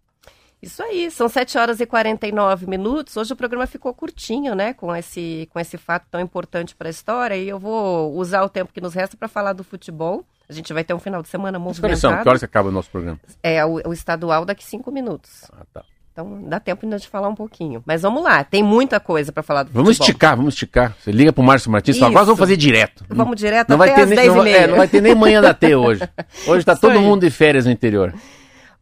Isso 0.61 0.83
aí, 0.83 1.09
são 1.09 1.27
7 1.27 1.57
horas 1.57 1.79
e 1.79 1.87
49 1.87 2.67
minutos. 2.67 3.17
Hoje 3.17 3.33
o 3.33 3.35
programa 3.35 3.65
ficou 3.65 3.91
curtinho, 3.95 4.53
né, 4.53 4.73
com 4.73 4.95
esse, 4.95 5.49
com 5.51 5.59
esse 5.59 5.75
fato 5.75 6.05
tão 6.11 6.21
importante 6.21 6.75
para 6.75 6.87
a 6.87 6.91
história. 6.91 7.35
E 7.35 7.49
eu 7.49 7.57
vou 7.57 8.13
usar 8.15 8.43
o 8.43 8.49
tempo 8.49 8.71
que 8.71 8.79
nos 8.79 8.93
resta 8.93 9.17
para 9.17 9.27
falar 9.27 9.53
do 9.53 9.63
futebol. 9.63 10.23
A 10.47 10.53
gente 10.53 10.71
vai 10.71 10.83
ter 10.83 10.93
um 10.93 10.99
final 10.99 11.23
de 11.23 11.29
semana 11.29 11.57
movimentado. 11.57 11.93
Expressão, 11.93 12.21
que 12.21 12.29
horas 12.29 12.43
acaba 12.43 12.69
o 12.69 12.71
nosso 12.71 12.91
programa? 12.91 13.19
É, 13.41 13.65
o, 13.65 13.81
o 13.87 13.93
estadual 13.93 14.45
daqui 14.45 14.63
cinco 14.63 14.91
minutos. 14.91 15.49
Ah, 15.51 15.63
tá. 15.73 15.83
Então 16.11 16.43
dá 16.43 16.59
tempo 16.59 16.85
ainda 16.85 16.99
de 16.99 17.07
falar 17.07 17.29
um 17.29 17.35
pouquinho. 17.35 17.81
Mas 17.85 18.01
vamos 18.01 18.21
lá, 18.21 18.43
tem 18.43 18.61
muita 18.61 18.99
coisa 18.99 19.31
para 19.31 19.41
falar 19.41 19.63
do 19.63 19.71
Vamos 19.71 19.97
futebol. 19.97 20.07
esticar, 20.09 20.35
vamos 20.35 20.53
esticar. 20.53 20.95
Você 20.99 21.11
liga 21.11 21.31
pro 21.31 21.41
Márcio 21.41 21.71
Martins 21.71 21.95
e 21.95 21.99
fala, 21.99 22.11
agora 22.11 22.25
vamos 22.25 22.39
fazer 22.39 22.57
direto. 22.57 23.05
Vamos 23.09 23.35
direto 23.37 23.69
não 23.69 23.81
até 23.81 23.93
vai 23.93 23.95
ter 23.95 24.05
nem, 24.07 24.15
10 24.17 24.35
não, 24.35 24.45
é, 24.45 24.67
não 24.67 24.77
vai 24.77 24.87
ter 24.87 25.01
nem 25.01 25.15
manhã 25.15 25.41
da 25.41 25.53
T 25.53 25.73
hoje. 25.73 26.01
Hoje 26.45 26.65
tá 26.65 26.75
todo 26.75 26.91
aí. 26.91 26.99
mundo 26.99 27.21
de 27.21 27.31
férias 27.31 27.65
no 27.65 27.71
interior. 27.71 28.13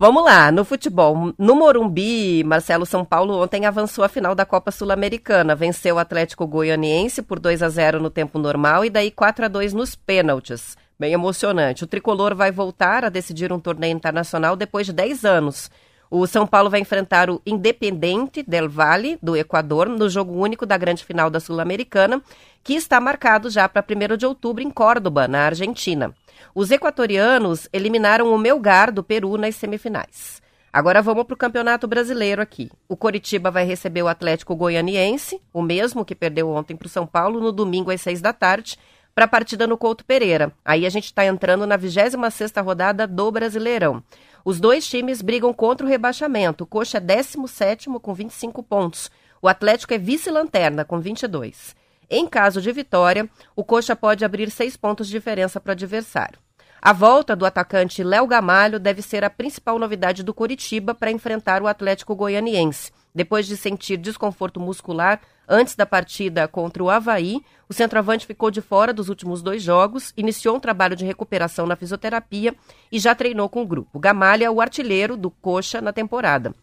Vamos 0.01 0.23
lá, 0.23 0.49
no 0.49 0.63
futebol. 0.63 1.33
No 1.37 1.55
Morumbi, 1.57 2.41
Marcelo 2.45 2.85
São 2.85 3.03
Paulo 3.03 3.43
ontem 3.43 3.65
avançou 3.65 4.01
a 4.01 4.07
final 4.07 4.33
da 4.33 4.45
Copa 4.45 4.71
Sul-Americana. 4.71 5.57
Venceu 5.57 5.97
o 5.97 5.99
Atlético 5.99 6.47
Goianiense 6.47 7.21
por 7.21 7.37
2 7.37 7.61
a 7.61 7.67
0 7.67 7.99
no 7.99 8.09
tempo 8.09 8.39
normal 8.39 8.85
e 8.85 8.89
daí 8.89 9.11
4 9.11 9.43
a 9.43 9.47
2 9.49 9.73
nos 9.73 9.95
pênaltis. 9.95 10.77
Bem 10.97 11.11
emocionante. 11.11 11.83
O 11.83 11.87
tricolor 11.87 12.33
vai 12.33 12.49
voltar 12.49 13.03
a 13.03 13.09
decidir 13.09 13.51
um 13.51 13.59
torneio 13.59 13.93
internacional 13.93 14.55
depois 14.55 14.85
de 14.85 14.93
10 14.93 15.25
anos. 15.25 15.69
O 16.09 16.25
São 16.25 16.47
Paulo 16.47 16.69
vai 16.69 16.79
enfrentar 16.79 17.29
o 17.29 17.41
Independente 17.45 18.41
del 18.41 18.69
Valle, 18.69 19.19
do 19.21 19.35
Equador, 19.35 19.89
no 19.89 20.09
jogo 20.09 20.31
único 20.31 20.65
da 20.65 20.77
grande 20.77 21.03
final 21.03 21.29
da 21.29 21.41
Sul-Americana, 21.41 22.21
que 22.63 22.73
está 22.73 23.01
marcado 23.01 23.49
já 23.49 23.67
para 23.67 23.83
1 23.83 24.15
de 24.15 24.25
outubro 24.25 24.63
em 24.63 24.69
Córdoba, 24.69 25.27
na 25.27 25.41
Argentina. 25.41 26.15
Os 26.53 26.71
equatorianos 26.71 27.67
eliminaram 27.71 28.33
o 28.33 28.37
Melgar 28.37 28.91
do 28.91 29.03
Peru 29.03 29.37
nas 29.37 29.55
semifinais. 29.55 30.41
Agora 30.71 31.01
vamos 31.01 31.23
para 31.23 31.33
o 31.33 31.37
Campeonato 31.37 31.87
Brasileiro 31.87 32.41
aqui. 32.41 32.69
O 32.87 32.95
Coritiba 32.95 33.49
vai 33.49 33.65
receber 33.65 34.03
o 34.03 34.07
Atlético 34.07 34.55
Goianiense, 34.55 35.41
o 35.51 35.63
mesmo 35.63 36.05
que 36.05 36.13
perdeu 36.13 36.49
ontem 36.49 36.75
para 36.75 36.85
o 36.85 36.89
São 36.89 37.07
Paulo, 37.07 37.39
no 37.39 37.51
domingo 37.51 37.89
às 37.89 38.01
seis 38.01 38.21
da 38.21 38.33
tarde, 38.33 38.77
para 39.15 39.25
a 39.25 39.27
partida 39.27 39.65
no 39.65 39.77
Couto 39.77 40.05
Pereira. 40.05 40.53
Aí 40.63 40.85
a 40.85 40.89
gente 40.89 41.05
está 41.05 41.25
entrando 41.25 41.65
na 41.65 41.77
26ª 41.77 42.63
rodada 42.63 43.07
do 43.07 43.31
Brasileirão. 43.31 44.03
Os 44.45 44.59
dois 44.59 44.87
times 44.87 45.21
brigam 45.21 45.53
contra 45.53 45.85
o 45.85 45.89
rebaixamento. 45.89 46.63
O 46.63 46.67
Coxa 46.67 46.99
é 46.99 47.01
17º 47.01 47.99
com 47.99 48.13
25 48.13 48.61
pontos. 48.63 49.09
O 49.41 49.47
Atlético 49.47 49.93
é 49.93 49.97
vice-lanterna 49.97 50.85
com 50.85 50.99
22. 50.99 51.75
Em 52.09 52.27
caso 52.27 52.61
de 52.61 52.71
vitória, 52.71 53.29
o 53.55 53.63
Coxa 53.63 53.95
pode 53.95 54.25
abrir 54.25 54.49
seis 54.49 54.75
pontos 54.75 55.07
de 55.07 55.13
diferença 55.13 55.59
para 55.59 55.69
o 55.69 55.73
adversário. 55.73 56.39
A 56.81 56.93
volta 56.93 57.35
do 57.35 57.45
atacante 57.45 58.03
Léo 58.03 58.25
Gamalho 58.25 58.79
deve 58.79 59.01
ser 59.01 59.23
a 59.23 59.29
principal 59.29 59.77
novidade 59.77 60.23
do 60.23 60.33
Coritiba 60.33 60.95
para 60.95 61.11
enfrentar 61.11 61.61
o 61.61 61.67
Atlético 61.67 62.15
Goianiense. 62.15 62.91
Depois 63.13 63.45
de 63.45 63.57
sentir 63.57 63.97
desconforto 63.97 64.61
muscular 64.61 65.19
antes 65.47 65.75
da 65.75 65.85
partida 65.85 66.47
contra 66.47 66.81
o 66.81 66.89
Havaí, 66.89 67.41
o 67.67 67.73
centroavante 67.73 68.25
ficou 68.25 68.49
de 68.49 68.61
fora 68.61 68.93
dos 68.93 69.09
últimos 69.09 69.41
dois 69.41 69.61
jogos, 69.61 70.13
iniciou 70.15 70.55
um 70.55 70.59
trabalho 70.59 70.95
de 70.95 71.03
recuperação 71.03 71.67
na 71.67 71.75
fisioterapia 71.75 72.55
e 72.89 72.97
já 72.97 73.13
treinou 73.13 73.49
com 73.49 73.61
o 73.61 73.67
grupo. 73.67 73.99
Gamalho 73.99 74.45
é 74.45 74.49
o 74.49 74.61
artilheiro 74.61 75.17
do 75.17 75.29
Coxa 75.29 75.81
na 75.81 75.91
temporada. 75.91 76.55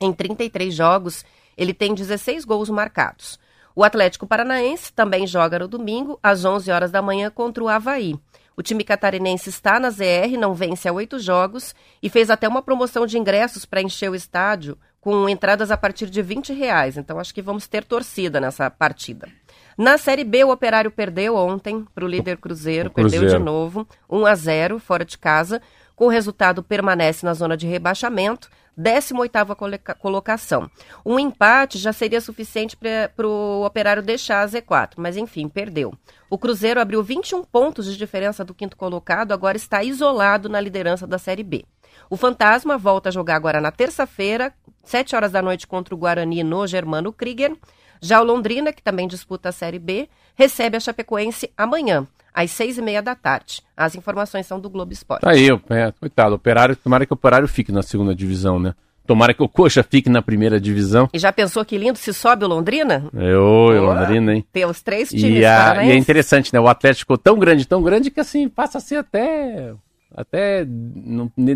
Em 0.00 0.12
33 0.12 0.74
jogos, 0.74 1.24
ele 1.56 1.72
tem 1.72 1.94
16 1.94 2.44
gols 2.44 2.68
marcados. 2.68 3.38
O 3.74 3.82
Atlético 3.82 4.26
Paranaense 4.26 4.92
também 4.92 5.26
joga 5.26 5.58
no 5.58 5.68
domingo, 5.68 6.18
às 6.22 6.44
11 6.44 6.70
horas 6.70 6.90
da 6.90 7.00
manhã, 7.00 7.30
contra 7.30 7.64
o 7.64 7.68
Havaí. 7.68 8.18
O 8.56 8.62
time 8.62 8.84
catarinense 8.84 9.48
está 9.48 9.80
na 9.80 9.90
ZR, 9.90 10.36
não 10.38 10.54
vence 10.54 10.86
há 10.88 10.92
oito 10.92 11.18
jogos 11.18 11.74
e 12.02 12.10
fez 12.10 12.28
até 12.28 12.46
uma 12.46 12.62
promoção 12.62 13.06
de 13.06 13.18
ingressos 13.18 13.64
para 13.64 13.80
encher 13.80 14.10
o 14.10 14.14
estádio 14.14 14.76
com 15.00 15.28
entradas 15.28 15.70
a 15.70 15.76
partir 15.76 16.08
de 16.08 16.20
20 16.20 16.52
reais. 16.52 16.96
Então 16.96 17.18
acho 17.18 17.34
que 17.34 17.42
vamos 17.42 17.66
ter 17.66 17.84
torcida 17.84 18.40
nessa 18.40 18.70
partida. 18.70 19.28
Na 19.76 19.96
Série 19.96 20.22
B, 20.22 20.44
o 20.44 20.50
Operário 20.50 20.90
perdeu 20.90 21.34
ontem 21.34 21.84
para 21.94 22.04
o 22.04 22.08
líder 22.08 22.36
Cruzeiro, 22.36 22.90
Cruzeiro, 22.90 23.20
perdeu 23.20 23.38
de 23.38 23.42
novo, 23.42 23.88
1 24.08 24.26
a 24.26 24.34
0 24.34 24.78
fora 24.78 25.04
de 25.04 25.16
casa. 25.16 25.60
Com 25.96 26.06
o 26.06 26.10
resultado, 26.10 26.62
permanece 26.62 27.24
na 27.24 27.34
zona 27.34 27.56
de 27.56 27.66
rebaixamento. 27.66 28.50
18ª 28.78 29.94
colocação. 29.96 30.70
Um 31.04 31.18
empate 31.18 31.78
já 31.78 31.92
seria 31.92 32.20
suficiente 32.20 32.76
para 32.76 33.26
o 33.26 33.64
Operário 33.64 34.02
deixar 34.02 34.42
a 34.42 34.48
Z4, 34.48 34.92
mas 34.96 35.16
enfim, 35.16 35.48
perdeu. 35.48 35.92
O 36.30 36.38
Cruzeiro 36.38 36.80
abriu 36.80 37.02
21 37.02 37.44
pontos 37.44 37.86
de 37.86 37.96
diferença 37.96 38.44
do 38.44 38.54
quinto 38.54 38.76
colocado, 38.76 39.32
agora 39.32 39.56
está 39.56 39.82
isolado 39.84 40.48
na 40.48 40.60
liderança 40.60 41.06
da 41.06 41.18
Série 41.18 41.42
B. 41.42 41.64
O 42.08 42.16
Fantasma 42.16 42.78
volta 42.78 43.08
a 43.10 43.12
jogar 43.12 43.36
agora 43.36 43.60
na 43.60 43.70
terça-feira, 43.70 44.52
7 44.84 45.14
horas 45.14 45.32
da 45.32 45.42
noite 45.42 45.66
contra 45.66 45.94
o 45.94 45.98
Guarani 45.98 46.42
no 46.42 46.66
Germano 46.66 47.12
Krieger. 47.12 47.56
Já 48.00 48.20
o 48.20 48.24
Londrina, 48.24 48.72
que 48.72 48.82
também 48.82 49.06
disputa 49.06 49.50
a 49.50 49.52
Série 49.52 49.78
B, 49.78 50.08
recebe 50.34 50.76
a 50.76 50.80
Chapecoense 50.80 51.52
amanhã 51.56 52.06
às 52.34 52.50
seis 52.50 52.78
e 52.78 52.82
meia 52.82 53.02
da 53.02 53.14
tarde. 53.14 53.62
As 53.76 53.94
informações 53.94 54.46
são 54.46 54.58
do 54.60 54.70
Globo 54.70 54.92
Esporte. 54.92 55.22
Tá 55.22 55.30
aí, 55.30 55.48
é, 55.70 55.92
coitado, 55.98 56.34
operário, 56.34 56.76
tomara 56.76 57.06
que 57.06 57.12
o 57.12 57.14
operário 57.14 57.48
fique 57.48 57.72
na 57.72 57.82
segunda 57.82 58.14
divisão, 58.14 58.58
né? 58.58 58.74
Tomara 59.06 59.34
que 59.34 59.42
o 59.42 59.48
Coxa 59.48 59.82
fique 59.82 60.08
na 60.08 60.22
primeira 60.22 60.60
divisão. 60.60 61.08
E 61.12 61.18
já 61.18 61.32
pensou 61.32 61.64
que 61.64 61.76
lindo 61.76 61.98
se 61.98 62.14
sobe 62.14 62.44
o 62.44 62.48
Londrina? 62.48 63.04
Eu, 63.12 63.42
o 63.42 63.84
Londrina, 63.84 64.34
hein? 64.34 64.44
Tem 64.52 64.64
os 64.64 64.80
três 64.80 65.08
times 65.08 65.40
e, 65.40 65.44
a, 65.44 65.84
e 65.84 65.90
é 65.90 65.96
interessante, 65.96 66.52
né? 66.52 66.60
O 66.60 66.68
Atlético 66.68 67.00
ficou 67.00 67.18
tão 67.18 67.36
grande, 67.36 67.66
tão 67.66 67.82
grande 67.82 68.10
que 68.10 68.20
assim 68.20 68.48
passa 68.48 68.78
a 68.78 68.80
ser 68.80 68.96
até 68.96 69.74
até 70.14 70.64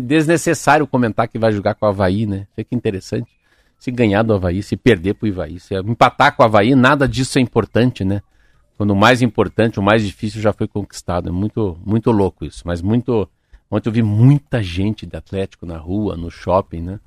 desnecessário 0.01 0.87
comentar 0.87 1.27
que 1.27 1.39
vai 1.39 1.51
jogar 1.51 1.75
com 1.75 1.85
o 1.85 1.89
Havaí, 1.89 2.25
né? 2.25 2.47
Fica 2.55 2.75
interessante. 2.75 3.31
Se 3.79 3.91
ganhar 3.91 4.23
do 4.23 4.33
Havaí, 4.33 4.61
se 4.61 4.75
perder 4.75 5.13
pro 5.13 5.29
Havaí, 5.29 5.59
se 5.59 5.75
empatar 5.75 6.35
com 6.35 6.43
o 6.43 6.45
Havaí, 6.45 6.75
nada 6.75 7.07
disso 7.07 7.37
é 7.37 7.41
importante, 7.41 8.03
né? 8.03 8.21
Quando 8.77 8.91
o 8.91 8.95
mais 8.95 9.21
importante, 9.23 9.79
o 9.79 9.83
mais 9.83 10.05
difícil 10.05 10.39
já 10.39 10.53
foi 10.53 10.67
conquistado. 10.67 11.29
É 11.29 11.31
muito, 11.31 11.77
muito 11.83 12.11
louco 12.11 12.45
isso. 12.45 12.61
Mas 12.65 12.81
muito. 12.81 13.27
Ontem 13.69 13.89
eu 13.89 13.93
vi 13.93 14.03
muita 14.03 14.61
gente 14.61 15.05
de 15.05 15.17
Atlético 15.17 15.65
na 15.65 15.77
rua, 15.77 16.15
no 16.15 16.29
shopping, 16.29 16.81
né? 16.81 16.99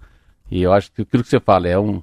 E 0.50 0.61
eu 0.61 0.72
acho 0.72 0.90
que 0.92 1.02
aquilo 1.02 1.22
que 1.22 1.28
você 1.28 1.38
fala 1.38 1.68
é 1.68 1.78
um. 1.78 2.02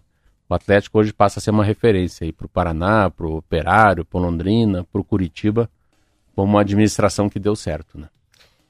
O 0.49 0.53
Atlético 0.53 0.97
hoje 0.97 1.11
passa 1.11 1.39
a 1.39 1.41
ser 1.41 1.51
uma 1.51 1.65
referência 1.65 2.23
aí 2.23 2.31
para 2.31 2.45
o 2.45 2.49
Paraná, 2.49 3.09
para 3.09 3.27
o 3.27 3.35
Operário, 3.35 4.05
para 4.05 4.21
Londrina, 4.21 4.85
para 4.85 5.01
o 5.01 5.03
Curitiba, 5.03 5.69
como 6.33 6.53
uma 6.53 6.61
administração 6.61 7.29
que 7.29 7.37
deu 7.37 7.53
certo, 7.53 7.99
né? 7.99 8.07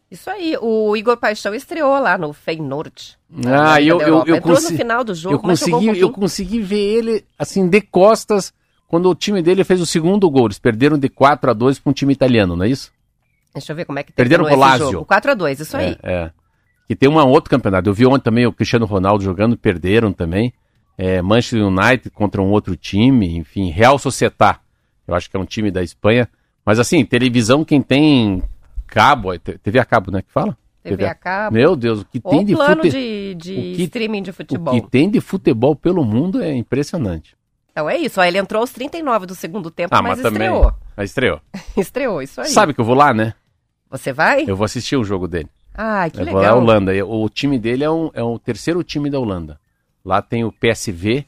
Isso 0.10 0.30
aí, 0.30 0.58
o 0.60 0.96
Igor 0.96 1.18
Paixão 1.18 1.54
estreou 1.54 2.00
lá 2.00 2.18
no 2.18 2.34
Feyenoord. 2.34 3.20
Ah, 3.46 3.80
eu, 3.80 4.02
eu, 4.02 4.24
eu 4.26 4.36
Entrou 4.38 4.60
no 4.60 4.70
final 4.70 5.04
do 5.04 5.14
jogo, 5.14 5.36
eu 5.36 5.40
consegui, 5.40 5.90
um 5.92 5.94
eu 5.94 6.12
consegui 6.12 6.60
ver 6.60 6.98
ele 6.98 7.26
assim 7.38 7.68
de 7.68 7.82
costas 7.82 8.54
quando 8.88 9.10
o 9.10 9.16
time 9.16 9.42
dele 9.42 9.64
fez 9.64 9.82
o 9.82 9.86
segundo 9.86 10.30
gol. 10.30 10.46
Eles 10.46 10.60
perderam 10.60 10.98
de 10.98 11.10
4 11.10 11.52
a 11.52 11.54
2 11.54 11.80
para 11.80 11.90
um 11.90 11.94
time 11.94 12.14
italiano, 12.14 12.56
não 12.56 12.66
é 12.66 12.70
isso? 12.70 12.92
Deixa 13.54 13.72
eu 13.72 13.76
ver 13.76 13.86
como 13.86 14.00
é 14.00 14.04
que 14.04 14.14
Perderam 14.14 14.46
o 14.46 14.56
Lazio. 14.56 15.06
4 15.06 15.32
a 15.32 15.34
2 15.34 15.60
isso 15.60 15.78
aí. 15.78 15.98
É, 16.02 16.14
é. 16.14 16.32
Que 16.88 16.96
tem 16.96 17.10
um 17.10 17.18
outro 17.28 17.50
campeonato. 17.50 17.90
Eu 17.90 17.94
vi 17.94 18.06
ontem 18.06 18.24
também 18.24 18.46
o 18.46 18.54
Cristiano 18.54 18.86
Ronaldo 18.86 19.24
jogando, 19.24 19.58
perderam 19.58 20.14
também. 20.14 20.54
É, 20.98 21.22
Manchester 21.22 21.66
United 21.66 22.10
contra 22.12 22.42
um 22.42 22.50
outro 22.50 22.76
time, 22.76 23.38
enfim, 23.38 23.70
Real 23.70 24.00
Societá. 24.00 24.62
Eu 25.08 25.14
acho 25.14 25.30
que 25.30 25.36
é 25.38 25.40
um 25.40 25.46
time 25.46 25.70
da 25.70 25.84
Espanha. 25.84 26.28
Mas 26.66 26.80
assim, 26.80 27.06
televisão, 27.06 27.64
quem 27.64 27.82
tem 27.82 28.42
cabo, 28.88 29.34
é 29.34 29.38
TV 29.38 29.80
a 29.80 29.86
cabo, 29.86 30.12
né, 30.12 30.22
que 30.22 30.32
fala? 30.32 30.58
TV 30.82 31.06
a 31.06 31.14
cabo. 31.14 31.54
Meu 31.54 31.76
Deus, 31.76 32.02
o 32.02 32.06
que 32.06 32.20
tem 32.20 32.46
de 32.46 32.56
plano 32.56 32.84
fute... 32.84 32.92
de, 32.92 33.36
de 33.36 33.56
que, 33.76 33.84
streaming 33.84 34.24
de 34.24 34.32
futebol. 34.32 34.74
O 34.76 34.82
que 34.82 34.90
tem 34.90 35.10
de 35.10 35.20
futebol 35.20 35.76
pelo 35.76 36.04
mundo 36.04 36.42
é 36.42 36.54
impressionante. 36.54 37.37
Então 37.78 37.88
é 37.88 37.96
isso, 37.96 38.20
ó, 38.20 38.24
ele 38.24 38.40
entrou 38.40 38.62
aos 38.62 38.72
39 38.72 39.28
do 39.28 39.36
segundo 39.36 39.70
tempo, 39.70 39.94
ah, 39.94 40.02
mas, 40.02 40.20
mas 40.20 40.32
estreou. 40.34 40.64
Também... 40.64 40.80
Mas 40.98 41.10
estreou. 41.12 41.42
estreou, 41.78 42.22
isso 42.24 42.42
aí. 42.42 42.48
Sabe 42.48 42.74
que 42.74 42.82
eu 42.82 42.86
vou 42.86 42.96
lá, 42.96 43.14
né? 43.14 43.36
Você 43.92 44.12
vai? 44.12 44.46
Eu 44.48 44.56
vou 44.56 44.66
assistir 44.66 44.96
o 44.96 45.04
jogo 45.04 45.28
dele. 45.28 45.48
Ah, 45.76 46.10
que 46.10 46.20
eu 46.20 46.26
legal. 46.26 46.42
Vou 46.42 46.50
lá, 46.50 46.58
Holanda. 46.58 47.06
O 47.06 47.30
time 47.30 47.60
dele 47.60 47.84
é, 47.84 47.92
um, 47.92 48.10
é 48.16 48.24
o 48.24 48.40
terceiro 48.40 48.84
time 48.84 49.12
da 49.12 49.20
Holanda. 49.20 49.60
Lá 50.04 50.24
tem 50.24 50.44
o 50.44 50.52
PSV, 50.52 51.24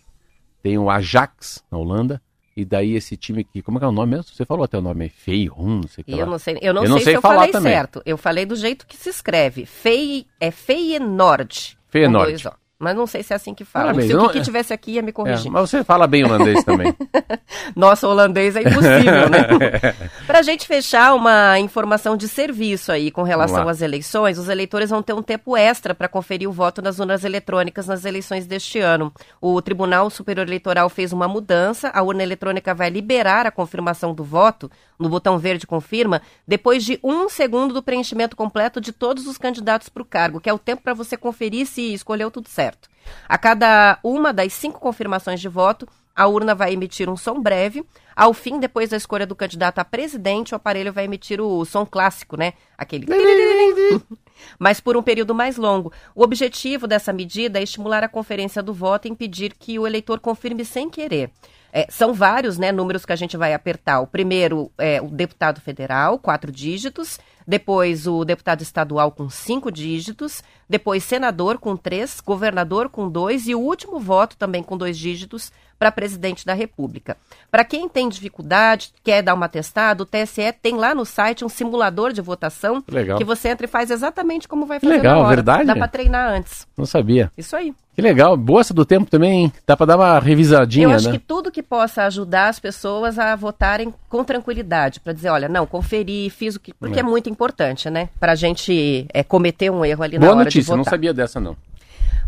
tem 0.63 0.75
o 0.79 0.89
Ajax 0.89 1.63
na 1.71 1.77
Holanda 1.77 2.19
e 2.57 2.65
daí 2.65 2.95
esse 2.95 3.15
time 3.15 3.43
que. 3.43 3.61
Como 3.61 3.77
é 3.77 3.79
que 3.81 3.85
é 3.85 3.87
o 3.87 3.91
nome 3.91 4.15
mesmo? 4.15 4.33
Você 4.33 4.43
falou 4.43 4.63
até 4.63 4.75
o 4.75 4.81
nome, 4.81 5.05
é 5.05 5.09
Feirum, 5.09 5.81
não 5.81 5.87
sei 5.87 6.01
o 6.01 6.05
que. 6.05 6.13
Eu 6.13 6.17
lá. 6.17 6.25
não 6.25 6.39
sei, 6.39 6.57
eu 6.63 6.73
não, 6.73 6.83
eu 6.83 6.89
não 6.89 6.97
sei, 6.97 7.03
sei, 7.05 7.13
se 7.13 7.17
eu 7.17 7.21
falei 7.21 7.51
também. 7.51 7.73
certo. 7.73 8.01
Eu 8.03 8.17
falei 8.17 8.47
do 8.47 8.55
jeito 8.55 8.87
que 8.87 8.97
se 8.97 9.09
escreve. 9.09 9.67
Fei, 9.67 10.25
é 10.39 10.49
Feyenoord. 10.49 11.77
Feyenoord. 11.89 12.49
Mas 12.81 12.95
não 12.95 13.05
sei 13.05 13.21
se 13.21 13.33
é 13.33 13.35
assim 13.35 13.53
que 13.53 13.65
fala. 13.65 13.87
Parabéns. 13.87 14.09
Se 14.09 14.15
o 14.15 14.29
que 14.29 14.39
tivesse 14.39 14.73
aqui 14.73 14.91
ia 14.91 15.01
me 15.01 15.11
corrigir. 15.11 15.47
É, 15.47 15.49
mas 15.49 15.69
você 15.69 15.83
fala 15.83 16.07
bem 16.07 16.23
holandês 16.23 16.63
também. 16.63 16.95
Nossa, 17.75 18.07
holandês 18.07 18.55
é 18.55 18.61
impossível, 18.61 19.29
né? 19.29 19.93
Para 20.25 20.39
a 20.39 20.41
gente 20.41 20.65
fechar 20.65 21.13
uma 21.13 21.59
informação 21.59 22.15
de 22.15 22.29
serviço 22.29 22.89
aí 22.89 23.11
com 23.11 23.21
relação 23.21 23.67
às 23.67 23.81
eleições, 23.81 24.37
os 24.37 24.47
eleitores 24.47 24.89
vão 24.89 25.03
ter 25.03 25.11
um 25.11 25.21
tempo 25.21 25.57
extra 25.57 25.93
para 25.93 26.07
conferir 26.07 26.47
o 26.47 26.53
voto 26.53 26.81
nas 26.81 26.99
urnas 26.99 27.25
eletrônicas 27.25 27.85
nas 27.85 28.05
eleições 28.05 28.47
deste 28.47 28.79
ano. 28.79 29.11
O 29.41 29.61
Tribunal 29.61 30.09
Superior 30.09 30.47
Eleitoral 30.47 30.87
fez 30.87 31.11
uma 31.11 31.27
mudança. 31.27 31.91
A 31.93 32.01
urna 32.01 32.23
eletrônica 32.23 32.73
vai 32.73 32.89
liberar 32.89 33.45
a 33.45 33.51
confirmação 33.51 34.13
do 34.13 34.23
voto 34.23 34.71
no 34.99 35.07
botão 35.07 35.39
verde 35.39 35.65
confirma, 35.65 36.21
depois 36.45 36.83
de 36.83 36.99
um 37.01 37.29
segundo 37.29 37.73
do 37.73 37.81
preenchimento 37.81 38.35
completo 38.35 38.81
de 38.81 38.91
todos 38.91 39.25
os 39.25 39.37
candidatos 39.37 39.87
para 39.87 40.03
o 40.03 40.05
cargo, 40.05 40.41
que 40.41 40.49
é 40.49 40.53
o 40.53 40.59
tempo 40.59 40.83
para 40.83 40.93
você 40.93 41.15
conferir 41.15 41.65
se 41.65 41.93
escolheu 41.93 42.29
tudo 42.29 42.49
certo. 42.49 42.89
A 43.27 43.37
cada 43.37 43.97
uma 44.03 44.33
das 44.33 44.51
cinco 44.53 44.79
confirmações 44.79 45.39
de 45.39 45.47
voto, 45.47 45.87
a 46.15 46.27
urna 46.27 46.53
vai 46.53 46.73
emitir 46.73 47.09
um 47.09 47.15
som 47.15 47.41
breve. 47.41 47.83
Ao 48.13 48.33
fim, 48.33 48.59
depois 48.59 48.89
da 48.89 48.97
escolha 48.97 49.25
do 49.25 49.35
candidato 49.35 49.79
a 49.79 49.85
presidente, 49.85 50.53
o 50.53 50.57
aparelho 50.57 50.91
vai 50.91 51.05
emitir 51.05 51.39
o 51.39 51.63
som 51.63 51.85
clássico, 51.85 52.35
né? 52.35 52.53
Aquele. 52.77 53.05
Mas 54.57 54.79
por 54.79 54.97
um 54.97 55.03
período 55.03 55.33
mais 55.33 55.57
longo. 55.57 55.91
O 56.15 56.23
objetivo 56.23 56.87
dessa 56.87 57.13
medida 57.13 57.59
é 57.59 57.63
estimular 57.63 58.03
a 58.03 58.09
conferência 58.09 58.61
do 58.61 58.73
voto 58.73 59.07
e 59.07 59.11
impedir 59.11 59.53
que 59.57 59.77
o 59.79 59.87
eleitor 59.87 60.19
confirme 60.19 60.65
sem 60.65 60.89
querer. 60.89 61.31
É, 61.71 61.85
são 61.89 62.13
vários 62.13 62.57
né, 62.57 62.71
números 62.71 63.05
que 63.05 63.13
a 63.13 63.15
gente 63.15 63.37
vai 63.37 63.53
apertar. 63.53 63.99
O 63.99 64.07
primeiro 64.07 64.71
é 64.77 65.01
o 65.01 65.07
deputado 65.07 65.61
federal, 65.61 66.17
quatro 66.17 66.51
dígitos. 66.51 67.19
Depois 67.47 68.05
o 68.07 68.23
deputado 68.25 68.61
estadual 68.61 69.11
com 69.11 69.29
cinco 69.29 69.71
dígitos. 69.71 70.43
Depois 70.67 71.03
senador 71.03 71.57
com 71.59 71.75
três, 71.75 72.19
governador 72.19 72.89
com 72.89 73.09
dois. 73.09 73.47
E 73.47 73.55
o 73.55 73.59
último 73.59 73.99
voto 73.99 74.35
também 74.37 74.63
com 74.63 74.77
dois 74.77 74.97
dígitos 74.97 75.51
para 75.79 75.91
presidente 75.91 76.45
da 76.45 76.53
República. 76.53 77.15
Para 77.49 77.63
quem 77.63 77.87
tem 77.87 78.09
dificuldade, 78.09 78.91
quer 79.03 79.23
dar 79.23 79.33
uma 79.33 79.47
testada, 79.47 80.03
o 80.03 80.05
TSE 80.05 80.51
tem 80.61 80.75
lá 80.75 80.93
no 80.93 81.05
site 81.05 81.45
um 81.45 81.49
simulador 81.49 82.11
de 82.11 82.21
votação 82.21 82.83
Legal. 82.91 83.17
que 83.17 83.23
você 83.23 83.49
entra 83.49 83.65
e 83.65 83.69
faz 83.69 83.89
exatamente 83.89 84.47
como 84.47 84.65
vai 84.65 84.79
fazer 84.79 84.93
Legal, 84.93 85.15
na 85.15 85.21
hora. 85.21 85.35
verdade? 85.35 85.65
Dá 85.65 85.75
para 85.75 85.87
treinar 85.87 86.29
antes. 86.29 86.67
Não 86.77 86.85
sabia. 86.85 87.31
Isso 87.37 87.55
aí. 87.55 87.73
Que 87.95 88.01
legal. 88.01 88.37
Boa 88.37 88.63
do 88.71 88.85
tempo 88.85 89.09
também, 89.09 89.43
hein? 89.43 89.53
Dá 89.65 89.75
para 89.75 89.87
dar 89.87 89.97
uma 89.97 90.19
revisadinha, 90.19 90.85
Eu 90.85 90.91
acho 90.91 91.07
né? 91.07 91.13
que 91.13 91.19
tudo 91.19 91.51
que 91.51 91.63
possa 91.63 92.03
ajudar 92.03 92.47
as 92.49 92.59
pessoas 92.59 93.17
a 93.17 93.35
votarem 93.35 93.93
com 94.07 94.23
tranquilidade, 94.23 94.99
para 94.99 95.11
dizer, 95.11 95.29
olha, 95.29 95.49
não, 95.49 95.65
conferi, 95.65 96.29
fiz 96.29 96.55
o 96.55 96.59
que... 96.59 96.73
Porque 96.73 96.97
é, 96.97 97.01
é 97.01 97.03
muito 97.03 97.29
importante, 97.29 97.89
né? 97.89 98.09
Para 98.19 98.33
a 98.33 98.35
gente 98.35 99.05
é, 99.13 99.23
cometer 99.23 99.69
um 99.69 99.83
erro 99.83 100.03
ali 100.03 100.17
Boa 100.17 100.31
na 100.31 100.35
hora 100.35 100.45
notícia, 100.45 100.61
de 100.61 100.67
votar. 100.67 100.77
não 100.77 100.83
sabia 100.85 101.13
dessa 101.13 101.39
não. 101.39 101.57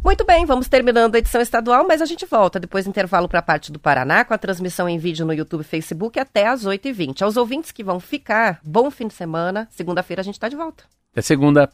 Muito 0.03 0.25
bem, 0.25 0.45
vamos 0.45 0.67
terminando 0.67 1.13
a 1.13 1.19
edição 1.19 1.41
estadual, 1.41 1.85
mas 1.87 2.01
a 2.01 2.05
gente 2.05 2.25
volta 2.25 2.59
depois 2.59 2.85
do 2.85 2.89
intervalo 2.89 3.29
para 3.29 3.39
a 3.39 3.43
parte 3.43 3.71
do 3.71 3.79
Paraná, 3.79 4.25
com 4.25 4.33
a 4.33 4.37
transmissão 4.37 4.89
em 4.89 4.97
vídeo 4.97 5.25
no 5.25 5.33
YouTube 5.33 5.61
e 5.61 5.63
Facebook 5.63 6.19
até 6.19 6.47
às 6.47 6.65
8h20. 6.65 7.21
Aos 7.21 7.37
ouvintes 7.37 7.71
que 7.71 7.83
vão 7.83 7.99
ficar, 7.99 8.59
bom 8.63 8.89
fim 8.89 9.07
de 9.07 9.13
semana. 9.13 9.67
Segunda-feira 9.69 10.21
a 10.21 10.23
gente 10.23 10.35
está 10.35 10.49
de 10.49 10.55
volta. 10.55 10.83
Até 11.11 11.21
segunda. 11.21 11.69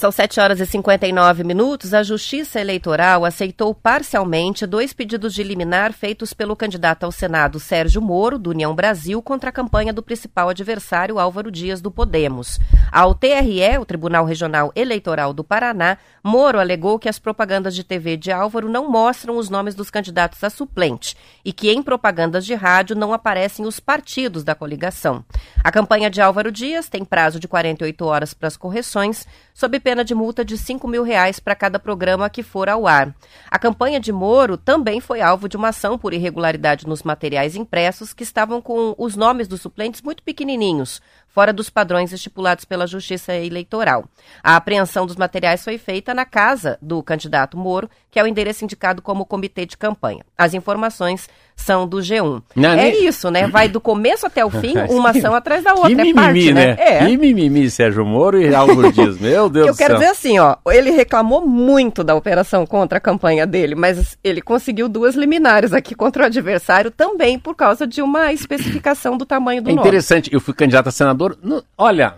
São 0.00 0.10
7 0.10 0.40
horas 0.40 0.60
e 0.60 0.64
59 0.64 1.44
minutos. 1.44 1.92
A 1.92 2.02
Justiça 2.02 2.58
Eleitoral 2.58 3.22
aceitou 3.22 3.74
parcialmente 3.74 4.64
dois 4.66 4.94
pedidos 4.94 5.34
de 5.34 5.42
liminar 5.42 5.92
feitos 5.92 6.32
pelo 6.32 6.56
candidato 6.56 7.04
ao 7.04 7.12
Senado 7.12 7.60
Sérgio 7.60 8.00
Moro, 8.00 8.38
do 8.38 8.48
União 8.48 8.74
Brasil, 8.74 9.20
contra 9.20 9.50
a 9.50 9.52
campanha 9.52 9.92
do 9.92 10.02
principal 10.02 10.48
adversário 10.48 11.18
Álvaro 11.18 11.50
Dias 11.50 11.82
do 11.82 11.90
Podemos. 11.90 12.58
Ao 12.90 13.14
TRE, 13.14 13.76
o 13.78 13.84
Tribunal 13.84 14.24
Regional 14.24 14.72
Eleitoral 14.74 15.34
do 15.34 15.44
Paraná, 15.44 15.98
Moro 16.24 16.58
alegou 16.58 16.98
que 16.98 17.08
as 17.08 17.18
propagandas 17.18 17.74
de 17.74 17.84
TV 17.84 18.16
de 18.16 18.32
Álvaro 18.32 18.70
não 18.70 18.90
mostram 18.90 19.36
os 19.36 19.50
nomes 19.50 19.74
dos 19.74 19.90
candidatos 19.90 20.42
a 20.42 20.48
suplente 20.48 21.14
e 21.44 21.52
que 21.52 21.70
em 21.70 21.82
propagandas 21.82 22.46
de 22.46 22.54
rádio 22.54 22.96
não 22.96 23.12
aparecem 23.12 23.66
os 23.66 23.78
partidos 23.78 24.44
da 24.44 24.54
coligação. 24.54 25.22
A 25.62 25.70
campanha 25.70 26.08
de 26.08 26.22
Álvaro 26.22 26.50
Dias 26.50 26.88
tem 26.88 27.04
prazo 27.04 27.38
de 27.38 27.46
48 27.46 28.02
horas 28.06 28.32
para 28.32 28.48
as 28.48 28.56
correções, 28.56 29.26
sob 29.52 29.78
pena 29.90 30.04
de 30.04 30.14
multa 30.14 30.44
de 30.44 30.56
5 30.56 30.86
mil 30.86 31.02
reais 31.02 31.40
para 31.40 31.52
cada 31.52 31.76
programa 31.76 32.30
que 32.30 32.44
for 32.44 32.68
ao 32.68 32.86
ar. 32.86 33.12
A 33.50 33.58
campanha 33.58 33.98
de 33.98 34.12
Moro 34.12 34.56
também 34.56 35.00
foi 35.00 35.20
alvo 35.20 35.48
de 35.48 35.56
uma 35.56 35.70
ação 35.70 35.98
por 35.98 36.14
irregularidade 36.14 36.86
nos 36.86 37.02
materiais 37.02 37.56
impressos 37.56 38.14
que 38.14 38.22
estavam 38.22 38.62
com 38.62 38.94
os 38.96 39.16
nomes 39.16 39.48
dos 39.48 39.60
suplentes 39.60 40.00
muito 40.00 40.22
pequenininhos, 40.22 41.02
fora 41.26 41.52
dos 41.52 41.68
padrões 41.68 42.12
estipulados 42.12 42.64
pela 42.64 42.86
Justiça 42.86 43.34
Eleitoral. 43.34 44.04
A 44.44 44.54
apreensão 44.54 45.06
dos 45.06 45.16
materiais 45.16 45.64
foi 45.64 45.76
feita 45.76 46.14
na 46.14 46.24
casa 46.24 46.78
do 46.80 47.02
candidato 47.02 47.56
Moro, 47.56 47.90
que 48.12 48.20
é 48.20 48.22
o 48.22 48.28
endereço 48.28 48.64
indicado 48.64 49.02
como 49.02 49.26
comitê 49.26 49.66
de 49.66 49.76
campanha. 49.76 50.24
As 50.38 50.54
informações 50.54 51.28
são 51.60 51.86
do 51.86 51.98
G1. 51.98 52.42
Não, 52.56 52.70
é 52.70 52.90
nem... 52.90 53.06
isso, 53.06 53.30
né? 53.30 53.46
Vai 53.46 53.68
do 53.68 53.80
começo 53.80 54.26
até 54.26 54.44
o 54.44 54.50
fim, 54.50 54.74
uma 54.88 55.10
ação 55.10 55.34
atrás 55.34 55.62
da 55.62 55.74
outra. 55.74 55.88
Que 55.88 55.94
é 55.94 55.96
mimimi, 55.96 56.14
parte, 56.14 56.52
né? 56.52 56.66
né? 56.66 56.76
É. 56.78 57.06
Que 57.06 57.16
mimimi, 57.16 57.70
Sérgio 57.70 58.04
Moro 58.04 58.40
e 58.40 58.54
Álvaro 58.54 58.90
Dias. 58.92 59.18
Meu 59.18 59.48
Deus 59.48 59.66
Eu 59.66 59.72
do 59.72 59.76
céu. 59.76 59.86
Eu 59.86 59.88
quero 59.88 59.94
dizer 59.94 60.10
assim, 60.10 60.38
ó, 60.38 60.56
ele 60.68 60.90
reclamou 60.90 61.46
muito 61.46 62.02
da 62.02 62.14
operação 62.14 62.66
contra 62.66 62.98
a 62.98 63.00
campanha 63.00 63.46
dele, 63.46 63.74
mas 63.74 64.18
ele 64.22 64.40
conseguiu 64.40 64.88
duas 64.88 65.14
liminares 65.14 65.72
aqui 65.72 65.94
contra 65.94 66.24
o 66.24 66.26
adversário 66.26 66.90
também 66.90 67.38
por 67.38 67.54
causa 67.54 67.86
de 67.86 68.02
uma 68.02 68.32
especificação 68.32 69.16
do 69.16 69.26
tamanho 69.26 69.62
do 69.62 69.70
é 69.70 69.74
nome. 69.74 69.86
interessante, 69.86 70.32
eu 70.32 70.40
fui 70.40 70.54
candidato 70.54 70.88
a 70.88 70.92
senador. 70.92 71.38
Olha, 71.76 72.16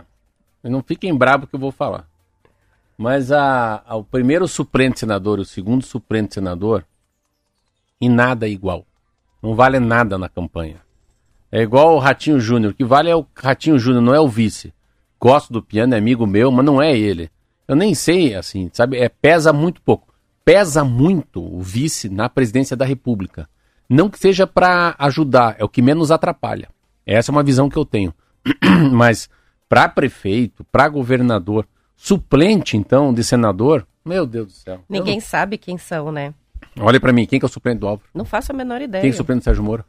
não 0.62 0.83
fiquem 0.83 1.14
bravos 1.14 1.48
que 1.48 1.55
eu 1.55 1.61
vou 1.61 1.72
falar. 1.72 2.07
Mas 2.96 3.33
a, 3.33 3.83
a, 3.87 3.96
o 3.96 4.05
primeiro 4.05 4.46
suplente 4.46 5.00
senador 5.00 5.38
e 5.38 5.42
o 5.42 5.44
segundo 5.44 5.85
suplente 5.85 6.35
senador, 6.35 6.85
em 8.00 8.09
nada 8.09 8.46
é 8.46 8.50
igual. 8.50 8.87
Não 9.42 9.55
vale 9.55 9.81
nada 9.81 10.16
na 10.16 10.28
campanha. 10.28 10.76
É 11.50 11.61
igual 11.61 11.96
o 11.96 11.98
Ratinho 11.98 12.38
Júnior. 12.38 12.72
O 12.72 12.74
que 12.74 12.85
vale 12.85 13.11
é 13.11 13.16
o 13.16 13.26
Ratinho 13.35 13.78
Júnior, 13.78 14.02
não 14.02 14.14
é 14.14 14.20
o 14.20 14.28
vice. 14.28 14.72
Gosto 15.20 15.52
do 15.52 15.62
piano, 15.62 15.94
é 15.94 15.98
amigo 15.98 16.26
meu, 16.26 16.50
mas 16.50 16.64
não 16.64 16.81
é 16.81 16.96
ele. 16.96 17.31
Eu 17.66 17.76
nem 17.76 17.94
sei, 17.94 18.35
assim, 18.35 18.70
sabe? 18.72 18.98
É, 18.98 19.09
pesa 19.09 19.52
muito 19.52 19.81
pouco. 19.83 20.12
Pesa 20.44 20.85
muito 20.85 21.42
o 21.42 21.61
vice 21.61 22.09
na 22.09 22.28
presidência 22.28 22.76
da 22.76 22.85
República. 22.85 23.48
Não 23.88 24.09
que 24.09 24.18
seja 24.18 24.46
para 24.46 24.94
ajudar, 24.98 25.57
é 25.59 25.64
o 25.64 25.68
que 25.68 25.83
menos 25.83 26.11
atrapalha. 26.11 26.68
Essa 27.05 27.31
é 27.31 27.33
uma 27.33 27.42
visão 27.42 27.68
que 27.68 27.76
eu 27.76 27.85
tenho. 27.85 28.14
mas 28.90 29.28
para 29.68 29.88
prefeito, 29.88 30.64
para 30.64 30.88
governador, 30.88 31.66
suplente 31.96 32.76
então 32.76 33.12
de 33.12 33.22
senador, 33.22 33.87
Meu 34.05 34.26
Deus 34.26 34.46
do 34.46 34.52
céu. 34.52 34.85
Ninguém 34.88 35.16
não... 35.16 35.20
sabe 35.20 35.57
quem 35.57 35.78
são, 35.78 36.11
né? 36.11 36.35
Olha 36.80 37.00
para 37.00 37.12
mim, 37.12 37.26
quem 37.26 37.38
que 37.38 37.44
é 37.44 37.48
o 37.48 37.52
suplente 37.52 37.80
do 37.80 37.87
Álvaro? 37.87 38.08
Não 38.14 38.24
faço 38.24 38.52
a 38.52 38.54
menor 38.54 38.80
ideia. 38.80 39.02
Quem 39.02 39.11
é 39.11 39.12
o 39.12 39.16
suplente 39.16 39.40
do 39.40 39.44
Sérgio 39.44 39.62
Moro? 39.62 39.85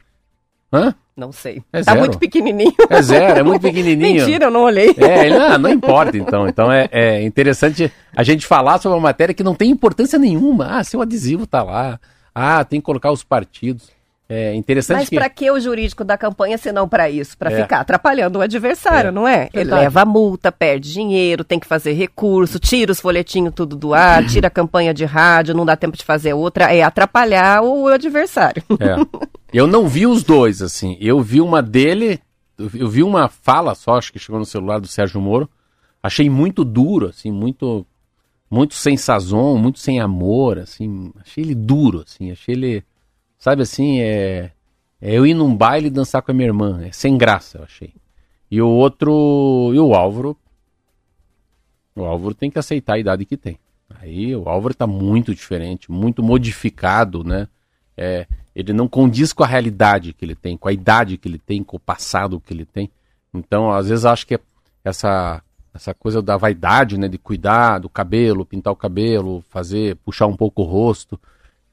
Hã? 0.72 0.94
Não 1.16 1.30
sei. 1.30 1.62
É 1.72 1.82
tá 1.82 1.92
zero. 1.92 2.00
muito 2.00 2.18
pequenininho. 2.18 2.74
É 2.90 3.00
zero, 3.00 3.38
é 3.38 3.42
muito 3.42 3.62
pequenininho. 3.62 4.24
Mentira, 4.26 4.46
eu 4.46 4.50
não 4.50 4.62
olhei. 4.62 4.90
É, 4.98 5.30
não, 5.30 5.58
não 5.58 5.70
importa 5.70 6.16
então. 6.16 6.48
Então 6.48 6.72
é, 6.72 6.88
é, 6.90 7.22
interessante 7.22 7.92
a 8.14 8.22
gente 8.24 8.44
falar 8.44 8.78
sobre 8.78 8.96
uma 8.98 9.02
matéria 9.02 9.32
que 9.32 9.44
não 9.44 9.54
tem 9.54 9.70
importância 9.70 10.18
nenhuma. 10.18 10.78
Ah, 10.78 10.84
seu 10.84 11.00
adesivo 11.00 11.46
tá 11.46 11.62
lá. 11.62 12.00
Ah, 12.34 12.64
tem 12.64 12.80
que 12.80 12.84
colocar 12.84 13.12
os 13.12 13.22
partidos. 13.22 13.93
É 14.26 14.54
interessante 14.54 15.00
Mas 15.00 15.08
que... 15.10 15.16
para 15.16 15.28
que 15.28 15.50
o 15.50 15.60
jurídico 15.60 16.02
da 16.02 16.16
campanha 16.16 16.56
se 16.56 16.72
não 16.72 16.88
para 16.88 17.10
isso? 17.10 17.36
Para 17.36 17.52
é. 17.52 17.62
ficar 17.62 17.80
atrapalhando 17.80 18.38
o 18.38 18.42
adversário, 18.42 19.08
é. 19.08 19.10
não 19.10 19.28
é? 19.28 19.50
Ele 19.52 19.70
leva 19.70 20.04
multa, 20.06 20.50
perde 20.50 20.92
dinheiro, 20.92 21.44
tem 21.44 21.58
que 21.58 21.66
fazer 21.66 21.92
recurso, 21.92 22.58
tira 22.58 22.90
os 22.90 23.00
folhetinhos 23.00 23.52
tudo 23.54 23.76
do 23.76 23.92
ar, 23.92 24.24
tira 24.26 24.48
a 24.48 24.50
campanha 24.50 24.94
de 24.94 25.04
rádio, 25.04 25.54
não 25.54 25.66
dá 25.66 25.76
tempo 25.76 25.96
de 25.96 26.04
fazer 26.04 26.32
outra, 26.32 26.74
é 26.74 26.82
atrapalhar 26.82 27.62
o 27.62 27.86
adversário. 27.88 28.62
É. 28.80 28.96
Eu 29.52 29.68
não 29.68 29.86
vi 29.86 30.04
os 30.04 30.24
dois, 30.24 30.60
assim. 30.60 30.96
Eu 31.00 31.20
vi 31.20 31.40
uma 31.40 31.62
dele, 31.62 32.18
eu 32.58 32.88
vi 32.88 33.04
uma 33.04 33.28
fala 33.28 33.72
só, 33.76 33.96
acho 33.96 34.12
que 34.12 34.18
chegou 34.18 34.40
no 34.40 34.44
celular 34.44 34.80
do 34.80 34.88
Sérgio 34.88 35.20
Moro. 35.20 35.48
Achei 36.02 36.28
muito 36.28 36.64
duro, 36.64 37.10
assim, 37.10 37.30
muito 37.30 37.86
muito 38.50 38.74
sem 38.74 38.96
sazon, 38.96 39.56
muito 39.56 39.78
sem 39.78 40.00
amor, 40.00 40.58
assim. 40.58 41.12
Achei 41.20 41.44
ele 41.44 41.54
duro, 41.54 42.02
assim. 42.04 42.32
Achei 42.32 42.54
ele 42.54 42.84
Sabe 43.44 43.60
assim, 43.60 44.00
é, 44.00 44.52
é 44.98 45.12
eu 45.12 45.26
ir 45.26 45.34
num 45.34 45.54
baile 45.54 45.88
e 45.88 45.90
dançar 45.90 46.22
com 46.22 46.30
a 46.30 46.34
minha 46.34 46.48
irmã. 46.48 46.80
É 46.82 46.90
sem 46.92 47.18
graça, 47.18 47.58
eu 47.58 47.64
achei. 47.64 47.92
E 48.50 48.62
o 48.62 48.70
outro. 48.70 49.70
E 49.74 49.78
o 49.78 49.94
Álvaro. 49.94 50.34
O 51.94 52.04
Álvaro 52.04 52.34
tem 52.34 52.50
que 52.50 52.58
aceitar 52.58 52.94
a 52.94 52.98
idade 52.98 53.26
que 53.26 53.36
tem. 53.36 53.58
Aí 54.00 54.34
o 54.34 54.48
Álvaro 54.48 54.72
está 54.72 54.86
muito 54.86 55.34
diferente, 55.34 55.92
muito 55.92 56.22
modificado, 56.22 57.22
né? 57.22 57.46
É, 57.94 58.26
ele 58.56 58.72
não 58.72 58.88
condiz 58.88 59.34
com 59.34 59.44
a 59.44 59.46
realidade 59.46 60.14
que 60.14 60.24
ele 60.24 60.34
tem, 60.34 60.56
com 60.56 60.68
a 60.70 60.72
idade 60.72 61.18
que 61.18 61.28
ele 61.28 61.38
tem, 61.38 61.62
com 61.62 61.76
o 61.76 61.80
passado 61.80 62.40
que 62.40 62.54
ele 62.54 62.64
tem. 62.64 62.90
Então, 63.34 63.70
às 63.70 63.90
vezes, 63.90 64.06
acho 64.06 64.26
que 64.26 64.40
essa, 64.82 65.42
essa 65.74 65.92
coisa 65.92 66.22
da 66.22 66.38
vaidade, 66.38 66.96
né? 66.96 67.08
De 67.08 67.18
cuidar 67.18 67.78
do 67.80 67.90
cabelo, 67.90 68.46
pintar 68.46 68.72
o 68.72 68.76
cabelo, 68.76 69.44
fazer, 69.50 69.96
puxar 69.96 70.28
um 70.28 70.34
pouco 70.34 70.62
o 70.62 70.64
rosto. 70.64 71.20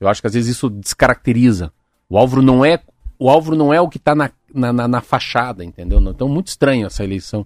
Eu 0.02 0.08
acho 0.08 0.20
que 0.20 0.28
às 0.28 0.34
vezes 0.34 0.56
isso 0.58 0.68
descaracteriza. 0.68 1.72
O 2.10 2.18
Álvaro 2.18 2.42
não 2.42 2.66
é 2.66 2.82
o 3.20 3.30
Álvaro 3.30 3.56
não 3.56 3.72
é 3.72 3.80
o 3.80 3.88
que 3.88 3.98
está 3.98 4.16
na, 4.16 4.32
na, 4.52 4.74
na, 4.74 4.88
na, 4.88 5.00
fachada, 5.00 5.64
entendeu? 5.64 6.00
Então, 6.00 6.28
muito 6.28 6.48
estranho 6.48 6.88
essa 6.88 7.04
eleição. 7.04 7.46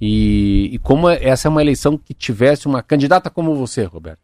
E, 0.00 0.68
e, 0.72 0.78
como 0.80 1.08
essa 1.08 1.46
é 1.46 1.48
uma 1.48 1.62
eleição 1.62 1.96
que 1.96 2.12
tivesse 2.12 2.66
uma 2.66 2.82
candidata 2.82 3.30
como 3.30 3.54
você, 3.54 3.84
Roberto, 3.84 4.18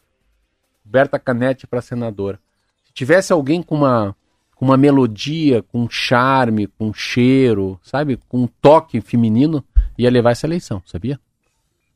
Berta 0.85 1.17
Canete 1.17 1.69
para 1.69 1.81
senadora, 1.81 2.41
se 2.85 2.93
tivesse 2.93 3.33
alguém 3.33 3.63
com 3.63 3.77
uma, 3.77 4.17
com 4.57 4.65
uma 4.65 4.77
melodia, 4.77 5.63
com 5.63 5.89
charme, 5.89 6.67
com 6.67 6.93
cheiro, 6.93 7.79
sabe, 7.81 8.19
com 8.29 8.43
um 8.43 8.49
toque 8.61 9.01
feminino, 9.01 9.65
ia 9.97 10.11
levar 10.11 10.33
essa 10.33 10.49
eleição, 10.49 10.83
sabia? 10.85 11.21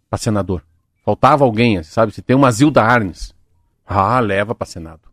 Para 0.08 0.18
senador. 0.20 0.62
Faltava 1.04 1.42
alguém, 1.42 1.82
sabe? 1.82 2.12
Se 2.12 2.22
tem 2.22 2.36
uma 2.36 2.52
Zilda 2.52 2.84
Arnes, 2.84 3.34
ah, 3.84 4.20
leva 4.20 4.54
para 4.54 4.64
senado. 4.64 5.11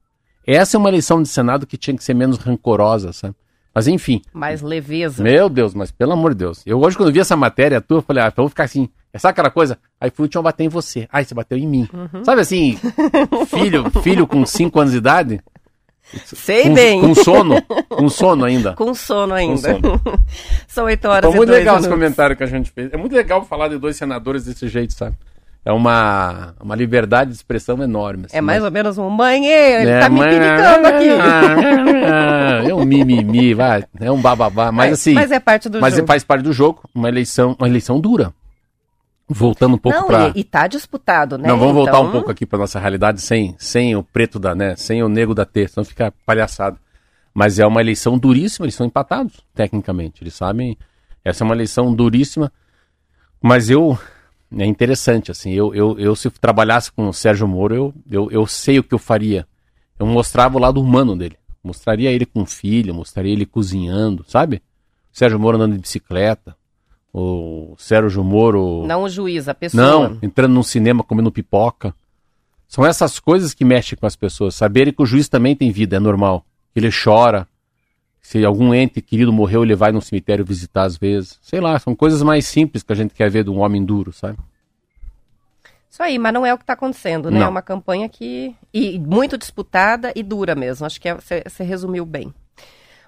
Essa 0.52 0.78
é 0.78 0.80
uma 0.80 0.90
eleição 0.90 1.22
de 1.22 1.30
Senado 1.30 1.68
que 1.68 1.78
tinha 1.78 1.96
que 1.96 2.04
ser 2.04 2.16
menos 2.16 2.40
rancorosa, 2.40 3.14
sabe? 3.14 3.36
Mas 3.74 3.88
enfim. 3.88 4.20
Mais 4.34 4.64
leveza. 4.64 5.22
Meu 5.22 5.48
Deus, 5.48 5.76
mas 5.76 5.92
pelo 5.92 6.14
amor 6.14 6.34
de 6.34 6.40
Deus. 6.40 6.64
Eu 6.66 6.82
hoje, 6.82 6.98
quando 6.98 7.14
vi 7.14 7.20
essa 7.20 7.36
matéria 7.36 7.80
tua, 7.80 8.00
eu 8.00 8.02
falei, 8.02 8.24
ah, 8.24 8.28
eu 8.28 8.34
vou 8.36 8.50
ficar 8.50 8.64
assim. 8.64 8.90
É 9.14 9.20
sabe 9.20 9.34
aquela 9.34 9.52
coisa? 9.52 9.78
Aí 10.02 10.10
fui 10.10 10.28
eu 10.34 10.42
bater 10.42 10.64
em 10.64 10.68
você. 10.68 11.08
Ai, 11.12 11.24
você 11.24 11.36
bateu 11.36 11.56
em 11.56 11.68
mim. 11.68 11.88
Uhum. 11.94 12.26
Sabe 12.26 12.42
assim, 12.42 12.80
filho, 13.48 13.92
filho 14.02 14.26
com 14.26 14.44
5 14.44 14.80
anos 14.80 14.92
de 14.92 14.98
idade? 14.98 15.40
Sei 16.26 16.64
com, 16.64 16.74
bem. 16.74 17.00
Com 17.00 17.14
sono. 17.14 17.62
Com 17.88 18.10
sono 18.10 18.44
ainda. 18.44 18.74
Com 18.74 18.94
sono 18.96 19.36
ainda. 19.36 19.76
Com 19.76 19.82
sono. 19.82 20.02
São 20.68 20.86
8 20.86 21.08
horas 21.08 21.30
Foi 21.30 21.38
muito 21.38 21.50
legal 21.52 21.76
minutos. 21.76 21.86
esse 21.86 21.94
comentário 21.94 22.36
que 22.36 22.44
a 22.44 22.48
gente 22.48 22.72
fez. 22.72 22.92
É 22.92 22.98
muito 22.98 23.14
legal 23.16 23.46
falar 23.46 23.68
de 23.68 23.78
dois 23.78 23.96
senadores 23.96 24.46
desse 24.46 24.68
jeito, 24.68 24.94
sabe? 24.94 25.16
É 25.70 25.72
uma, 25.72 26.56
uma 26.60 26.76
liberdade 26.76 27.30
de 27.30 27.36
expressão 27.36 27.82
enorme. 27.84 28.26
Assim, 28.26 28.38
é 28.38 28.42
mais 28.42 28.58
mas... 28.58 28.66
ou 28.66 28.72
menos 28.72 28.98
um 28.98 29.08
mãe, 29.08 29.46
ele 29.46 29.92
é, 29.92 30.00
tá 30.00 30.10
me 30.10 30.20
criticando 30.20 30.88
aqui. 30.88 31.10
É 32.70 32.74
um 32.74 32.84
mimimi, 32.84 33.54
vai, 33.54 33.86
é 34.00 34.12
um 34.12 34.20
bababá, 34.20 34.72
mas 34.72 34.94
assim... 34.94 35.14
Mas 35.14 35.32
é 35.32 35.40
parte 35.40 35.70
do 35.70 35.80
mas 35.80 35.94
jogo. 35.94 36.02
Mas 36.02 36.08
faz 36.08 36.24
parte 36.24 36.42
do 36.42 36.52
jogo, 36.52 36.82
uma 36.94 37.08
eleição, 37.08 37.56
uma 37.58 37.68
eleição 37.68 38.00
dura. 38.00 38.34
Voltando 39.28 39.76
um 39.76 39.78
pouco 39.78 40.08
para 40.08 40.30
e, 40.30 40.40
e 40.40 40.44
tá 40.44 40.66
disputado, 40.66 41.38
né? 41.38 41.48
Não, 41.48 41.58
vamos 41.58 41.74
então... 41.74 41.86
voltar 41.86 42.00
um 42.00 42.12
pouco 42.12 42.32
aqui 42.32 42.48
para 42.48 42.58
nossa 42.58 42.80
realidade 42.80 43.22
sem, 43.22 43.56
sem 43.60 43.96
o 43.96 44.04
preto 44.04 44.40
da, 44.40 44.56
né, 44.56 44.76
sem 44.76 45.04
o 45.04 45.08
negro 45.08 45.36
da 45.36 45.46
T, 45.46 45.68
senão 45.68 45.86
fica 45.86 46.12
palhaçado. 46.26 46.80
Mas 47.32 47.60
é 47.60 47.66
uma 47.66 47.80
eleição 47.80 48.18
duríssima, 48.18 48.66
eles 48.66 48.76
são 48.76 48.88
empatados, 48.88 49.40
tecnicamente. 49.54 50.24
Eles 50.24 50.34
sabem, 50.34 50.76
essa 51.24 51.44
é 51.44 51.46
uma 51.46 51.54
eleição 51.54 51.94
duríssima, 51.94 52.52
mas 53.42 53.70
eu 53.70 53.98
é 54.58 54.66
interessante, 54.66 55.32
assim, 55.32 55.52
eu, 55.52 55.74
eu, 55.76 56.00
eu 56.00 56.16
se 56.16 56.30
trabalhasse 56.30 56.92
com 56.92 57.08
o 57.08 57.14
Sérgio 57.14 57.48
Moro, 57.48 57.76
eu, 57.76 57.94
eu, 58.10 58.32
eu 58.32 58.48
sei 58.48 58.80
o 58.80 58.84
que 58.84 58.94
eu 58.94 59.00
faria. 59.00 59.48
Eu 60.00 60.06
mostrava 60.06 60.58
o 60.58 60.62
lado 60.62 60.82
humano 60.82 61.16
dele. 61.16 61.38
Mostraria 61.64 62.12
ele 62.12 62.26
com 62.26 62.46
filho, 62.46 62.94
mostraria 62.96 63.34
ele 63.34 63.46
cozinhando, 63.46 64.26
sabe? 64.28 64.62
O 65.14 65.18
Sérgio 65.18 65.40
Moro 65.40 65.58
andando 65.58 65.74
de 65.74 65.80
bicicleta, 65.80 66.56
o 67.14 67.76
Sérgio 67.78 68.24
Moro... 68.24 68.86
Não 68.88 69.04
o 69.04 69.10
juiz, 69.10 69.48
a 69.48 69.54
pessoa. 69.54 69.84
Não, 69.84 70.18
entrando 70.22 70.54
num 70.54 70.64
cinema 70.64 71.04
comendo 71.04 71.32
pipoca. 71.32 71.94
São 72.68 72.86
essas 72.86 73.20
coisas 73.20 73.54
que 73.54 73.66
mexem 73.66 73.98
com 73.98 74.06
as 74.06 74.16
pessoas. 74.16 74.56
Saberem 74.56 74.94
que 74.94 75.02
o 75.02 75.06
juiz 75.06 75.28
também 75.28 75.56
tem 75.56 75.72
vida, 75.72 75.98
é 75.98 76.00
normal. 76.00 76.46
Ele 76.76 76.90
chora. 76.92 77.48
Se 78.30 78.46
algum 78.46 78.76
ente 78.76 79.02
querido 79.02 79.34
morreu, 79.34 79.64
ele 79.64 79.74
vai 79.74 79.92
no 79.92 80.00
cemitério 80.00 80.46
visitar 80.46 80.84
às 80.84 80.96
vezes. 80.96 81.40
Sei 81.42 81.60
lá, 81.60 81.80
são 81.80 81.96
coisas 81.96 82.22
mais 82.22 82.46
simples 82.46 82.84
que 82.84 82.94
a 82.94 82.96
gente 82.96 83.12
quer 83.12 83.28
ver 83.28 83.44
de 83.44 83.50
um 83.50 83.58
homem 83.58 83.84
duro, 83.84 84.14
sabe? 84.14 84.38
Isso 85.90 86.04
aí, 86.04 86.20
mas 86.20 86.32
não 86.32 86.46
é 86.46 86.54
o 86.54 86.58
que 86.60 86.62
está 86.62 86.74
acontecendo, 86.74 87.32
né? 87.32 87.40
Não. 87.40 87.48
É 87.48 87.50
uma 87.50 87.64
campanha 87.64 88.08
que. 88.08 88.56
E 88.72 89.00
muito 89.00 89.36
disputada 89.36 90.14
e 90.16 90.22
dura 90.22 90.54
mesmo. 90.54 90.86
Acho 90.86 91.02
que 91.02 91.12
você 91.12 91.44
é, 91.44 91.64
resumiu 91.64 92.06
bem. 92.06 92.32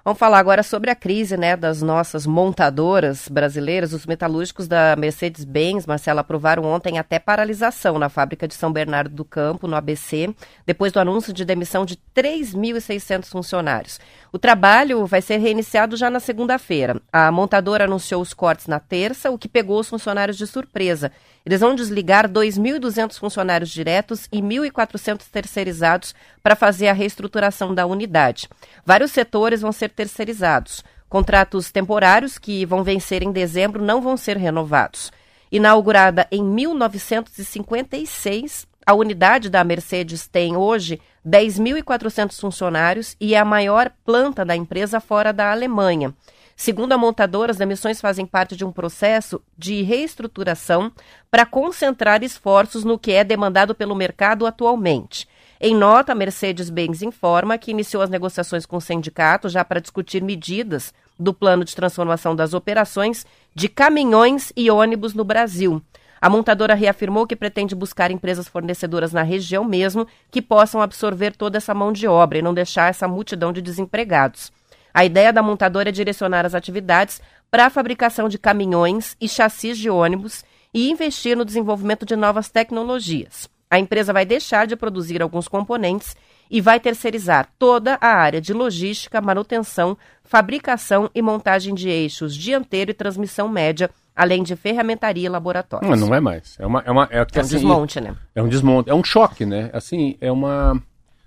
Vamos 0.04 0.18
falar 0.18 0.40
agora 0.40 0.64
sobre 0.64 0.90
a 0.90 0.96
crise 0.96 1.36
né, 1.36 1.56
das 1.56 1.80
nossas 1.80 2.26
montadoras 2.26 3.28
brasileiras. 3.28 3.92
Os 3.92 4.04
metalúrgicos 4.04 4.66
da 4.66 4.96
Mercedes-Benz, 4.96 5.86
Marcela, 5.86 6.22
aprovaram 6.22 6.64
ontem 6.64 6.98
até 6.98 7.20
paralisação 7.20 8.00
na 8.00 8.08
fábrica 8.08 8.48
de 8.48 8.54
São 8.54 8.72
Bernardo 8.72 9.14
do 9.14 9.24
Campo, 9.24 9.68
no 9.68 9.76
ABC, 9.76 10.34
depois 10.66 10.90
do 10.90 10.98
anúncio 10.98 11.32
de 11.32 11.44
demissão 11.44 11.84
de 11.84 11.96
3.600 12.16 13.26
funcionários. 13.26 14.00
O 14.34 14.38
trabalho 14.38 15.04
vai 15.04 15.20
ser 15.20 15.36
reiniciado 15.36 15.94
já 15.94 16.08
na 16.08 16.18
segunda-feira. 16.18 16.98
A 17.12 17.30
montadora 17.30 17.84
anunciou 17.84 18.22
os 18.22 18.32
cortes 18.32 18.66
na 18.66 18.80
terça, 18.80 19.30
o 19.30 19.36
que 19.36 19.46
pegou 19.46 19.78
os 19.78 19.90
funcionários 19.90 20.38
de 20.38 20.46
surpresa. 20.46 21.12
Eles 21.44 21.60
vão 21.60 21.74
desligar 21.74 22.26
2.200 22.26 23.18
funcionários 23.18 23.68
diretos 23.68 24.26
e 24.32 24.40
1.400 24.40 25.24
terceirizados 25.30 26.14
para 26.42 26.56
fazer 26.56 26.88
a 26.88 26.94
reestruturação 26.94 27.74
da 27.74 27.84
unidade. 27.84 28.48
Vários 28.86 29.12
setores 29.12 29.60
vão 29.60 29.70
ser 29.70 29.90
terceirizados. 29.90 30.82
Contratos 31.10 31.70
temporários 31.70 32.38
que 32.38 32.64
vão 32.64 32.82
vencer 32.82 33.22
em 33.22 33.32
dezembro 33.32 33.84
não 33.84 34.00
vão 34.00 34.16
ser 34.16 34.38
renovados. 34.38 35.12
Inaugurada 35.50 36.26
em 36.32 36.42
1956, 36.42 38.66
a 38.84 38.94
unidade 38.94 39.48
da 39.48 39.62
Mercedes 39.62 40.26
tem 40.26 40.56
hoje 40.56 41.00
10.400 41.26 42.38
funcionários 42.40 43.16
e 43.20 43.34
é 43.34 43.38
a 43.38 43.44
maior 43.44 43.90
planta 44.04 44.44
da 44.44 44.56
empresa 44.56 45.00
fora 45.00 45.32
da 45.32 45.50
Alemanha. 45.52 46.14
Segundo 46.56 46.92
a 46.92 46.98
montadora, 46.98 47.50
as 47.50 47.56
demissões 47.56 48.00
fazem 48.00 48.26
parte 48.26 48.54
de 48.54 48.64
um 48.64 48.70
processo 48.70 49.42
de 49.56 49.82
reestruturação 49.82 50.92
para 51.30 51.46
concentrar 51.46 52.22
esforços 52.22 52.84
no 52.84 52.98
que 52.98 53.12
é 53.12 53.24
demandado 53.24 53.74
pelo 53.74 53.94
mercado 53.94 54.46
atualmente. 54.46 55.26
Em 55.60 55.74
nota, 55.74 56.12
a 56.12 56.14
Mercedes-Benz 56.14 57.02
informa 57.02 57.56
que 57.56 57.70
iniciou 57.70 58.02
as 58.02 58.10
negociações 58.10 58.66
com 58.66 58.76
o 58.76 58.80
sindicato 58.80 59.48
já 59.48 59.64
para 59.64 59.80
discutir 59.80 60.22
medidas 60.22 60.92
do 61.18 61.32
plano 61.32 61.64
de 61.64 61.74
transformação 61.74 62.34
das 62.34 62.52
operações 62.52 63.24
de 63.54 63.68
caminhões 63.68 64.52
e 64.56 64.70
ônibus 64.70 65.14
no 65.14 65.24
Brasil. 65.24 65.80
A 66.22 66.30
montadora 66.30 66.76
reafirmou 66.76 67.26
que 67.26 67.34
pretende 67.34 67.74
buscar 67.74 68.12
empresas 68.12 68.46
fornecedoras 68.46 69.12
na 69.12 69.24
região 69.24 69.64
mesmo 69.64 70.06
que 70.30 70.40
possam 70.40 70.80
absorver 70.80 71.34
toda 71.34 71.56
essa 71.58 71.74
mão 71.74 71.92
de 71.92 72.06
obra 72.06 72.38
e 72.38 72.42
não 72.42 72.54
deixar 72.54 72.88
essa 72.88 73.08
multidão 73.08 73.52
de 73.52 73.60
desempregados. 73.60 74.52
A 74.94 75.04
ideia 75.04 75.32
da 75.32 75.42
montadora 75.42 75.88
é 75.88 75.92
direcionar 75.92 76.46
as 76.46 76.54
atividades 76.54 77.20
para 77.50 77.66
a 77.66 77.70
fabricação 77.70 78.28
de 78.28 78.38
caminhões 78.38 79.16
e 79.20 79.28
chassis 79.28 79.76
de 79.76 79.90
ônibus 79.90 80.44
e 80.72 80.88
investir 80.92 81.36
no 81.36 81.44
desenvolvimento 81.44 82.06
de 82.06 82.14
novas 82.14 82.48
tecnologias. 82.48 83.50
A 83.68 83.80
empresa 83.80 84.12
vai 84.12 84.24
deixar 84.24 84.68
de 84.68 84.76
produzir 84.76 85.20
alguns 85.22 85.48
componentes 85.48 86.14
e 86.52 86.60
vai 86.60 86.78
terceirizar 86.78 87.48
toda 87.58 87.96
a 87.98 88.08
área 88.08 88.38
de 88.38 88.52
logística, 88.52 89.22
manutenção, 89.22 89.96
fabricação 90.22 91.10
e 91.14 91.22
montagem 91.22 91.74
de 91.74 91.88
eixos 91.88 92.36
dianteiro 92.36 92.90
e 92.90 92.94
transmissão 92.94 93.48
média 93.48 93.88
além 94.14 94.42
de 94.42 94.54
ferramentaria 94.54 95.24
e 95.24 95.28
laboratórios. 95.30 95.88
Não, 95.88 96.08
não 96.08 96.14
é 96.14 96.20
mais. 96.20 96.54
É, 96.60 96.66
uma, 96.66 96.82
é, 96.84 96.90
uma, 96.90 97.08
é, 97.10 97.16
é 97.16 97.20
um 97.20 97.40
assim, 97.40 97.56
desmonte, 97.56 97.98
né? 97.98 98.14
É 98.34 98.42
um 98.42 98.48
desmonte, 98.48 98.90
é 98.90 98.94
um 98.94 99.02
choque, 99.02 99.46
né? 99.46 99.70
Assim, 99.72 100.18
é 100.20 100.30
uma... 100.30 100.78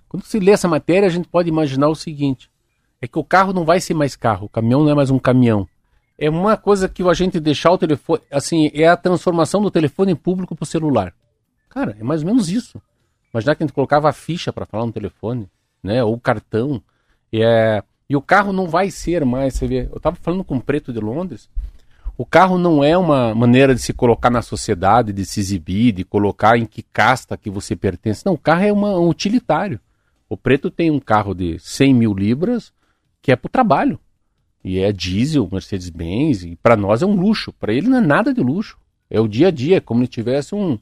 Quando 0.07 0.23
se 0.23 0.39
lê 0.39 0.51
essa 0.51 0.67
matéria, 0.67 1.07
a 1.07 1.11
gente 1.11 1.28
pode 1.28 1.49
imaginar 1.49 1.89
o 1.89 1.95
seguinte, 1.95 2.47
é 3.01 3.07
que 3.07 3.17
o 3.17 3.23
carro 3.23 3.51
não 3.51 3.65
vai 3.65 3.82
ser 3.82 3.95
mais 3.95 4.15
carro, 4.15 4.45
o 4.45 4.49
caminhão 4.49 4.84
não 4.84 4.91
é 4.91 4.93
mais 4.93 5.09
um 5.09 5.17
caminhão. 5.17 5.67
É 6.19 6.30
uma 6.30 6.55
coisa 6.55 6.88
que 6.88 7.01
a 7.01 7.13
gente 7.15 7.39
deixar 7.39 7.71
o 7.71 7.80
telefone, 7.80 8.21
assim, 8.32 8.69
é 8.76 8.88
a 8.88 8.95
transformação 8.95 9.59
do 9.59 9.71
telefone 9.71 10.13
público 10.13 10.55
para 10.55 10.63
o 10.63 10.67
celular. 10.67 11.11
Cara, 11.67 11.97
é 11.99 12.03
mais 12.03 12.21
ou 12.21 12.28
menos 12.28 12.47
isso. 12.47 12.80
Imaginar 13.36 13.55
que 13.55 13.63
a 13.63 13.67
gente 13.67 13.75
colocava 13.75 14.07
a 14.07 14.13
ficha 14.13 14.53
para 14.53 14.65
falar 14.65 14.86
no 14.86 14.93
telefone, 14.93 15.49
né? 15.83 16.01
Ou 16.01 16.17
cartão. 16.17 16.81
E, 17.33 17.43
é... 17.43 17.83
e 18.09 18.15
o 18.15 18.21
carro 18.21 18.53
não 18.53 18.65
vai 18.65 18.89
ser 18.89 19.25
mais, 19.25 19.55
você 19.55 19.67
vê. 19.67 19.89
Eu 19.91 19.97
estava 19.97 20.15
falando 20.15 20.41
com 20.41 20.55
o 20.55 20.61
Preto 20.61 20.93
de 20.93 21.01
Londres. 21.01 21.49
O 22.17 22.25
carro 22.25 22.57
não 22.57 22.81
é 22.81 22.97
uma 22.97 23.36
maneira 23.36 23.75
de 23.75 23.81
se 23.81 23.91
colocar 23.91 24.29
na 24.29 24.41
sociedade, 24.41 25.11
de 25.11 25.25
se 25.25 25.41
exibir, 25.41 25.91
de 25.91 26.05
colocar 26.05 26.57
em 26.57 26.65
que 26.65 26.81
casta 26.81 27.36
que 27.36 27.49
você 27.49 27.75
pertence. 27.75 28.25
Não, 28.25 28.36
o 28.36 28.38
carro 28.38 28.63
é 28.63 28.71
uma, 28.71 28.97
um 28.97 29.09
utilitário. 29.09 29.81
O 30.29 30.38
Preto 30.38 30.71
tem 30.71 30.89
um 30.89 30.99
carro 31.01 31.36
de 31.36 31.59
100 31.59 31.93
mil 31.93 32.13
libras 32.13 32.71
que 33.21 33.33
é 33.33 33.36
para 33.36 33.47
o 33.47 33.51
trabalho. 33.51 33.99
E 34.63 34.79
é 34.79 34.93
diesel, 34.93 35.49
Mercedes-Benz, 35.51 36.43
e 36.43 36.55
para 36.55 36.77
nós 36.77 37.01
é 37.01 37.05
um 37.05 37.19
luxo. 37.19 37.51
Para 37.51 37.73
ele 37.73 37.89
não 37.89 37.97
é 37.97 38.01
nada 38.01 38.33
de 38.33 38.39
luxo. 38.39 38.77
É 39.09 39.19
o 39.19 39.27
dia 39.27 39.49
a 39.49 39.51
dia, 39.51 39.81
como 39.81 40.03
se 40.03 40.07
tivesse 40.07 40.55
um 40.55 40.79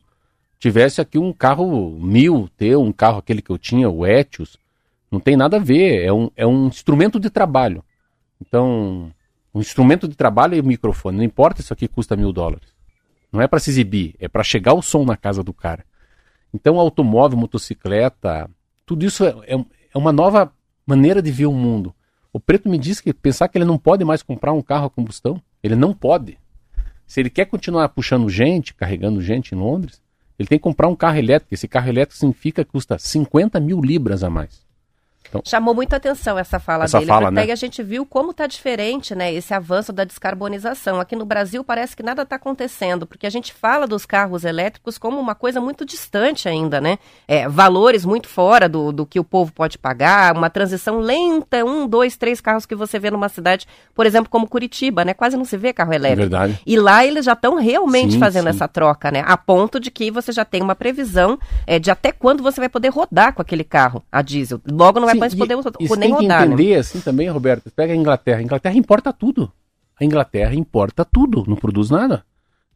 tivesse 0.64 1.02
aqui 1.02 1.20
um 1.20 1.34
carro 1.34 2.00
mil, 2.00 2.50
ter 2.56 2.78
um 2.78 2.94
carro 2.94 3.18
aquele 3.18 3.42
que 3.42 3.50
eu 3.50 3.58
tinha, 3.58 3.90
o 3.90 4.08
Etios. 4.08 4.58
Não 5.12 5.20
tem 5.20 5.36
nada 5.36 5.58
a 5.58 5.60
ver. 5.60 6.06
É 6.06 6.14
um, 6.14 6.32
é 6.38 6.48
um 6.48 6.68
instrumento 6.68 7.20
de 7.20 7.30
trabalho. 7.30 7.84
Então, 8.40 9.12
um 9.54 9.60
instrumento 9.60 10.08
de 10.08 10.16
trabalho 10.16 10.58
é 10.58 10.62
o 10.62 10.66
microfone. 10.66 11.18
Não 11.18 11.24
importa 11.24 11.60
isso 11.60 11.74
aqui 11.74 11.86
custa 11.86 12.16
mil 12.16 12.32
dólares. 12.32 12.70
Não 13.30 13.42
é 13.42 13.48
para 13.48 13.60
se 13.60 13.72
exibir, 13.72 14.16
é 14.20 14.30
para 14.30 14.42
chegar 14.42 14.74
o 14.74 14.82
som 14.82 15.04
na 15.04 15.18
casa 15.18 15.44
do 15.44 15.52
cara. 15.52 15.84
Então, 16.54 16.80
automóvel, 16.80 17.38
motocicleta, 17.38 18.50
tudo 18.86 19.04
isso 19.04 19.26
é, 19.26 19.36
é, 19.46 19.66
é 19.94 19.98
uma 19.98 20.14
nova 20.14 20.50
maneira 20.88 21.22
de 21.22 21.30
ver 21.30 21.48
o 21.48 21.54
mundo. 21.54 21.94
O 22.32 22.40
preto 22.40 22.70
me 22.70 22.78
diz 22.78 23.02
que 23.02 23.14
pensar 23.14 23.50
que 23.50 23.58
ele 23.58 23.66
não 23.66 23.78
pode 23.78 24.06
mais 24.06 24.24
comprar 24.24 24.54
um 24.54 24.62
carro 24.62 24.86
a 24.86 24.90
combustão, 24.90 25.42
ele 25.62 25.76
não 25.76 25.94
pode. 25.94 26.38
Se 27.06 27.20
ele 27.20 27.30
quer 27.30 27.48
continuar 27.48 27.90
puxando 27.90 28.30
gente, 28.30 28.74
carregando 28.74 29.22
gente 29.22 29.54
em 29.54 29.58
Londres, 29.58 30.02
ele 30.44 30.50
tem 30.50 30.60
que 30.60 30.64
comprar 30.64 30.90
um 30.90 30.96
carro 30.96 31.18
elétrico. 31.18 31.54
Esse 31.54 31.68
carro 31.68 31.88
elétrico 31.88 32.20
significa 32.20 32.66
que 32.66 32.72
custa 32.72 33.00
50 33.00 33.60
mil 33.60 33.82
libras 33.82 34.24
a 34.24 34.30
mais. 34.30 34.62
Então, 35.34 35.42
Chamou 35.44 35.74
muita 35.74 35.96
atenção 35.96 36.38
essa 36.38 36.60
fala 36.60 36.84
essa 36.84 37.00
dele, 37.00 37.10
fala, 37.10 37.32
porque 37.32 37.48
né? 37.48 37.52
a 37.52 37.56
gente 37.56 37.82
viu 37.82 38.06
como 38.06 38.32
está 38.32 38.46
diferente 38.46 39.16
né, 39.16 39.34
esse 39.34 39.54
avanço 39.54 39.92
da 39.92 40.04
descarbonização. 40.04 41.00
Aqui 41.00 41.16
no 41.16 41.26
Brasil 41.26 41.64
parece 41.64 41.96
que 41.96 42.04
nada 42.04 42.22
está 42.22 42.36
acontecendo, 42.36 43.08
porque 43.08 43.26
a 43.26 43.30
gente 43.30 43.54
fala 43.54 43.88
dos 43.88 44.06
carros 44.06 44.46
elétricos 44.46 44.98
como 44.98 45.20
uma 45.20 45.34
coisa 45.34 45.60
muito 45.60 45.86
distante 45.86 46.48
ainda, 46.48 46.80
né? 46.80 47.00
É, 47.28 47.48
valores 47.48 48.06
muito 48.06 48.30
fora 48.30 48.70
do, 48.70 48.92
do 48.92 49.06
que 49.06 49.20
o 49.20 49.24
povo 49.24 49.52
pode 49.52 49.78
pagar, 49.78 50.36
uma 50.36 50.50
transição 50.50 51.00
lenta, 51.00 51.66
um, 51.66 51.88
dois, 51.88 52.16
três 52.16 52.40
carros 52.40 52.66
que 52.66 52.76
você 52.76 53.00
vê 53.00 53.10
numa 53.10 53.30
cidade, 53.30 53.68
por 53.96 54.06
exemplo, 54.06 54.30
como 54.30 54.48
Curitiba, 54.48 55.04
né? 55.04 55.14
Quase 55.14 55.36
não 55.36 55.46
se 55.46 55.58
vê 55.58 55.74
carro 55.74 55.94
elétrico. 55.94 56.22
É 56.22 56.30
verdade. 56.30 56.60
E 56.66 56.78
lá 56.78 57.06
eles 57.06 57.26
já 57.26 57.34
estão 57.34 57.56
realmente 57.56 58.14
Sim, 58.14 58.20
fazendo 58.20 58.44
sim. 58.44 58.50
essa 58.50 58.68
troca, 58.68 59.10
né? 59.10 59.24
A 59.26 59.38
ponto 59.38 59.80
de 59.80 59.90
que 59.90 60.12
você 60.12 60.32
já 60.32 60.46
tem 60.46 60.62
uma 60.62 60.76
previsão 60.76 61.40
é, 61.66 61.80
de 61.80 61.90
até 61.90 62.12
quando 62.12 62.44
você 62.44 62.60
vai 62.60 62.70
poder 62.70 62.90
rodar 62.90 63.34
com 63.34 63.42
aquele 63.42 63.64
carro 63.64 64.04
a 64.12 64.22
diesel. 64.22 64.62
Logo 64.70 65.00
não 65.00 65.08
vai 65.08 65.16
Sim, 65.16 65.23
mais 65.24 65.34
e- 65.34 65.38
poder 65.38 65.54
e 65.80 65.88
você 65.88 66.00
nem 66.00 66.10
tem 66.10 66.18
que 66.18 66.24
rodar, 66.24 66.40
né? 66.42 66.46
entender 66.54 66.76
assim 66.76 67.00
também, 67.02 67.28
Roberto. 67.30 67.72
Pega 67.72 67.94
a 67.94 67.96
Inglaterra. 67.96 68.40
A 68.40 68.44
Inglaterra 68.44 68.76
importa 68.78 69.12
tudo. 69.14 69.52
A 70.00 70.04
Inglaterra 70.06 70.54
importa 70.56 71.06
tudo, 71.06 71.44
não 71.48 71.56
produz 71.56 71.90
nada. 71.90 72.26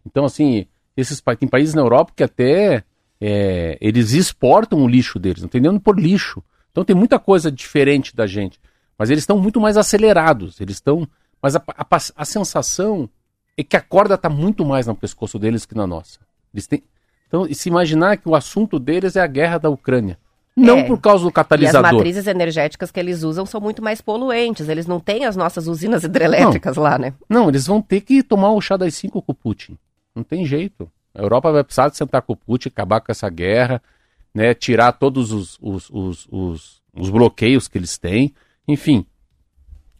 Então, 0.06 0.24
assim, 0.26 0.66
esses 0.95 1.22
tem 1.39 1.48
países 1.50 1.74
na 1.74 1.82
Europa 1.82 2.12
que 2.16 2.24
até 2.24 2.84
é, 3.20 3.78
eles 3.82 4.14
exportam 4.14 4.80
o 4.84 4.88
lixo 4.88 5.18
deles, 5.20 5.41
não 5.41 5.50
tem 5.50 5.60
nem 5.60 5.72
onde 5.72 5.80
pôr 5.80 6.00
lixo. 6.00 6.41
Então 6.72 6.86
tem 6.86 6.95
muita 6.95 7.18
coisa 7.18 7.52
diferente 7.52 8.16
da 8.16 8.28
gente. 8.28 8.60
Mas 8.98 9.10
eles 9.10 9.24
estão 9.24 9.38
muito 9.39 9.60
mais 9.60 9.78
acelerados. 9.78 10.62
Eles 10.62 10.76
estão. 10.76 11.08
Mas 11.41 11.56
a, 11.56 11.64
a- 11.68 11.86
a 12.16 12.26
sensação 12.26 13.10
é 13.58 13.64
que 13.64 13.76
a 13.76 13.82
corda 13.82 14.14
está 14.16 14.30
muito 14.30 14.64
mais 14.64 14.86
no 14.88 14.95
pescoço 14.95 15.39
deles 15.39 15.66
que 15.66 15.76
na 15.76 15.88
nossa. 15.88 16.20
Eles 16.54 16.68
têm. 16.68 16.84
Então, 17.28 17.45
se 17.52 17.68
imaginar 17.70 18.18
que 18.18 18.30
o 18.30 18.36
assunto 18.36 18.80
deles 18.80 19.16
é 19.16 19.22
a 19.22 19.28
guerra 19.28 19.58
da 19.58 19.70
Ucrânia. 19.70 20.18
Não 20.60 20.80
É. 20.80 20.84
por 20.84 20.99
causa 20.99 21.24
do 21.24 21.28
E 21.28 21.30
as 21.30 21.34
catalisador. 21.34 21.93
matrizes 21.93 22.26
energéticas 22.26 22.89
que 22.89 22.99
eles 22.99 23.22
usam 23.22 23.45
são 23.45 23.62
muito 23.62 23.82
mais 23.84 24.01
poluentes. 24.01 24.68
Eles 24.68 24.88
não 24.88 24.99
têm 24.99 25.24
as 25.26 25.36
nossas 25.36 25.68
usinas 25.68 26.03
hidrelétricas 26.03 26.76
lá, 26.78 26.97
né? 26.97 27.14
Não, 27.30 27.47
eles 27.47 27.68
vão 27.68 27.80
ter 27.80 28.01
que 28.01 28.24
tomar 28.24 28.49
o 28.51 28.60
chá 28.60 28.76
das 28.76 28.95
cinco 28.95 29.22
com 29.22 29.32
o 29.32 29.36
Putin. 29.36 29.78
Não 30.16 30.24
tem 30.24 30.43
jeito. 30.45 30.89
A 31.14 31.22
Europa 31.22 31.51
vai 31.51 31.64
precisar 31.64 31.89
de 31.89 31.97
sentar 31.97 32.24
com 32.24 32.34
o 32.34 32.36
Putin, 32.36 32.70
acabar 32.70 33.01
com 33.01 33.12
essa 33.12 33.30
guerra, 33.30 33.82
né, 34.34 34.53
tirar 34.55 34.91
todos 34.93 35.32
os, 35.32 35.58
os, 35.62 35.89
os, 35.91 36.28
os, 36.32 36.82
os 36.95 37.10
bloqueios 37.12 37.68
que 37.68 37.78
eles 37.78 37.97
têm. 37.97 38.34
Enfim, 38.68 39.05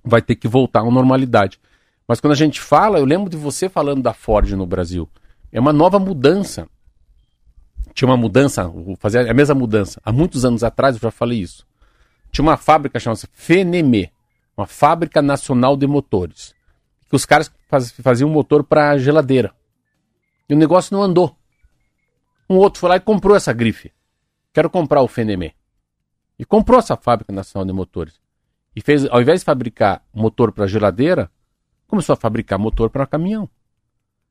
vai 0.04 0.22
ter 0.22 0.36
que 0.36 0.48
voltar 0.48 0.80
à 0.82 0.90
normalidade. 0.92 1.60
Mas 2.08 2.20
quando 2.20 2.34
a 2.34 2.36
gente 2.38 2.60
fala, 2.62 2.98
eu 3.00 3.06
lembro 3.06 3.30
de 3.30 3.38
você 3.38 3.70
falando 3.70 4.02
da 4.02 4.14
Ford 4.14 4.50
no 4.54 4.66
Brasil. 4.66 5.08
É 5.52 5.60
uma 5.60 5.74
nova 5.74 6.00
mudança. 6.00 6.68
Tinha 7.98 8.08
uma 8.08 8.16
mudança, 8.16 8.72
fazer 9.00 9.28
a 9.28 9.34
mesma 9.34 9.56
mudança. 9.56 10.00
Há 10.06 10.12
muitos 10.12 10.46
anos 10.46 10.64
atrás 10.64 10.96
eu 10.96 11.02
já 11.02 11.10
falei 11.10 11.40
isso. 11.40 11.66
Tinha 12.32 12.44
uma 12.44 12.56
fábrica 12.56 13.00
chamada 13.00 13.20
FENEME, 13.34 14.12
uma 14.56 14.68
fábrica 14.68 15.20
nacional 15.20 15.76
de 15.76 15.88
motores. 15.88 16.54
Que 17.10 17.16
os 17.16 17.26
caras 17.26 17.52
faz- 17.68 17.90
faziam 17.90 18.30
motor 18.30 18.64
para 18.64 19.00
geladeira. 19.00 19.52
E 20.48 20.54
o 20.54 20.58
negócio 20.58 20.96
não 20.96 21.02
andou. 21.02 21.36
Um 22.48 22.58
outro 22.58 22.80
foi 22.82 22.90
lá 22.90 22.98
e 22.98 23.00
comprou 23.00 23.36
essa 23.36 23.52
grife. 23.52 23.92
Quero 24.54 24.70
comprar 24.70 25.02
o 25.02 25.08
FENEME. 25.08 25.56
E 26.38 26.46
comprou 26.46 26.78
essa 26.78 26.96
fábrica 26.96 27.34
nacional 27.34 27.66
de 27.66 27.74
motores. 27.74 28.22
E 28.76 28.80
fez, 28.80 29.08
ao 29.10 29.20
invés 29.20 29.40
de 29.40 29.46
fabricar 29.46 30.04
motor 30.14 30.52
para 30.52 30.68
geladeira, 30.68 31.32
começou 31.88 32.14
a 32.14 32.16
fabricar 32.16 32.60
motor 32.60 32.92
para 32.92 33.08
caminhão. 33.08 33.50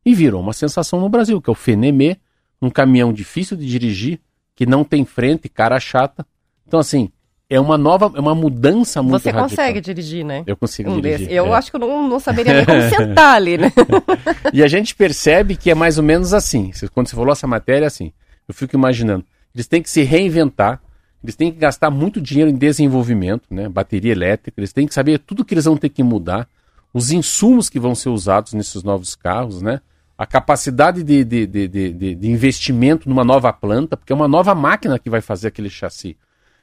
E 0.04 0.14
virou 0.14 0.40
uma 0.40 0.52
sensação 0.52 1.00
no 1.00 1.08
Brasil, 1.08 1.42
que 1.42 1.50
é 1.50 1.52
o 1.52 1.56
FENEME, 1.56 2.20
um 2.60 2.70
caminhão 2.70 3.12
difícil 3.12 3.56
de 3.56 3.66
dirigir, 3.66 4.20
que 4.54 4.66
não 4.66 4.84
tem 4.84 5.04
frente, 5.04 5.48
cara 5.48 5.78
chata. 5.78 6.26
Então, 6.66 6.80
assim, 6.80 7.10
é 7.48 7.60
uma 7.60 7.78
nova, 7.78 8.10
é 8.16 8.20
uma 8.20 8.34
mudança 8.34 9.02
muito 9.02 9.22
Você 9.22 9.30
radical. 9.30 9.48
consegue 9.48 9.80
dirigir, 9.80 10.24
né? 10.24 10.42
Eu 10.46 10.56
consigo 10.56 10.90
Um 10.90 11.00
dirigir. 11.00 11.26
desse. 11.28 11.32
Eu 11.32 11.46
é. 11.46 11.52
acho 11.58 11.70
que 11.70 11.76
eu 11.76 11.80
não, 11.80 12.08
não 12.08 12.18
saberia 12.18 12.54
nem 12.54 12.64
como 12.64 12.82
sentar 12.90 13.36
ali, 13.36 13.56
né? 13.56 13.72
E 14.52 14.62
a 14.62 14.68
gente 14.68 14.94
percebe 14.94 15.56
que 15.56 15.70
é 15.70 15.74
mais 15.74 15.98
ou 15.98 16.04
menos 16.04 16.32
assim. 16.34 16.72
Quando 16.92 17.08
você 17.08 17.14
falou 17.14 17.32
essa 17.32 17.46
matéria, 17.46 17.86
assim, 17.86 18.12
eu 18.48 18.54
fico 18.54 18.74
imaginando. 18.74 19.24
Eles 19.54 19.66
têm 19.66 19.80
que 19.82 19.88
se 19.90 20.02
reinventar, 20.02 20.80
eles 21.22 21.36
têm 21.36 21.52
que 21.52 21.58
gastar 21.58 21.90
muito 21.90 22.20
dinheiro 22.20 22.50
em 22.50 22.54
desenvolvimento, 22.56 23.44
né? 23.50 23.68
bateria 23.68 24.12
elétrica, 24.12 24.60
eles 24.60 24.72
têm 24.72 24.86
que 24.86 24.94
saber 24.94 25.18
tudo 25.18 25.44
que 25.44 25.54
eles 25.54 25.64
vão 25.64 25.76
ter 25.76 25.88
que 25.88 26.02
mudar, 26.02 26.48
os 26.92 27.10
insumos 27.10 27.68
que 27.68 27.78
vão 27.80 27.94
ser 27.94 28.08
usados 28.08 28.52
nesses 28.54 28.82
novos 28.82 29.14
carros, 29.14 29.60
né? 29.62 29.80
A 30.18 30.24
capacidade 30.24 31.02
de, 31.02 31.24
de, 31.24 31.46
de, 31.46 32.14
de, 32.14 32.28
investimento 32.28 33.08
numa 33.08 33.24
nova 33.24 33.52
planta, 33.52 33.96
porque 33.96 34.12
é 34.12 34.16
uma 34.16 34.28
nova 34.28 34.54
máquina 34.54 34.98
que 34.98 35.10
vai 35.10 35.20
fazer 35.20 35.48
aquele 35.48 35.68
chassi. 35.68 36.16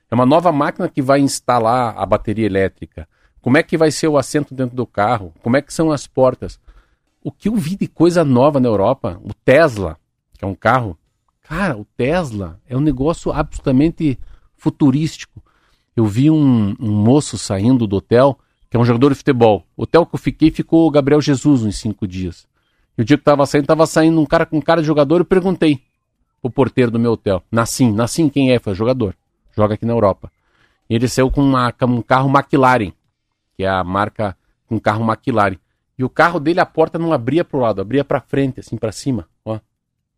É 0.10 0.16
uma 0.16 0.26
nova 0.26 0.52
máquina 0.52 0.90
que 0.90 1.02
vai 1.02 1.20
instalar 1.20 1.96
a 1.98 2.06
bateria 2.06 2.46
elétrica. 2.46 3.08
Como 3.42 3.58
é 3.58 3.64
que 3.64 3.78
vai 3.78 3.92
ser 3.92 4.08
o 4.08 4.18
assento 4.18 4.56
dentro 4.56 4.76
do 4.76 4.88
carro? 4.88 5.34
Como 5.44 5.56
é 5.56 5.62
que 5.62 5.74
são 5.74 5.92
as 5.92 6.08
portas? 6.08 6.60
O 7.24 7.32
que 7.32 7.48
eu 7.48 7.56
vi 7.56 7.76
de 7.76 7.88
coisa 7.88 8.24
nova 8.24 8.60
na 8.60 8.68
Europa, 8.68 9.20
o 9.24 9.34
Tesla, 9.34 9.98
que 10.38 10.44
é 10.44 10.48
um 10.48 10.56
carro. 10.56 10.98
Cara, 11.44 11.78
o 11.78 11.86
Tesla 11.86 12.60
é 12.68 12.76
um 12.76 12.82
negócio 12.82 13.32
absolutamente 13.32 14.18
futurístico. 14.58 15.44
Eu 15.96 16.06
vi 16.06 16.32
um, 16.32 16.76
um 16.80 16.92
moço 16.92 17.38
saindo 17.38 17.86
do 17.86 17.98
hotel, 17.98 18.40
que 18.70 18.78
é 18.78 18.80
um 18.80 18.86
jogador 18.86 19.10
de 19.10 19.16
futebol. 19.16 19.68
O 19.78 19.84
hotel 19.84 20.06
que 20.06 20.16
eu 20.16 20.20
fiquei 20.20 20.50
ficou 20.50 20.88
o 20.88 20.92
Gabriel 20.92 21.22
Jesus 21.22 21.64
uns 21.64 21.78
cinco 21.78 22.08
dias. 22.08 22.48
E 22.98 23.02
o 23.02 23.06
dia 23.06 23.18
que 23.18 23.24
tava 23.24 23.46
saindo, 23.46 23.66
tava 23.66 23.86
saindo 23.88 24.20
um 24.20 24.26
cara 24.26 24.46
com 24.46 24.62
cara 24.62 24.82
de 24.82 24.88
jogador, 24.88 25.22
eu 25.22 25.26
perguntei 25.26 25.82
pro 26.42 26.52
porteiro 26.52 26.92
do 26.92 27.00
meu 27.00 27.14
hotel. 27.14 27.42
Nassim, 27.52 27.92
Nassim 27.92 28.30
quem 28.30 28.52
é? 28.52 28.60
Foi 28.60 28.76
jogador. 28.76 29.16
Joga 29.56 29.74
aqui 29.76 29.86
na 29.86 29.94
Europa. 29.94 30.32
E 30.90 30.96
ele 30.96 31.08
saiu 31.08 31.32
com 31.32 31.42
uma- 31.42 31.74
um 31.84 32.02
carro 32.02 32.30
McLaren, 32.30 32.92
que 33.56 33.64
é 33.64 33.70
a 33.70 33.84
marca 33.84 34.38
com 34.68 34.76
um 34.76 34.80
carro 34.80 35.04
McLaren. 35.04 35.58
E 35.98 36.04
o 36.04 36.10
carro 36.10 36.40
dele, 36.40 36.60
a 36.60 36.66
porta 36.66 37.00
não 37.00 37.14
abria 37.14 37.44
pro 37.46 37.60
lado, 37.60 37.82
abria 37.82 38.04
pra 38.04 38.20
frente, 38.20 38.60
assim, 38.60 38.78
pra 38.78 38.92
cima, 38.92 39.28
ó. 39.46 39.60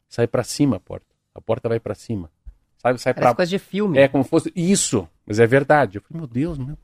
Sai 0.09 0.25
pra 0.27 0.43
cima 0.43 0.77
a 0.77 0.79
porta. 0.79 1.05
A 1.33 1.41
porta 1.41 1.67
vai 1.69 1.79
pra 1.79 1.93
cima. 1.93 2.29
Sabe, 2.77 2.99
sai 2.99 3.13
Parece 3.13 3.29
pra... 3.31 3.35
coisa 3.35 3.49
de 3.49 3.59
filme. 3.59 3.97
É 3.97 4.07
como 4.07 4.23
fosse 4.23 4.51
isso, 4.55 5.07
mas 5.25 5.39
é 5.39 5.45
verdade. 5.47 5.97
Eu 5.97 6.01
falei, 6.01 6.19
meu 6.21 6.27
Deus, 6.27 6.57
meu, 6.57 6.77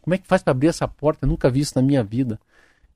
como 0.00 0.14
é 0.14 0.18
que 0.18 0.26
faz 0.26 0.42
pra 0.42 0.50
abrir 0.50 0.68
essa 0.68 0.86
porta? 0.88 1.24
Eu 1.24 1.28
nunca 1.28 1.48
vi 1.48 1.60
isso 1.60 1.72
na 1.76 1.82
minha 1.82 2.02
vida. 2.02 2.38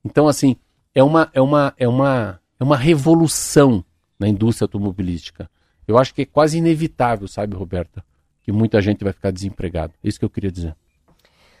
Então, 0.03 0.27
assim, 0.27 0.55
é 0.99 1.03
uma, 1.03 1.29
é 1.33 1.41
uma, 1.41 1.73
é 1.77 1.87
uma, 1.87 2.39
é 2.59 2.63
uma 2.63 2.75
revolução 2.77 3.83
na 4.19 4.27
indústria 4.27 4.65
automobilística. 4.65 5.49
Eu 5.87 5.97
acho 5.97 6.13
que 6.13 6.23
é 6.23 6.25
quase 6.25 6.57
inevitável, 6.57 7.27
sabe, 7.27 7.55
Roberta, 7.55 8.03
que 8.43 8.51
muita 8.51 8.81
gente 8.81 9.03
vai 9.03 9.13
ficar 9.13 9.31
desempregada. 9.31 9.93
É 10.03 10.09
isso 10.09 10.19
que 10.19 10.25
eu 10.25 10.29
queria 10.29 10.51
dizer. 10.51 10.75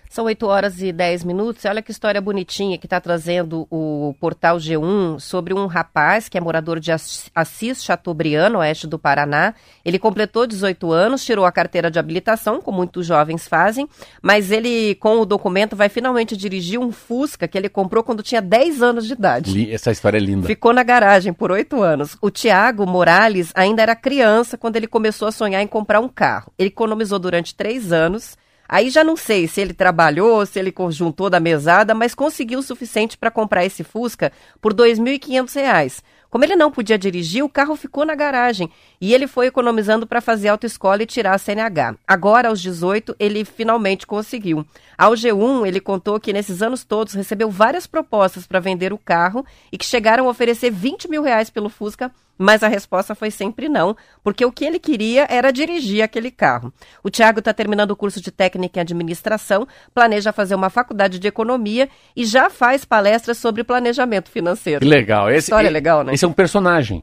São 0.09 0.25
8 0.25 0.43
horas 0.47 0.81
e 0.81 0.91
10 0.91 1.23
minutos. 1.23 1.63
Olha 1.65 1.83
que 1.83 1.91
história 1.91 2.19
bonitinha 2.19 2.79
que 2.79 2.87
está 2.87 2.99
trazendo 2.99 3.67
o 3.69 4.15
portal 4.19 4.57
G1 4.57 5.19
sobre 5.19 5.53
um 5.53 5.67
rapaz 5.67 6.27
que 6.27 6.35
é 6.35 6.41
morador 6.41 6.79
de 6.79 6.91
Assis 6.91 7.83
Chateaubriand, 7.83 8.57
oeste 8.57 8.87
do 8.87 8.97
Paraná. 8.97 9.53
Ele 9.85 9.99
completou 9.99 10.47
18 10.47 10.91
anos, 10.91 11.23
tirou 11.23 11.45
a 11.45 11.51
carteira 11.51 11.91
de 11.91 11.99
habilitação, 11.99 12.59
como 12.59 12.77
muitos 12.77 13.05
jovens 13.05 13.47
fazem, 13.47 13.87
mas 14.19 14.51
ele, 14.51 14.95
com 14.95 15.19
o 15.19 15.25
documento, 15.25 15.75
vai 15.75 15.89
finalmente 15.89 16.35
dirigir 16.35 16.79
um 16.79 16.91
Fusca 16.91 17.47
que 17.47 17.55
ele 17.55 17.69
comprou 17.69 18.03
quando 18.03 18.23
tinha 18.23 18.41
10 18.41 18.81
anos 18.81 19.05
de 19.05 19.13
idade. 19.13 19.71
Essa 19.71 19.91
história 19.91 20.17
é 20.17 20.21
linda. 20.21 20.47
Ficou 20.47 20.73
na 20.73 20.81
garagem 20.81 21.31
por 21.31 21.51
8 21.51 21.83
anos. 21.83 22.17
O 22.19 22.31
Tiago 22.31 22.83
Morales 22.87 23.51
ainda 23.53 23.83
era 23.83 23.95
criança 23.95 24.57
quando 24.57 24.75
ele 24.75 24.87
começou 24.87 25.27
a 25.27 25.31
sonhar 25.31 25.61
em 25.61 25.67
comprar 25.67 25.99
um 25.99 26.09
carro. 26.09 26.51
Ele 26.57 26.69
economizou 26.69 27.19
durante 27.19 27.53
3 27.53 27.93
anos 27.93 28.35
Aí 28.71 28.91
já 28.91 29.03
não 29.03 29.17
sei 29.17 29.47
se 29.47 29.59
ele 29.59 29.73
trabalhou, 29.73 30.45
se 30.45 30.59
ele 30.59 30.71
conjuntou 30.71 31.27
da 31.27 31.39
mesada, 31.39 31.95
mas 31.95 32.13
conseguiu 32.13 32.59
o 32.59 32.63
suficiente 32.63 33.17
para 33.17 33.31
comprar 33.31 33.65
esse 33.65 33.83
Fusca 33.83 34.31
por 34.61 34.73
R$ 34.73 34.93
2.500. 34.93 36.03
Como 36.29 36.43
ele 36.43 36.55
não 36.55 36.71
podia 36.71 36.97
dirigir, 36.97 37.43
o 37.43 37.49
carro 37.49 37.75
ficou 37.75 38.05
na 38.05 38.13
garagem 38.13 38.69
e 39.01 39.13
ele 39.13 39.25
foi 39.25 39.47
economizando 39.47 40.05
para 40.05 40.21
fazer 40.21 40.49
autoescola 40.49 41.01
e 41.01 41.07
tirar 41.07 41.33
a 41.33 41.37
CNH. 41.37 41.95
Agora, 42.07 42.49
aos 42.49 42.61
18, 42.61 43.15
ele 43.19 43.43
finalmente 43.43 44.05
conseguiu. 44.05 44.65
Ao 44.97 45.13
G1, 45.13 45.65
ele 45.65 45.79
contou 45.79 46.19
que 46.19 46.33
nesses 46.33 46.61
anos 46.61 46.83
todos 46.83 47.13
recebeu 47.13 47.49
várias 47.49 47.87
propostas 47.87 48.45
para 48.45 48.59
vender 48.59 48.93
o 48.93 48.97
carro 48.97 49.45
e 49.71 49.77
que 49.77 49.85
chegaram 49.85 50.27
a 50.27 50.29
oferecer 50.29 50.69
20 50.69 51.09
mil 51.09 51.23
reais 51.23 51.49
pelo 51.49 51.69
Fusca, 51.69 52.11
mas 52.39 52.63
a 52.63 52.69
resposta 52.69 53.13
foi 53.13 53.29
sempre 53.29 53.67
não, 53.67 53.97
porque 54.23 54.45
o 54.45 54.51
que 54.51 54.63
ele 54.63 54.79
queria 54.79 55.27
era 55.29 55.51
dirigir 55.51 56.01
aquele 56.01 56.31
carro. 56.31 56.73
O 57.03 57.09
Tiago 57.09 57.39
está 57.39 57.53
terminando 57.53 57.91
o 57.91 57.97
curso 57.97 58.21
de 58.21 58.31
técnica 58.31 58.79
em 58.79 58.81
administração, 58.81 59.67
planeja 59.93 60.31
fazer 60.31 60.55
uma 60.55 60.69
faculdade 60.69 61.19
de 61.19 61.27
economia 61.27 61.89
e 62.15 62.23
já 62.23 62.49
faz 62.49 62.85
palestras 62.85 63.37
sobre 63.37 63.65
planejamento 63.65 64.31
financeiro. 64.31 64.79
Que 64.79 64.87
legal. 64.87 65.29
Esse, 65.29 65.49
História 65.49 65.67
é, 65.67 65.71
legal, 65.71 66.01
né? 66.03 66.13
Esse 66.19 66.25
é 66.25 66.27
um 66.27 66.33
personagem. 66.33 67.01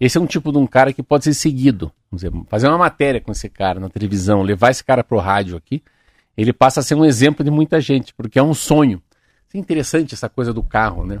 Esse 0.00 0.18
é 0.18 0.20
um 0.20 0.26
tipo 0.26 0.50
de 0.50 0.58
um 0.58 0.66
cara 0.66 0.92
que 0.92 1.04
pode 1.04 1.22
ser 1.22 1.34
seguido. 1.34 1.92
Vamos 2.10 2.24
dizer, 2.24 2.32
fazer 2.48 2.66
uma 2.66 2.78
matéria 2.78 3.20
com 3.20 3.30
esse 3.30 3.48
cara 3.48 3.78
na 3.78 3.88
televisão, 3.88 4.42
levar 4.42 4.72
esse 4.72 4.82
cara 4.82 5.04
pro 5.04 5.18
rádio 5.18 5.56
aqui, 5.56 5.80
ele 6.36 6.52
passa 6.52 6.80
a 6.80 6.82
ser 6.82 6.96
um 6.96 7.04
exemplo 7.04 7.44
de 7.44 7.50
muita 7.52 7.80
gente, 7.80 8.12
porque 8.12 8.40
é 8.40 8.42
um 8.42 8.52
sonho. 8.52 9.00
É 9.54 9.56
interessante 9.56 10.14
essa 10.14 10.28
coisa 10.28 10.52
do 10.52 10.64
carro, 10.64 11.06
né? 11.06 11.20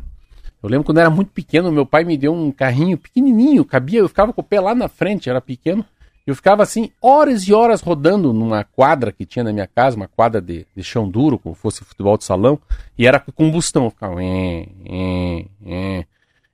Eu 0.60 0.68
lembro 0.68 0.84
quando 0.84 0.96
eu 0.96 1.02
era 1.02 1.10
muito 1.10 1.30
pequeno, 1.30 1.70
meu 1.70 1.86
pai 1.86 2.02
me 2.02 2.18
deu 2.18 2.34
um 2.34 2.50
carrinho 2.50 2.98
pequenininho, 2.98 3.64
cabia, 3.64 4.00
eu 4.00 4.08
ficava 4.08 4.32
com 4.32 4.40
o 4.40 4.44
pé 4.44 4.58
lá 4.58 4.74
na 4.74 4.88
frente, 4.88 5.30
era 5.30 5.40
pequeno. 5.40 5.84
Eu 6.26 6.34
ficava 6.34 6.64
assim, 6.64 6.90
horas 7.00 7.44
e 7.44 7.52
horas 7.52 7.80
rodando 7.80 8.32
numa 8.32 8.64
quadra 8.64 9.12
que 9.12 9.24
tinha 9.24 9.44
na 9.44 9.52
minha 9.52 9.68
casa, 9.68 9.96
uma 9.96 10.08
quadra 10.08 10.40
de, 10.40 10.66
de 10.74 10.82
chão 10.82 11.08
duro, 11.08 11.38
como 11.38 11.54
fosse 11.54 11.84
futebol 11.84 12.18
de 12.18 12.24
salão, 12.24 12.58
e 12.98 13.06
era 13.06 13.20
com 13.20 13.30
combustão. 13.30 13.84
Eu 13.84 13.90
ficava 13.90 14.20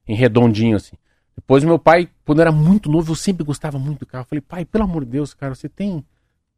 em, 0.06 0.14
redondinho 0.14 0.76
assim. 0.76 0.96
Depois 1.34 1.62
meu 1.64 1.78
pai, 1.78 2.08
quando 2.24 2.40
era 2.40 2.50
muito 2.50 2.90
novo, 2.90 3.12
eu 3.12 3.16
sempre 3.16 3.44
gostava 3.44 3.78
muito 3.78 4.00
do 4.00 4.06
carro. 4.06 4.22
Eu 4.22 4.28
falei, 4.28 4.40
pai, 4.40 4.64
pelo 4.64 4.84
amor 4.84 5.04
de 5.04 5.10
Deus, 5.10 5.34
cara, 5.34 5.54
você 5.54 5.68
tem 5.68 6.04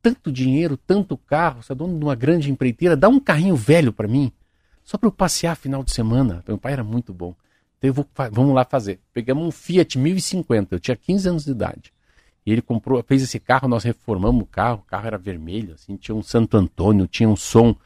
tanto 0.01 0.31
dinheiro, 0.31 0.77
tanto 0.77 1.17
carro, 1.17 1.63
você 1.63 1.73
é 1.73 1.75
dono 1.75 1.99
de 1.99 2.05
uma 2.05 2.15
grande 2.15 2.51
empreiteira, 2.51 2.97
dá 2.97 3.09
um 3.09 3.19
carrinho 3.19 3.57
velho 3.57 3.93
para 3.93 4.07
mim, 4.07 4.33
só 4.85 4.97
para 4.97 5.09
eu 5.09 5.13
passear 5.13 5.57
final 5.57 5.83
de 5.83 5.93
semana. 5.93 6.43
Meu 6.47 6.57
pai 6.57 6.73
era 6.73 6.85
muito 6.85 7.13
bom. 7.13 7.35
Então 7.79 7.89
eu 7.89 7.95
vou, 7.95 8.07
vamos 8.33 8.55
lá 8.55 8.65
fazer. 8.65 9.01
Pegamos 9.13 9.45
um 9.47 9.51
Fiat 9.51 9.99
1050, 9.99 10.75
eu 10.75 10.81
tinha 10.81 10.97
15 10.97 11.29
anos 11.29 11.45
de 11.45 11.51
idade. 11.51 11.93
E 12.47 12.53
ele 12.53 12.63
comprou, 12.63 13.03
fez 13.03 13.23
esse 13.23 13.39
carro, 13.39 13.69
nós 13.69 13.85
reformamos 13.85 14.43
o 14.43 14.47
carro, 14.47 14.83
o 14.85 14.89
carro 14.89 15.07
era 15.07 15.19
vermelho, 15.19 15.75
assim, 15.75 15.97
tinha 15.97 16.15
um 16.15 16.23
Santo 16.23 16.57
Antônio, 16.57 17.07
tinha 17.07 17.29
um 17.29 17.37
som 17.37 17.77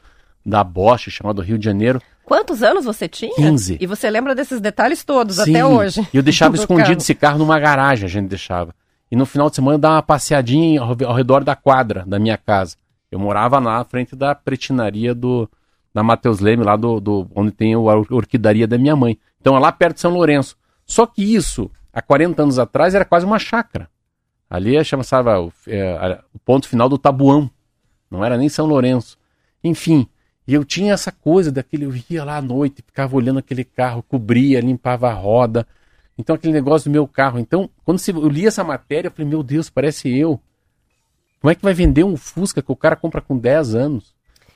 da 0.45 0.63
Bosch 0.63 1.09
chamado 1.09 1.41
Rio 1.41 1.57
de 1.57 1.65
Janeiro. 1.65 2.01
Quantos 2.25 2.63
anos 2.63 2.85
você 2.85 3.07
tinha? 3.07 3.35
15. 3.35 3.77
E 3.79 3.85
você 3.85 4.09
lembra 4.09 4.33
desses 4.33 4.61
detalhes 4.61 5.03
todos 5.03 5.37
Sim, 5.37 5.51
até 5.51 5.65
hoje? 5.65 6.07
E 6.13 6.17
eu 6.17 6.23
deixava 6.23 6.55
escondido 6.57 6.87
carro. 6.87 6.97
esse 6.97 7.15
carro 7.15 7.37
numa 7.37 7.59
garagem, 7.59 8.05
a 8.05 8.09
gente 8.09 8.29
deixava. 8.29 8.73
E 9.11 9.15
no 9.15 9.25
final 9.25 9.49
de 9.49 9.55
semana 9.55 9.75
eu 9.75 9.79
dava 9.79 9.95
uma 9.95 10.01
passeadinha 10.03 10.81
ao 10.81 11.13
redor 11.13 11.43
da 11.43 11.55
quadra 11.55 12.03
da 12.07 12.17
minha 12.17 12.37
casa. 12.37 12.75
Eu 13.11 13.19
morava 13.19 13.59
lá 13.59 13.77
na 13.77 13.83
frente 13.83 14.15
da 14.15 14.33
pretinaria 14.33 15.13
do 15.13 15.49
da 15.93 16.01
Matheus 16.01 16.39
Leme, 16.39 16.63
lá 16.63 16.75
do, 16.75 16.99
do 16.99 17.29
onde 17.35 17.51
tem 17.51 17.75
a 17.75 17.77
orquidaria 17.77 18.67
da 18.67 18.77
minha 18.77 18.95
mãe. 18.95 19.19
Então 19.39 19.55
é 19.55 19.59
lá 19.59 19.71
perto 19.71 19.95
de 19.95 20.01
São 20.01 20.11
Lourenço. 20.11 20.57
Só 20.85 21.05
que 21.05 21.21
isso, 21.21 21.69
há 21.93 22.01
40 22.01 22.41
anos 22.41 22.57
atrás, 22.57 22.95
era 22.95 23.05
quase 23.05 23.25
uma 23.25 23.37
chácara. 23.37 23.87
Ali 24.49 24.83
chamava 24.83 25.51
é, 25.67 26.19
o 26.33 26.39
ponto 26.39 26.67
final 26.67 26.89
do 26.89 26.97
Tabuão. 26.97 27.49
Não 28.09 28.25
era 28.25 28.37
nem 28.37 28.49
São 28.49 28.65
Lourenço. 28.65 29.17
Enfim, 29.63 30.07
e 30.47 30.53
eu 30.53 30.65
tinha 30.65 30.93
essa 30.93 31.11
coisa 31.11 31.51
daquele, 31.51 31.85
eu 31.85 31.93
ia 32.09 32.23
lá 32.23 32.37
à 32.37 32.41
noite, 32.41 32.83
ficava 32.85 33.15
olhando 33.15 33.39
aquele 33.39 33.63
carro, 33.63 34.03
cobria, 34.03 34.59
limpava 34.59 35.09
a 35.09 35.13
roda. 35.13 35.65
Então 36.17 36.35
aquele 36.35 36.53
negócio 36.53 36.89
do 36.89 36.93
meu 36.93 37.07
carro. 37.07 37.39
Então, 37.39 37.69
quando 37.83 37.99
eu 38.07 38.27
li 38.27 38.45
essa 38.45 38.63
matéria, 38.63 39.07
eu 39.07 39.11
falei, 39.11 39.27
meu 39.29 39.41
Deus, 39.41 39.69
parece 39.69 40.15
eu. 40.15 40.39
Como 41.39 41.51
é 41.51 41.55
que 41.55 41.63
vai 41.63 41.73
vender 41.73 42.03
um 42.03 42.15
Fusca 42.15 42.61
que 42.61 42.71
o 42.71 42.75
cara 42.75 42.95
compra 42.95 43.21
com 43.21 43.37
10 43.37 43.75
anos? 43.75 44.12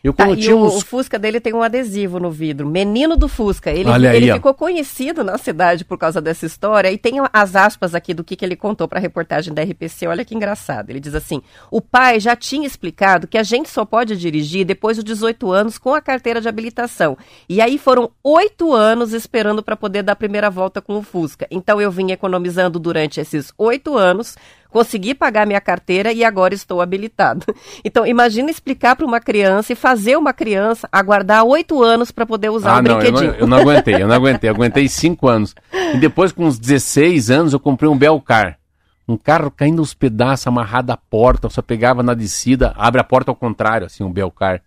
Eu 0.08 0.14
tá, 0.14 0.30
e 0.30 0.54
o, 0.54 0.64
uns... 0.64 0.76
o, 0.78 0.86
Fusca 0.86 1.20
dele 1.20 1.42
tem 1.42 1.54
um 1.54 1.62
adesivo 1.62 2.18
no 2.18 2.32
vidro, 2.32 2.66
Menino 2.66 3.18
do 3.18 3.28
Fusca. 3.28 3.70
Ele, 3.70 3.90
Olha 3.90 4.16
ele 4.16 4.32
ficou 4.32 4.54
conhecido 4.54 5.22
na 5.22 5.38
cidade 5.38 5.84
por 5.84 5.98
causa 5.98 6.22
dessa 6.22 6.46
história. 6.46 6.90
E 6.90 6.98
tem 6.98 7.16
as 7.34 7.56
aspas 7.58 7.94
aqui 7.94 8.14
do 8.14 8.24
que, 8.24 8.38
que 8.38 8.46
ele 8.46 8.56
contou 8.56 8.88
para 8.88 9.00
a 9.00 9.02
reportagem 9.02 9.54
da 9.54 9.62
RPC. 9.62 10.08
Olha 10.08 10.24
que 10.24 10.34
engraçado. 10.34 10.90
Ele 10.92 11.02
diz 11.02 11.14
assim: 11.14 11.42
o 11.70 11.82
pai 11.82 12.22
já 12.22 12.38
tinha 12.38 12.66
explicado 12.66 13.28
que 13.28 13.38
a 13.38 13.44
gente 13.44 13.70
só 13.70 13.84
pode 13.84 14.16
dirigir 14.16 14.66
depois 14.66 14.96
dos 14.96 15.04
18 15.04 15.52
anos 15.52 15.78
com 15.78 15.94
a 15.94 16.00
carteira 16.00 16.40
de 16.40 16.48
habilitação. 16.48 17.18
E 17.50 17.60
aí 17.60 17.78
foram 17.78 18.10
oito 18.24 18.74
anos 18.74 19.12
esperando 19.12 19.62
para 19.62 19.76
poder 19.76 20.04
dar 20.04 20.14
a 20.14 20.16
primeira 20.16 20.50
volta 20.50 20.82
com 20.82 20.98
o 20.98 21.04
Fusca. 21.04 21.46
Então 21.52 21.82
eu 21.82 21.92
vim 21.92 22.12
economizando 22.12 22.80
durante 22.80 23.20
esses 23.20 23.52
oito 23.58 23.98
anos 23.98 24.38
consegui 24.70 25.14
pagar 25.14 25.46
minha 25.46 25.62
carteira 25.62 26.12
e 26.12 26.24
agora 26.24 26.54
estou 26.54 26.82
habilitado. 26.82 27.46
Então, 27.84 28.06
imagina 28.06 28.50
explicar 28.50 28.96
para 28.96 29.06
uma 29.06 29.20
criança 29.20 29.74
e 29.74 29.76
fazer 29.76 30.18
uma 30.18 30.34
criança 30.34 30.88
aguardar 30.92 31.44
oito 31.46 31.84
anos 31.84 32.12
para 32.12 32.26
poder 32.26 32.50
usar 32.50 32.76
ah, 32.76 32.80
o 32.80 32.82
não, 32.82 32.98
brinquedinho. 32.98 33.32
Eu 33.32 33.32
não, 33.32 33.40
eu 33.40 33.48
não 33.48 33.58
aguentei, 33.58 33.96
eu 33.96 34.08
não 34.08 34.16
aguentei. 34.18 34.50
Eu 34.50 34.54
aguentei 34.56 34.88
cinco 34.88 35.28
anos. 35.28 35.56
E 35.94 35.98
depois, 35.98 36.32
com 36.32 36.46
uns 36.46 36.60
16 36.60 37.30
anos, 37.30 37.54
eu 37.54 37.60
comprei 37.60 37.90
um 37.90 37.98
Belcar. 37.98 38.58
Um 39.08 39.16
carro 39.16 39.50
caindo 39.50 39.80
aos 39.80 39.94
pedaços, 39.94 40.48
amarrado 40.48 40.92
à 40.92 40.98
porta, 40.98 41.48
eu 41.48 41.52
só 41.52 41.62
pegava 41.62 42.04
na 42.04 42.14
descida, 42.14 42.74
abre 42.76 43.00
a 43.00 43.04
porta 43.06 43.32
ao 43.32 43.36
contrário, 43.36 43.88
assim, 43.88 44.04
um 44.04 44.12
Belcar. 44.12 44.62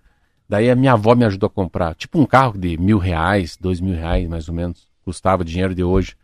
Daí 0.49 0.71
a 0.71 0.75
minha 0.75 0.95
avó 0.95 1.15
me 1.15 1.25
ajudou 1.27 1.47
a 1.47 1.51
comprar. 1.51 1.95
Tipo 1.95 2.19
um 2.19 2.27
carro 2.27 2.59
de 2.59 2.77
mil 2.77 2.99
reais, 2.99 3.57
dois 3.61 3.81
mil 3.81 3.95
reais, 3.95 4.29
mais 4.29 4.49
ou 4.49 4.55
menos. 4.55 4.89
Custava 5.05 5.45
dinheiro 5.45 5.75
de 5.75 5.85
hoje. 5.85 6.17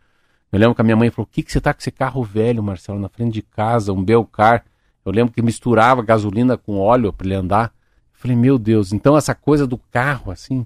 Eu 0.51 0.59
lembro 0.59 0.75
que 0.75 0.81
a 0.81 0.83
minha 0.83 0.95
mãe 0.95 1.09
falou: 1.09 1.25
o 1.25 1.33
que, 1.33 1.43
que 1.43 1.51
você 1.51 1.59
tá 1.59 1.73
com 1.73 1.79
esse 1.79 1.91
carro 1.91 2.23
velho, 2.23 2.63
Marcelo, 2.63 2.99
na 2.99 3.09
frente 3.09 3.33
de 3.33 3.41
casa, 3.41 3.93
um 3.93 4.03
Belcar? 4.03 4.65
Eu 5.05 5.11
lembro 5.11 5.33
que 5.33 5.41
misturava 5.41 6.01
gasolina 6.01 6.57
com 6.57 6.79
óleo 6.79 7.13
para 7.13 7.27
ele 7.27 7.35
andar. 7.35 7.73
Eu 8.13 8.19
falei, 8.19 8.35
meu 8.35 8.57
Deus, 8.57 8.91
então 8.91 9.15
essa 9.15 9.33
coisa 9.33 9.65
do 9.65 9.77
carro, 9.77 10.31
assim, 10.31 10.65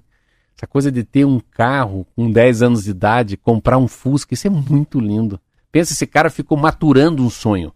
essa 0.56 0.66
coisa 0.66 0.90
de 0.90 1.04
ter 1.04 1.24
um 1.24 1.38
carro 1.38 2.06
com 2.16 2.30
10 2.30 2.62
anos 2.62 2.84
de 2.84 2.90
idade, 2.90 3.36
comprar 3.36 3.78
um 3.78 3.86
Fusca, 3.86 4.34
isso 4.34 4.46
é 4.46 4.50
muito 4.50 4.98
lindo. 4.98 5.40
Pensa, 5.70 5.92
esse 5.92 6.06
cara 6.06 6.28
ficou 6.30 6.58
maturando 6.58 7.22
um 7.22 7.30
sonho. 7.30 7.72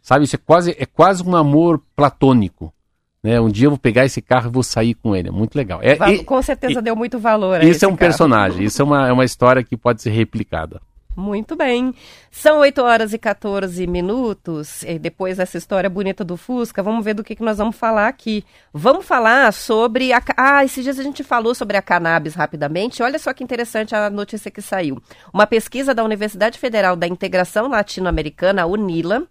Sabe, 0.00 0.24
isso 0.24 0.36
é 0.36 0.38
quase, 0.38 0.76
é 0.78 0.86
quase 0.86 1.22
um 1.22 1.36
amor 1.36 1.80
platônico. 1.94 2.72
Né? 3.22 3.40
Um 3.40 3.48
dia 3.48 3.66
eu 3.66 3.70
vou 3.70 3.78
pegar 3.78 4.04
esse 4.04 4.20
carro 4.20 4.48
e 4.48 4.52
vou 4.52 4.62
sair 4.62 4.94
com 4.94 5.14
ele. 5.14 5.28
É 5.28 5.32
muito 5.32 5.54
legal. 5.54 5.80
É, 5.82 5.96
e, 6.10 6.24
com 6.24 6.42
certeza 6.42 6.80
e, 6.80 6.82
deu 6.82 6.96
muito 6.96 7.18
valor 7.18 7.62
Isso 7.62 7.84
é 7.84 7.88
um 7.88 7.92
carro. 7.92 7.98
personagem, 7.98 8.64
isso 8.64 8.82
é 8.82 8.84
uma, 8.84 9.08
é 9.08 9.12
uma 9.12 9.24
história 9.24 9.62
que 9.62 9.76
pode 9.76 10.02
ser 10.02 10.10
replicada. 10.10 10.80
Muito 11.14 11.54
bem. 11.54 11.94
São 12.30 12.60
8 12.60 12.80
horas 12.80 13.12
e 13.12 13.18
14 13.18 13.86
minutos. 13.86 14.82
E 14.82 14.98
depois 14.98 15.36
dessa 15.36 15.58
história 15.58 15.90
bonita 15.90 16.24
do 16.24 16.38
Fusca, 16.38 16.82
vamos 16.82 17.04
ver 17.04 17.12
do 17.14 17.22
que, 17.22 17.36
que 17.36 17.42
nós 17.42 17.58
vamos 17.58 17.76
falar 17.76 18.08
aqui. 18.08 18.42
Vamos 18.72 19.04
falar 19.04 19.52
sobre. 19.52 20.12
A... 20.12 20.22
Ah, 20.36 20.64
esses 20.64 20.82
dias 20.82 20.98
a 20.98 21.02
gente 21.02 21.22
falou 21.22 21.54
sobre 21.54 21.76
a 21.76 21.82
cannabis 21.82 22.34
rapidamente. 22.34 23.02
Olha 23.02 23.18
só 23.18 23.32
que 23.34 23.44
interessante 23.44 23.94
a 23.94 24.08
notícia 24.08 24.50
que 24.50 24.62
saiu. 24.62 25.02
Uma 25.32 25.46
pesquisa 25.46 25.94
da 25.94 26.02
Universidade 26.02 26.58
Federal 26.58 26.96
da 26.96 27.06
Integração 27.06 27.68
Latino-Americana, 27.68 28.62
a 28.62 28.66
UNILA, 28.66 29.24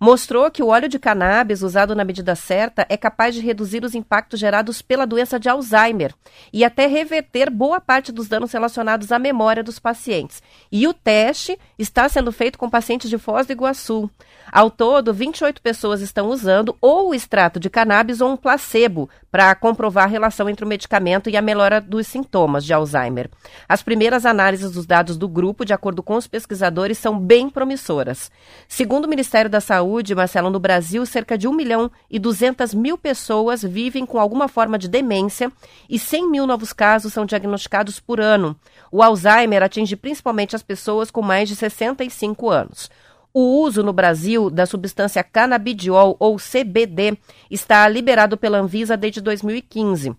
mostrou 0.00 0.50
que 0.50 0.62
o 0.62 0.68
óleo 0.68 0.88
de 0.88 0.98
cannabis 0.98 1.62
usado 1.62 1.94
na 1.94 2.04
medida 2.04 2.34
certa 2.34 2.86
é 2.88 2.96
capaz 2.96 3.34
de 3.34 3.40
reduzir 3.40 3.84
os 3.84 3.94
impactos 3.94 4.38
gerados 4.38 4.82
pela 4.82 5.06
doença 5.06 5.38
de 5.38 5.48
Alzheimer 5.48 6.14
e 6.52 6.64
até 6.64 6.86
reverter 6.86 7.50
boa 7.50 7.80
parte 7.80 8.12
dos 8.12 8.28
danos 8.28 8.52
relacionados 8.52 9.10
à 9.12 9.18
memória 9.18 9.62
dos 9.62 9.78
pacientes. 9.78 10.42
E 10.70 10.86
o 10.86 10.94
teste 10.94 11.58
está 11.78 12.08
sendo 12.08 12.32
feito 12.32 12.58
com 12.58 12.68
pacientes 12.68 13.08
de 13.08 13.18
Foz 13.18 13.46
do 13.46 13.52
Iguaçu. 13.52 14.10
Ao 14.52 14.70
todo, 14.70 15.12
28 15.12 15.60
pessoas 15.60 16.00
estão 16.00 16.28
usando 16.28 16.76
ou 16.80 17.10
o 17.10 17.14
extrato 17.14 17.58
de 17.58 17.68
cannabis 17.68 18.20
ou 18.20 18.30
um 18.30 18.36
placebo 18.36 19.08
para 19.30 19.54
comprovar 19.54 20.04
a 20.04 20.08
relação 20.08 20.48
entre 20.48 20.64
o 20.64 20.68
medicamento 20.68 21.28
e 21.28 21.36
a 21.36 21.42
melhora 21.42 21.80
dos 21.80 22.06
sintomas 22.06 22.64
de 22.64 22.72
Alzheimer. 22.72 23.28
As 23.68 23.82
primeiras 23.82 24.24
análises 24.24 24.72
dos 24.72 24.86
dados 24.86 25.16
do 25.16 25.28
grupo, 25.28 25.64
de 25.64 25.72
acordo 25.72 26.02
com 26.02 26.14
os 26.14 26.26
pesquisadores, 26.26 26.96
são 26.98 27.18
bem 27.18 27.50
promissoras. 27.50 28.30
Segundo 28.68 29.04
o 29.04 29.08
Ministério 29.08 29.50
da 29.50 29.60
Saúde, 29.60 29.85
Saúde, 29.86 30.16
Marcelo, 30.16 30.50
no 30.50 30.58
Brasil, 30.58 31.06
cerca 31.06 31.38
de 31.38 31.46
1 31.46 31.52
milhão 31.52 31.88
e 32.10 32.18
200 32.18 32.74
mil 32.74 32.98
pessoas 32.98 33.62
vivem 33.62 34.04
com 34.04 34.18
alguma 34.18 34.48
forma 34.48 34.76
de 34.76 34.88
demência 34.88 35.50
e 35.88 35.96
100 35.96 36.28
mil 36.28 36.44
novos 36.44 36.72
casos 36.72 37.12
são 37.12 37.24
diagnosticados 37.24 38.00
por 38.00 38.20
ano. 38.20 38.56
O 38.90 39.00
Alzheimer 39.00 39.62
atinge 39.62 39.94
principalmente 39.94 40.56
as 40.56 40.62
pessoas 40.62 41.08
com 41.08 41.22
mais 41.22 41.48
de 41.48 41.54
65 41.54 42.50
anos. 42.50 42.90
O 43.32 43.62
uso 43.62 43.84
no 43.84 43.92
Brasil 43.92 44.50
da 44.50 44.66
substância 44.66 45.22
canabidiol 45.22 46.16
ou 46.18 46.36
CBD 46.36 47.16
está 47.48 47.88
liberado 47.88 48.36
pela 48.36 48.58
Anvisa 48.58 48.96
desde 48.96 49.20
2015. 49.20 50.16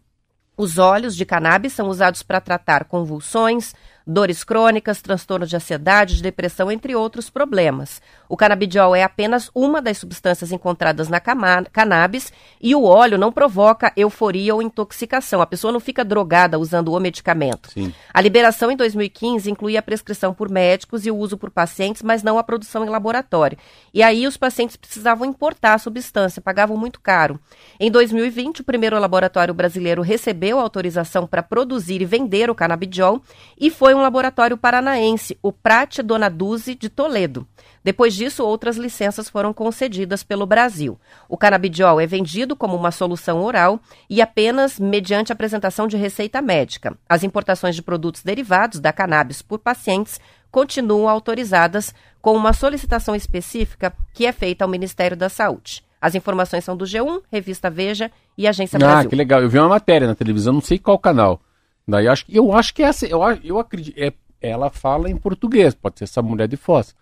Os 0.55 0.77
óleos 0.77 1.13
de 1.13 1.25
cannabis 1.25 1.73
são 1.73 1.89
usados 1.89 2.23
para 2.23 2.39
tratar 2.39 2.85
convulsões, 2.85 3.75
dores 4.07 4.43
crônicas, 4.43 5.01
transtornos 5.01 5.49
de 5.49 5.57
ansiedade, 5.57 6.15
de 6.15 6.23
depressão, 6.23 6.71
entre 6.71 6.95
outros 6.95 7.29
problemas. 7.29 8.01
O 8.29 8.37
canabidiol 8.37 8.95
é 8.95 9.03
apenas 9.03 9.51
uma 9.53 9.81
das 9.81 9.97
substâncias 9.97 10.51
encontradas 10.51 11.09
na 11.09 11.19
cannabis 11.19 12.31
e 12.61 12.73
o 12.73 12.83
óleo 12.83 13.17
não 13.17 13.31
provoca 13.31 13.91
euforia 13.97 14.55
ou 14.55 14.61
intoxicação. 14.61 15.41
A 15.41 15.45
pessoa 15.45 15.73
não 15.73 15.79
fica 15.79 16.05
drogada 16.05 16.57
usando 16.57 16.93
o 16.93 16.99
medicamento. 16.99 17.71
Sim. 17.71 17.93
A 18.13 18.21
liberação 18.21 18.71
em 18.71 18.77
2015 18.77 19.51
incluía 19.51 19.79
a 19.79 19.83
prescrição 19.83 20.33
por 20.33 20.49
médicos 20.49 21.05
e 21.05 21.11
o 21.11 21.17
uso 21.17 21.37
por 21.37 21.51
pacientes, 21.51 22.01
mas 22.01 22.23
não 22.23 22.37
a 22.37 22.43
produção 22.43 22.85
em 22.85 22.89
laboratório. 22.89 23.57
E 23.93 24.01
aí 24.01 24.25
os 24.25 24.37
pacientes 24.37 24.77
precisavam 24.77 25.27
importar 25.27 25.73
a 25.73 25.77
substância, 25.79 26.41
pagavam 26.41 26.77
muito 26.77 27.01
caro. 27.01 27.39
Em 27.79 27.91
2020, 27.91 28.61
o 28.61 28.63
primeiro 28.63 28.97
laboratório 28.99 29.53
brasileiro 29.53 30.01
recebeu 30.01 30.59
autorização 30.59 31.27
para 31.27 31.43
produzir 31.43 32.01
e 32.01 32.05
vender 32.05 32.49
o 32.49 32.55
canabidiol 32.55 33.21
e 33.59 33.69
foi 33.69 33.96
um 33.97 34.01
laboratório 34.01 34.57
paranaense, 34.57 35.37
o 35.41 35.51
Prate 35.51 36.01
Donaduzzi 36.01 36.75
de 36.75 36.89
Toledo. 36.89 37.47
Depois 37.83 38.13
disso, 38.13 38.43
outras 38.43 38.77
licenças 38.77 39.29
foram 39.29 39.53
concedidas 39.53 40.23
pelo 40.23 40.45
Brasil. 40.45 40.99
O 41.29 41.37
canabidiol 41.37 41.99
é 41.99 42.05
vendido 42.05 42.55
como 42.55 42.75
uma 42.75 42.91
solução 42.91 43.41
oral 43.41 43.79
e 44.09 44.21
apenas 44.21 44.79
mediante 44.79 45.31
apresentação 45.31 45.87
de 45.87 45.97
receita 45.97 46.41
médica. 46.41 46.97
As 47.07 47.23
importações 47.23 47.75
de 47.75 47.81
produtos 47.81 48.23
derivados 48.23 48.79
da 48.79 48.91
cannabis 48.93 49.41
por 49.41 49.59
pacientes 49.59 50.19
continuam 50.51 51.07
autorizadas 51.07 51.93
com 52.21 52.35
uma 52.35 52.53
solicitação 52.53 53.15
específica 53.15 53.93
que 54.13 54.25
é 54.25 54.31
feita 54.31 54.65
ao 54.65 54.69
Ministério 54.69 55.15
da 55.15 55.29
Saúde. 55.29 55.83
As 56.01 56.13
informações 56.13 56.63
são 56.63 56.77
do 56.77 56.85
G1, 56.85 57.21
Revista 57.31 57.69
Veja 57.69 58.11
e 58.37 58.47
Agência 58.47 58.77
ah, 58.77 58.79
Brasil. 58.79 59.07
Ah, 59.07 59.09
que 59.09 59.15
legal. 59.15 59.41
Eu 59.41 59.49
vi 59.49 59.57
uma 59.57 59.69
matéria 59.69 60.07
na 60.07 60.15
televisão, 60.15 60.53
não 60.53 60.61
sei 60.61 60.77
qual 60.77 60.99
canal, 60.99 61.41
Daí 61.87 62.07
acho, 62.07 62.25
eu 62.27 62.51
acho 62.53 62.73
que 62.73 62.83
essa, 62.83 63.07
eu, 63.07 63.21
eu 63.43 63.57
acredito, 63.57 63.97
é, 63.97 64.11
ela 64.41 64.69
fala 64.69 65.09
em 65.09 65.15
português, 65.15 65.73
pode 65.73 65.97
ser 65.97 66.03
essa 66.03 66.21
mulher 66.21 66.47
de 66.47 66.57
Foz. 66.57 66.93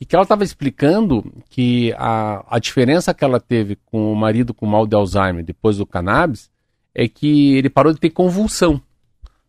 E 0.00 0.04
que 0.04 0.16
ela 0.16 0.24
estava 0.24 0.42
explicando 0.42 1.32
que 1.48 1.94
a, 1.96 2.44
a 2.48 2.58
diferença 2.58 3.14
que 3.14 3.24
ela 3.24 3.38
teve 3.38 3.76
com 3.86 4.12
o 4.12 4.16
marido 4.16 4.52
com 4.52 4.66
mal 4.66 4.86
de 4.86 4.96
Alzheimer 4.96 5.44
depois 5.44 5.76
do 5.76 5.86
cannabis 5.86 6.50
é 6.94 7.06
que 7.06 7.56
ele 7.56 7.70
parou 7.70 7.92
de 7.92 8.00
ter 8.00 8.10
convulsão. 8.10 8.80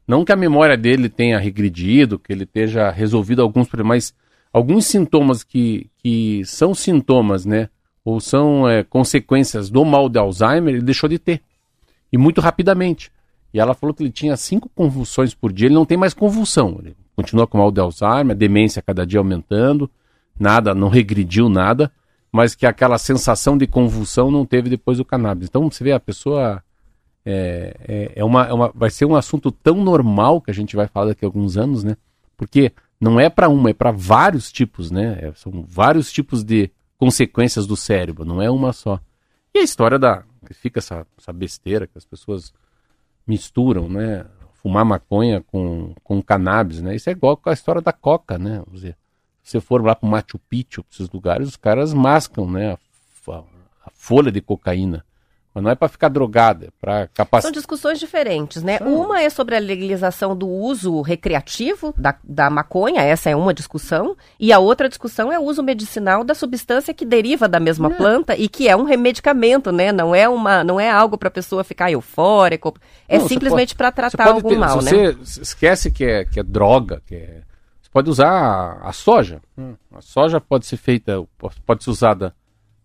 Não 0.07 0.23
que 0.23 0.31
a 0.31 0.35
memória 0.35 0.77
dele 0.77 1.09
tenha 1.09 1.39
regredido, 1.39 2.19
que 2.19 2.31
ele 2.31 2.43
esteja 2.43 2.91
resolvido 2.91 3.41
alguns 3.41 3.67
problemas, 3.67 4.11
mas 4.11 4.13
alguns 4.53 4.85
sintomas 4.85 5.43
que, 5.43 5.89
que 5.97 6.43
são 6.45 6.75
sintomas, 6.75 7.45
né? 7.45 7.69
Ou 8.03 8.19
são 8.19 8.69
é, 8.69 8.83
consequências 8.83 9.69
do 9.69 9.83
mal 9.83 10.07
de 10.07 10.19
Alzheimer, 10.19 10.75
ele 10.75 10.83
deixou 10.83 11.09
de 11.09 11.17
ter. 11.17 11.41
E 12.11 12.17
muito 12.17 12.39
rapidamente. 12.39 13.11
E 13.55 13.59
ela 13.59 13.73
falou 13.73 13.93
que 13.93 14.03
ele 14.03 14.11
tinha 14.11 14.35
cinco 14.35 14.69
convulsões 14.75 15.33
por 15.33 15.53
dia, 15.53 15.67
ele 15.67 15.75
não 15.75 15.85
tem 15.85 15.97
mais 15.97 16.13
convulsão. 16.13 16.75
Ele 16.77 16.93
continua 17.15 17.47
com 17.47 17.57
mal 17.57 17.71
de 17.71 17.79
Alzheimer, 17.79 18.31
a 18.31 18.37
demência 18.37 18.81
cada 18.81 19.07
dia 19.07 19.17
aumentando, 19.17 19.89
nada, 20.37 20.75
não 20.75 20.89
regrediu 20.89 21.47
nada, 21.47 21.89
mas 22.29 22.53
que 22.53 22.65
aquela 22.65 22.97
sensação 22.97 23.57
de 23.57 23.65
convulsão 23.65 24.29
não 24.29 24.45
teve 24.45 24.69
depois 24.69 24.97
do 24.97 25.05
cannabis. 25.05 25.47
Então 25.47 25.71
você 25.71 25.85
vê, 25.85 25.93
a 25.93 26.01
pessoa 26.01 26.61
é, 27.25 27.77
é, 27.87 28.11
é, 28.17 28.25
uma, 28.25 28.45
é 28.45 28.51
uma, 28.51 28.71
vai 28.75 28.89
ser 28.89 29.05
um 29.05 29.15
assunto 29.15 29.49
tão 29.49 29.81
normal 29.81 30.41
que 30.41 30.51
a 30.51 30.53
gente 30.53 30.75
vai 30.75 30.87
falar 30.89 31.05
daqui 31.07 31.23
a 31.23 31.27
alguns 31.29 31.55
anos, 31.55 31.81
né? 31.81 31.95
Porque 32.35 32.73
não 32.99 33.21
é 33.21 33.29
para 33.29 33.47
uma, 33.47 33.69
é 33.69 33.73
para 33.73 33.91
vários 33.91 34.51
tipos, 34.51 34.91
né? 34.91 35.17
É, 35.21 35.31
são 35.33 35.63
vários 35.65 36.11
tipos 36.11 36.43
de 36.43 36.69
consequências 36.97 37.65
do 37.65 37.77
cérebro, 37.77 38.25
não 38.25 38.41
é 38.41 38.51
uma 38.51 38.73
só. 38.73 38.99
E 39.53 39.59
a 39.59 39.63
história 39.63 39.97
da. 39.97 40.25
Fica 40.51 40.79
essa, 40.79 41.07
essa 41.17 41.31
besteira 41.31 41.87
que 41.87 41.97
as 41.97 42.03
pessoas 42.03 42.53
misturam, 43.25 43.89
né? 43.89 44.25
Fumar 44.61 44.83
maconha 44.83 45.41
com, 45.41 45.93
com 46.03 46.21
cannabis, 46.21 46.81
né? 46.81 46.95
Isso 46.95 47.09
é 47.09 47.13
igual 47.13 47.39
a 47.45 47.53
história 47.53 47.81
da 47.81 47.93
coca, 47.93 48.37
né? 48.37 48.61
Vamos 48.65 48.81
dizer, 48.81 48.97
se 49.43 49.51
você 49.51 49.61
for 49.61 49.83
lá 49.83 49.95
para 49.95 50.09
Machu 50.09 50.39
Picchu, 50.49 50.83
para 50.83 50.93
esses 50.93 51.09
lugares, 51.09 51.47
os 51.47 51.55
caras 51.55 51.93
mascam, 51.93 52.49
né? 52.49 52.73
A, 53.27 53.31
a 53.31 53.91
folha 53.93 54.31
de 54.31 54.41
cocaína. 54.41 55.04
Mas 55.55 55.63
não 55.63 55.71
é 55.71 55.75
para 55.75 55.87
ficar 55.87 56.09
drogada, 56.09 56.65
é 56.65 56.69
para 56.81 57.07
capacitar. 57.07 57.43
São 57.43 57.51
discussões 57.51 57.97
diferentes, 57.97 58.61
né? 58.61 58.77
Uma 58.81 59.21
é 59.21 59.29
sobre 59.29 59.55
a 59.55 59.59
legalização 59.59 60.35
do 60.35 60.49
uso 60.49 60.99
recreativo 61.01 61.93
da, 61.97 62.13
da 62.21 62.49
maconha, 62.49 63.01
essa 63.01 63.29
é 63.29 63.35
uma 63.37 63.53
discussão, 63.53 64.17
e 64.37 64.51
a 64.51 64.59
outra 64.59 64.89
discussão 64.89 65.31
é 65.31 65.39
o 65.39 65.43
uso 65.43 65.63
medicinal 65.63 66.25
da 66.25 66.35
substância 66.35 66.93
que 66.93 67.05
deriva 67.05 67.47
da 67.47 67.57
mesma 67.57 67.87
é. 67.87 67.95
planta 67.95 68.35
e 68.35 68.49
que 68.49 68.67
é 68.67 68.75
um 68.75 68.83
remedicamento, 68.83 69.71
né? 69.71 69.93
Não 69.93 70.13
é 70.13 70.27
uma, 70.27 70.61
não 70.61 70.77
é 70.77 70.91
algo 70.91 71.17
para 71.17 71.29
a 71.29 71.31
pessoa 71.31 71.63
ficar 71.63 71.89
eufórica, 71.89 72.73
é 73.07 73.17
não, 73.17 73.25
simplesmente 73.25 73.75
para 73.75 73.93
tratar 73.93 74.27
algum 74.27 74.49
ter, 74.49 74.57
mal, 74.57 74.81
se 74.81 74.93
né? 74.93 75.13
Você 75.13 75.41
esquece 75.41 75.89
que 75.89 76.03
é, 76.03 76.25
que 76.25 76.37
é 76.37 76.43
droga, 76.43 77.01
que 77.07 77.15
é, 77.15 77.43
você 77.81 77.89
pode 77.93 78.09
usar 78.09 78.27
a, 78.29 78.89
a 78.89 78.91
soja. 78.91 79.39
Hum. 79.57 79.75
A 79.95 80.01
soja 80.01 80.41
pode 80.41 80.65
ser 80.65 80.75
feita, 80.75 81.23
pode 81.65 81.81
ser 81.81 81.91
usada 81.91 82.35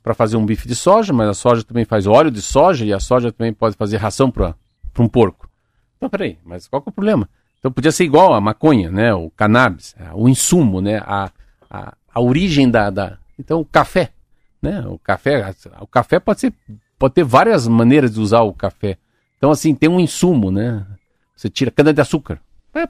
para 0.03 0.14
fazer 0.14 0.36
um 0.36 0.46
bife 0.46 0.66
de 0.66 0.74
soja, 0.74 1.12
mas 1.12 1.28
a 1.28 1.34
soja 1.34 1.62
também 1.62 1.84
faz 1.84 2.07
óleo 2.07 2.30
de 2.30 2.40
soja 2.40 2.84
e 2.84 2.92
a 2.92 3.01
soja 3.01 3.30
também 3.32 3.53
pode 3.53 3.76
fazer 3.76 3.96
ração 3.96 4.30
para 4.30 4.55
um 4.98 5.09
porco. 5.09 5.48
Então, 5.96 6.09
peraí, 6.09 6.38
mas 6.44 6.66
qual 6.66 6.80
que 6.80 6.88
é 6.88 6.90
o 6.90 6.94
problema? 6.94 7.28
Então 7.59 7.70
podia 7.70 7.92
ser 7.92 8.05
igual 8.05 8.32
a 8.32 8.40
maconha, 8.40 8.90
né? 8.90 9.12
O 9.12 9.30
cannabis, 9.30 9.94
é, 9.98 10.11
o 10.14 10.28
insumo, 10.28 10.80
né? 10.80 10.98
A, 11.05 11.30
a, 11.70 11.94
a 12.12 12.20
origem 12.20 12.70
da, 12.70 12.88
da... 12.88 13.18
Então 13.38 13.61
o 13.61 13.64
café, 13.64 14.11
né? 14.62 14.82
O 14.86 14.98
café, 14.98 15.55
o 15.80 15.86
café 15.86 16.18
pode 16.18 16.40
ser, 16.40 16.55
pode 16.98 17.14
ter 17.14 17.24
várias 17.24 17.68
maneiras 17.68 18.14
de 18.14 18.20
usar 18.20 18.40
o 18.40 18.55
café. 18.55 18.96
Então 19.36 19.51
assim, 19.51 19.74
tem 19.74 19.90
um 19.90 20.01
insumo, 20.01 20.51
né? 20.51 20.86
Você 21.36 21.51
tira 21.51 21.70
cana 21.70 21.92
de 21.92 22.01
açúcar, 22.01 22.40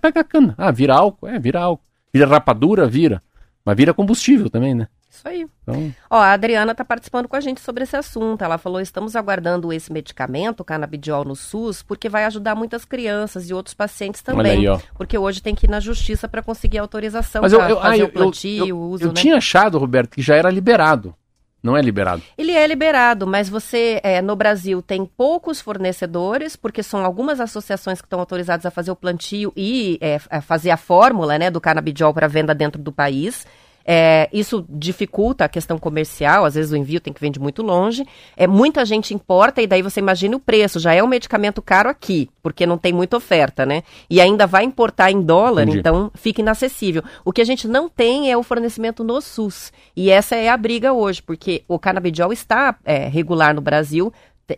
pega 0.00 0.20
a 0.20 0.24
cana, 0.24 0.54
ah, 0.56 0.70
vira 0.70 0.94
álcool, 0.94 1.26
é, 1.26 1.38
vira 1.38 1.60
álcool. 1.60 1.84
Vira 2.12 2.26
rapadura, 2.26 2.88
vira. 2.88 3.22
Mas 3.64 3.76
vira 3.76 3.94
combustível 3.94 4.50
também, 4.50 4.74
né? 4.74 4.88
Isso 5.10 5.26
aí. 5.26 5.44
Então... 5.62 5.92
Ó, 6.08 6.16
a 6.16 6.32
Adriana 6.32 6.70
está 6.70 6.84
participando 6.84 7.26
com 7.26 7.34
a 7.34 7.40
gente 7.40 7.60
sobre 7.60 7.82
esse 7.82 7.96
assunto. 7.96 8.42
Ela 8.42 8.58
falou: 8.58 8.80
estamos 8.80 9.16
aguardando 9.16 9.72
esse 9.72 9.92
medicamento, 9.92 10.64
canabidiol, 10.64 11.24
no 11.24 11.34
SUS, 11.34 11.82
porque 11.82 12.08
vai 12.08 12.24
ajudar 12.24 12.54
muitas 12.54 12.84
crianças 12.84 13.50
e 13.50 13.54
outros 13.54 13.74
pacientes 13.74 14.22
também. 14.22 14.68
Aí, 14.68 14.82
porque 14.94 15.18
hoje 15.18 15.42
tem 15.42 15.54
que 15.54 15.66
ir 15.66 15.70
na 15.70 15.80
justiça 15.80 16.28
para 16.28 16.42
conseguir 16.42 16.78
autorização 16.78 17.40
para 17.40 17.50
fazer 17.50 18.02
ah, 18.02 18.04
o 18.04 18.08
plantio, 18.08 18.68
eu, 18.68 18.78
o 18.78 18.90
uso. 18.90 19.04
Eu 19.04 19.08
né? 19.08 19.14
tinha 19.14 19.36
achado, 19.36 19.78
Roberto, 19.78 20.10
que 20.10 20.22
já 20.22 20.36
era 20.36 20.48
liberado. 20.48 21.14
Não 21.62 21.76
é 21.76 21.82
liberado? 21.82 22.22
Ele 22.38 22.52
é 22.52 22.66
liberado, 22.66 23.26
mas 23.26 23.48
você, 23.48 24.00
é, 24.02 24.22
no 24.22 24.34
Brasil, 24.34 24.80
tem 24.80 25.04
poucos 25.04 25.60
fornecedores, 25.60 26.56
porque 26.56 26.82
são 26.82 27.04
algumas 27.04 27.38
associações 27.38 28.00
que 28.00 28.06
estão 28.06 28.18
autorizadas 28.18 28.64
a 28.64 28.70
fazer 28.70 28.90
o 28.90 28.96
plantio 28.96 29.52
e 29.54 29.98
é, 30.00 30.18
fazer 30.40 30.70
a 30.70 30.78
fórmula 30.78 31.38
né, 31.38 31.50
do 31.50 31.60
canabidiol 31.60 32.14
para 32.14 32.26
venda 32.26 32.54
dentro 32.54 32.80
do 32.80 32.90
país. 32.90 33.46
É, 33.84 34.28
isso 34.32 34.64
dificulta 34.68 35.44
a 35.44 35.48
questão 35.48 35.78
comercial, 35.78 36.44
às 36.44 36.54
vezes 36.54 36.72
o 36.72 36.76
envio 36.76 37.00
tem 37.00 37.12
que 37.12 37.20
vir 37.20 37.30
de 37.30 37.40
muito 37.40 37.62
longe. 37.62 38.06
É, 38.36 38.46
muita 38.46 38.84
gente 38.84 39.14
importa 39.14 39.62
e 39.62 39.66
daí 39.66 39.82
você 39.82 40.00
imagina 40.00 40.36
o 40.36 40.40
preço, 40.40 40.78
já 40.78 40.94
é 40.94 41.02
um 41.02 41.06
medicamento 41.06 41.62
caro 41.62 41.88
aqui, 41.88 42.28
porque 42.42 42.66
não 42.66 42.78
tem 42.78 42.92
muita 42.92 43.16
oferta, 43.16 43.64
né? 43.66 43.82
E 44.08 44.20
ainda 44.20 44.46
vai 44.46 44.64
importar 44.64 45.10
em 45.10 45.20
dólar, 45.20 45.62
Entendi. 45.62 45.78
então 45.78 46.10
fica 46.14 46.40
inacessível. 46.40 47.02
O 47.24 47.32
que 47.32 47.40
a 47.40 47.44
gente 47.44 47.66
não 47.66 47.88
tem 47.88 48.30
é 48.30 48.36
o 48.36 48.42
fornecimento 48.42 49.02
no 49.02 49.20
SUS. 49.20 49.72
E 49.96 50.10
essa 50.10 50.36
é 50.36 50.48
a 50.48 50.56
briga 50.56 50.92
hoje, 50.92 51.22
porque 51.22 51.64
o 51.66 51.78
canabidiol 51.78 52.32
está 52.32 52.76
é, 52.84 53.08
regular 53.08 53.54
no 53.54 53.60
Brasil, 53.60 54.12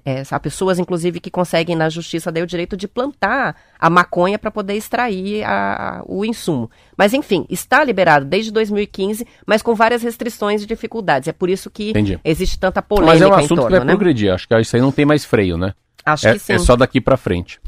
é, 0.05 0.23
há 0.31 0.41
pessoas, 0.41 0.79
inclusive, 0.79 1.21
que 1.21 1.31
conseguem 1.31 1.77
na 1.77 1.89
justiça 1.89 2.31
daí 2.31 2.43
o 2.43 2.47
direito 2.47 2.77
de 2.77 2.87
plantar 2.87 3.57
a 3.79 3.91
maconha 3.91 4.39
para 4.39 4.51
poder 4.51 4.75
extrair 4.75 5.45
a, 5.45 6.01
a, 6.01 6.03
o 6.07 6.25
insumo. 6.25 6.71
Mas, 6.97 7.13
enfim, 7.13 7.47
está 7.49 7.83
liberado 7.85 8.25
desde 8.25 8.51
2015, 8.51 9.27
mas 9.47 9.63
com 9.63 9.75
várias 9.75 10.03
restrições 10.03 10.63
e 10.63 10.67
dificuldades. 10.67 11.29
É 11.29 11.33
por 11.33 11.51
isso 11.51 11.71
que 11.71 11.91
Entendi. 11.91 12.19
existe 12.25 12.59
tanta 12.59 12.81
polêmica 12.83 13.13
Mas 13.13 13.23
é 13.23 13.27
um 13.27 13.35
assunto 13.35 13.57
torno, 13.57 13.67
que 13.67 13.77
vai 13.77 13.87
né? 13.87 13.93
progredir. 13.93 14.33
Acho 14.33 14.49
que 14.49 14.61
isso 14.61 14.77
aí 14.77 14.83
não 14.83 14.93
tem 14.93 15.05
mais 15.05 15.25
freio, 15.25 15.57
né? 15.57 15.75
Acho 16.05 16.29
é, 16.29 16.33
que 16.35 16.39
sim. 16.39 16.53
É 16.55 16.59
só 16.59 16.77
daqui 16.77 17.01
para 17.01 17.17
frente. 17.17 17.61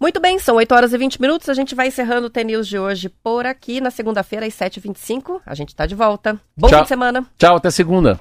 Muito 0.00 0.20
bem, 0.20 0.38
são 0.38 0.56
8 0.56 0.74
horas 0.74 0.92
e 0.92 0.98
20 0.98 1.20
minutos. 1.20 1.48
A 1.48 1.54
gente 1.54 1.74
vai 1.74 1.88
encerrando 1.88 2.26
o 2.26 2.30
TNews 2.30 2.66
de 2.66 2.78
hoje 2.78 3.08
por 3.08 3.46
aqui. 3.46 3.80
Na 3.80 3.90
segunda-feira, 3.90 4.46
às 4.46 4.54
7h25, 4.54 5.40
a 5.46 5.54
gente 5.54 5.68
está 5.68 5.86
de 5.86 5.94
volta. 5.94 6.38
Bom 6.56 6.68
Tchau. 6.68 6.78
fim 6.78 6.82
de 6.82 6.88
semana. 6.88 7.26
Tchau, 7.38 7.56
até 7.56 7.70
segunda. 7.70 8.18